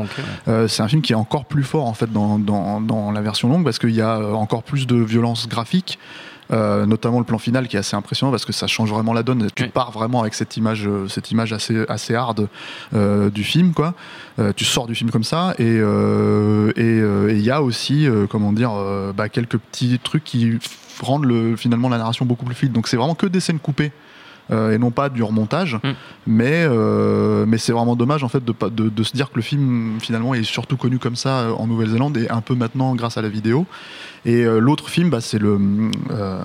c'est 0.68 0.82
un 0.82 0.88
film 0.88 1.02
qui 1.02 1.14
est 1.14 1.16
encore 1.16 1.46
plus 1.46 1.64
fort 1.64 1.86
en 1.86 1.94
fait 1.94 2.12
dans, 2.12 2.38
dans, 2.38 2.80
dans 2.80 3.10
la 3.10 3.22
version 3.22 3.48
longue 3.48 3.64
parce 3.64 3.78
qu'il 3.78 3.94
y 3.94 4.02
a 4.02 4.18
encore 4.18 4.62
plus 4.62 4.86
de 4.86 4.96
violence 4.96 5.48
graphique. 5.48 5.98
Euh, 6.52 6.86
notamment 6.86 7.18
le 7.18 7.24
plan 7.24 7.38
final 7.38 7.66
qui 7.66 7.76
est 7.76 7.80
assez 7.80 7.96
impressionnant 7.96 8.30
parce 8.30 8.44
que 8.44 8.52
ça 8.52 8.66
change 8.66 8.90
vraiment 8.90 9.12
la 9.12 9.22
donne. 9.22 9.48
Tu 9.54 9.68
pars 9.68 9.90
vraiment 9.90 10.20
avec 10.20 10.34
cette 10.34 10.56
image, 10.56 10.86
euh, 10.86 11.08
cette 11.08 11.30
image 11.32 11.52
assez 11.52 11.84
assez 11.88 12.14
hard 12.14 12.48
euh, 12.94 13.30
du 13.30 13.42
film, 13.42 13.72
quoi. 13.72 13.94
tu 14.54 14.64
sors 14.64 14.86
du 14.86 14.94
film 14.94 15.10
comme 15.10 15.24
ça 15.24 15.54
et 15.58 15.64
et 15.66 17.30
il 17.30 17.40
y 17.40 17.50
a 17.50 17.62
aussi 17.62 18.06
comment 18.30 18.52
dire 18.52 18.72
bah, 19.16 19.28
quelques 19.28 19.58
petits 19.58 19.98
trucs 19.98 20.24
qui 20.24 20.58
rendent 21.00 21.24
le, 21.24 21.56
finalement 21.56 21.88
la 21.88 21.98
narration 21.98 22.24
beaucoup 22.24 22.44
plus 22.44 22.54
fluide. 22.54 22.72
Donc 22.72 22.88
c'est 22.88 22.96
vraiment 22.96 23.14
que 23.14 23.26
des 23.26 23.40
scènes 23.40 23.58
coupées. 23.58 23.92
Et 24.50 24.78
non 24.78 24.90
pas 24.90 25.08
du 25.08 25.22
remontage. 25.22 25.74
Mm. 25.74 25.92
Mais, 26.26 26.68
mais 27.46 27.58
c'est 27.58 27.72
vraiment 27.72 27.96
dommage 27.96 28.22
en 28.24 28.28
fait 28.28 28.44
de, 28.44 28.54
de, 28.70 28.88
de, 28.88 29.02
se 29.02 29.12
dire 29.12 29.30
que 29.30 29.36
le 29.36 29.42
film 29.42 29.98
finalement 30.00 30.34
est 30.34 30.44
surtout 30.44 30.76
connu 30.76 30.98
comme 30.98 31.16
ça 31.16 31.48
en 31.56 31.66
Nouvelle-Zélande 31.66 32.16
et 32.16 32.28
un 32.30 32.40
peu 32.40 32.54
maintenant 32.54 32.94
grâce 32.94 33.18
à 33.18 33.22
la 33.22 33.28
vidéo. 33.28 33.66
Et 34.26 34.44
euh, 34.44 34.58
l'autre 34.58 34.88
film, 34.90 35.08
bah, 35.08 35.20
c'est 35.20 35.38
le 35.38 35.58
euh, 36.10 36.42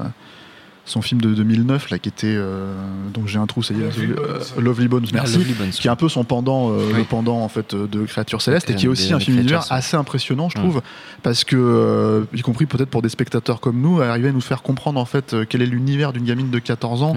son 0.91 1.01
film 1.01 1.21
de 1.21 1.33
2009 1.33 1.89
là 1.89 1.99
qui 1.99 2.09
était 2.09 2.27
euh, 2.27 2.73
donc 3.13 3.27
j'ai 3.27 3.39
un 3.39 3.47
trou 3.47 3.63
ça 3.63 3.73
y 3.73 3.81
est 3.81 4.59
Lovely 4.59 4.87
Bones, 4.87 5.05
merci. 5.13 5.39
Qui 5.71 5.87
est 5.87 5.91
un 5.91 5.95
peu 5.95 6.09
son 6.09 6.23
pendant 6.23 6.71
le 6.71 7.03
pendant 7.03 7.39
en 7.39 7.49
fait 7.49 7.75
de 7.75 8.05
Créature 8.05 8.41
Céleste 8.41 8.69
et 8.69 8.75
qui 8.75 8.85
est 8.85 8.89
aussi 8.89 9.13
un 9.13 9.19
film 9.19 9.39
univers 9.39 9.65
assez 9.71 9.97
impressionnant 9.97 10.49
je 10.49 10.55
trouve 10.55 10.81
parce 11.23 11.43
que 11.43 12.25
y 12.33 12.41
compris 12.41 12.65
peut-être 12.65 12.89
pour 12.89 13.01
des 13.01 13.09
spectateurs 13.09 13.59
comme 13.59 13.79
nous 13.79 14.01
arriver 14.01 14.29
à 14.29 14.31
nous 14.31 14.41
faire 14.41 14.61
comprendre 14.61 14.99
en 14.99 15.05
fait 15.05 15.35
quel 15.49 15.61
est 15.61 15.65
l'univers 15.65 16.13
d'une 16.13 16.25
gamine 16.25 16.49
de 16.49 16.59
14 16.59 17.03
ans 17.03 17.15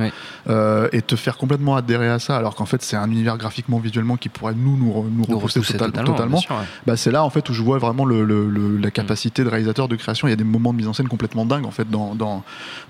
et 0.92 1.02
te 1.02 1.16
faire 1.16 1.36
complètement 1.36 1.76
adhérer 1.76 2.08
à 2.08 2.18
ça 2.18 2.36
alors 2.36 2.54
qu'en 2.54 2.66
fait 2.66 2.82
c'est 2.82 2.96
un 2.96 3.10
univers 3.10 3.36
graphiquement 3.36 3.78
visuellement 3.78 4.16
qui 4.16 4.28
pourrait 4.28 4.54
nous 4.54 4.76
nous, 4.76 5.04
nous, 5.10 5.24
repousser 5.24 5.60
totalement, 5.76 6.40
bah, 6.86 6.96
c'est 6.96 7.10
là 7.10 7.24
en 7.24 7.30
fait 7.30 7.48
où 7.48 7.52
je 7.52 7.62
vois 7.62 7.78
vraiment 7.78 8.04
le, 8.04 8.78
la 8.78 8.90
capacité 8.90 9.44
de 9.44 9.48
réalisateur 9.48 9.88
de 9.88 9.96
création. 9.96 10.28
Il 10.28 10.30
y 10.30 10.34
a 10.34 10.36
des 10.36 10.44
moments 10.44 10.72
de 10.72 10.78
mise 10.78 10.88
en 10.88 10.92
scène 10.92 11.08
complètement 11.08 11.44
dingues 11.44 11.66
en 11.66 11.70
fait 11.70 11.90
dans, 11.90 12.14
dans, 12.14 12.42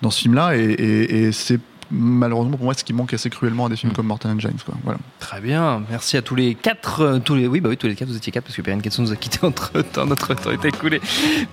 dans 0.02 0.10
ce 0.10 0.20
film 0.20 0.34
là 0.34 0.56
et 0.56 0.73
et, 0.78 1.32
c'est 1.32 1.60
malheureusement 1.90 2.56
pour 2.56 2.64
moi 2.64 2.74
ce 2.74 2.82
qui 2.82 2.92
manque 2.92 3.12
assez 3.12 3.28
cruellement 3.30 3.66
à 3.66 3.68
des 3.68 3.76
films 3.76 3.92
mm. 3.92 3.96
comme 3.96 4.06
Mortal 4.06 4.32
Engines 4.32 4.58
quoi. 4.64 4.74
Voilà. 4.84 4.98
Très 5.20 5.40
bien, 5.40 5.82
merci 5.90 6.16
à 6.16 6.22
tous 6.22 6.34
les 6.34 6.54
quatre, 6.54 7.02
euh, 7.02 7.18
tous 7.18 7.34
les 7.34 7.46
oui 7.46 7.60
bah 7.60 7.68
oui 7.68 7.76
tous 7.76 7.86
les 7.86 7.94
quatre 7.94 8.08
vous 8.08 8.16
étiez 8.16 8.32
quatre 8.32 8.44
parce 8.44 8.56
que 8.56 8.62
Perrine 8.62 8.82
Ketson 8.82 9.02
nous 9.02 9.12
a 9.12 9.16
quitté 9.16 9.38
entre 9.42 9.82
temps, 9.82 10.06
notre 10.06 10.34
temps 10.34 10.50
est 10.50 10.64
écoulé. 10.64 11.00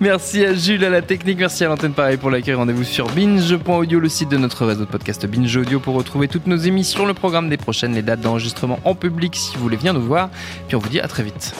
Merci 0.00 0.44
à 0.44 0.54
Jules 0.54 0.84
à 0.84 0.90
la 0.90 1.02
technique, 1.02 1.38
merci 1.38 1.64
à 1.64 1.68
l'antenne 1.68 1.92
pareil 1.92 2.16
pour 2.16 2.30
l'accueil. 2.30 2.54
Rendez-vous 2.54 2.84
sur 2.84 3.08
binge.audio 3.10 4.00
le 4.00 4.08
site 4.08 4.30
de 4.30 4.38
notre 4.38 4.64
réseau 4.66 4.84
de 4.84 4.90
podcast 4.90 5.26
Binge 5.26 5.56
Audio 5.56 5.80
pour 5.80 5.94
retrouver 5.94 6.28
toutes 6.28 6.46
nos 6.46 6.56
émissions, 6.56 7.06
le 7.06 7.14
programme 7.14 7.48
des 7.48 7.58
prochaines, 7.58 7.94
les 7.94 8.02
dates 8.02 8.20
d'enregistrement 8.20 8.80
en 8.84 8.94
public 8.94 9.36
si 9.36 9.56
vous 9.56 9.62
voulez 9.62 9.76
bien 9.76 9.92
nous 9.92 10.02
voir. 10.02 10.30
Puis 10.66 10.76
on 10.76 10.80
vous 10.80 10.88
dit 10.88 11.00
à 11.00 11.08
très 11.08 11.22
vite. 11.22 11.54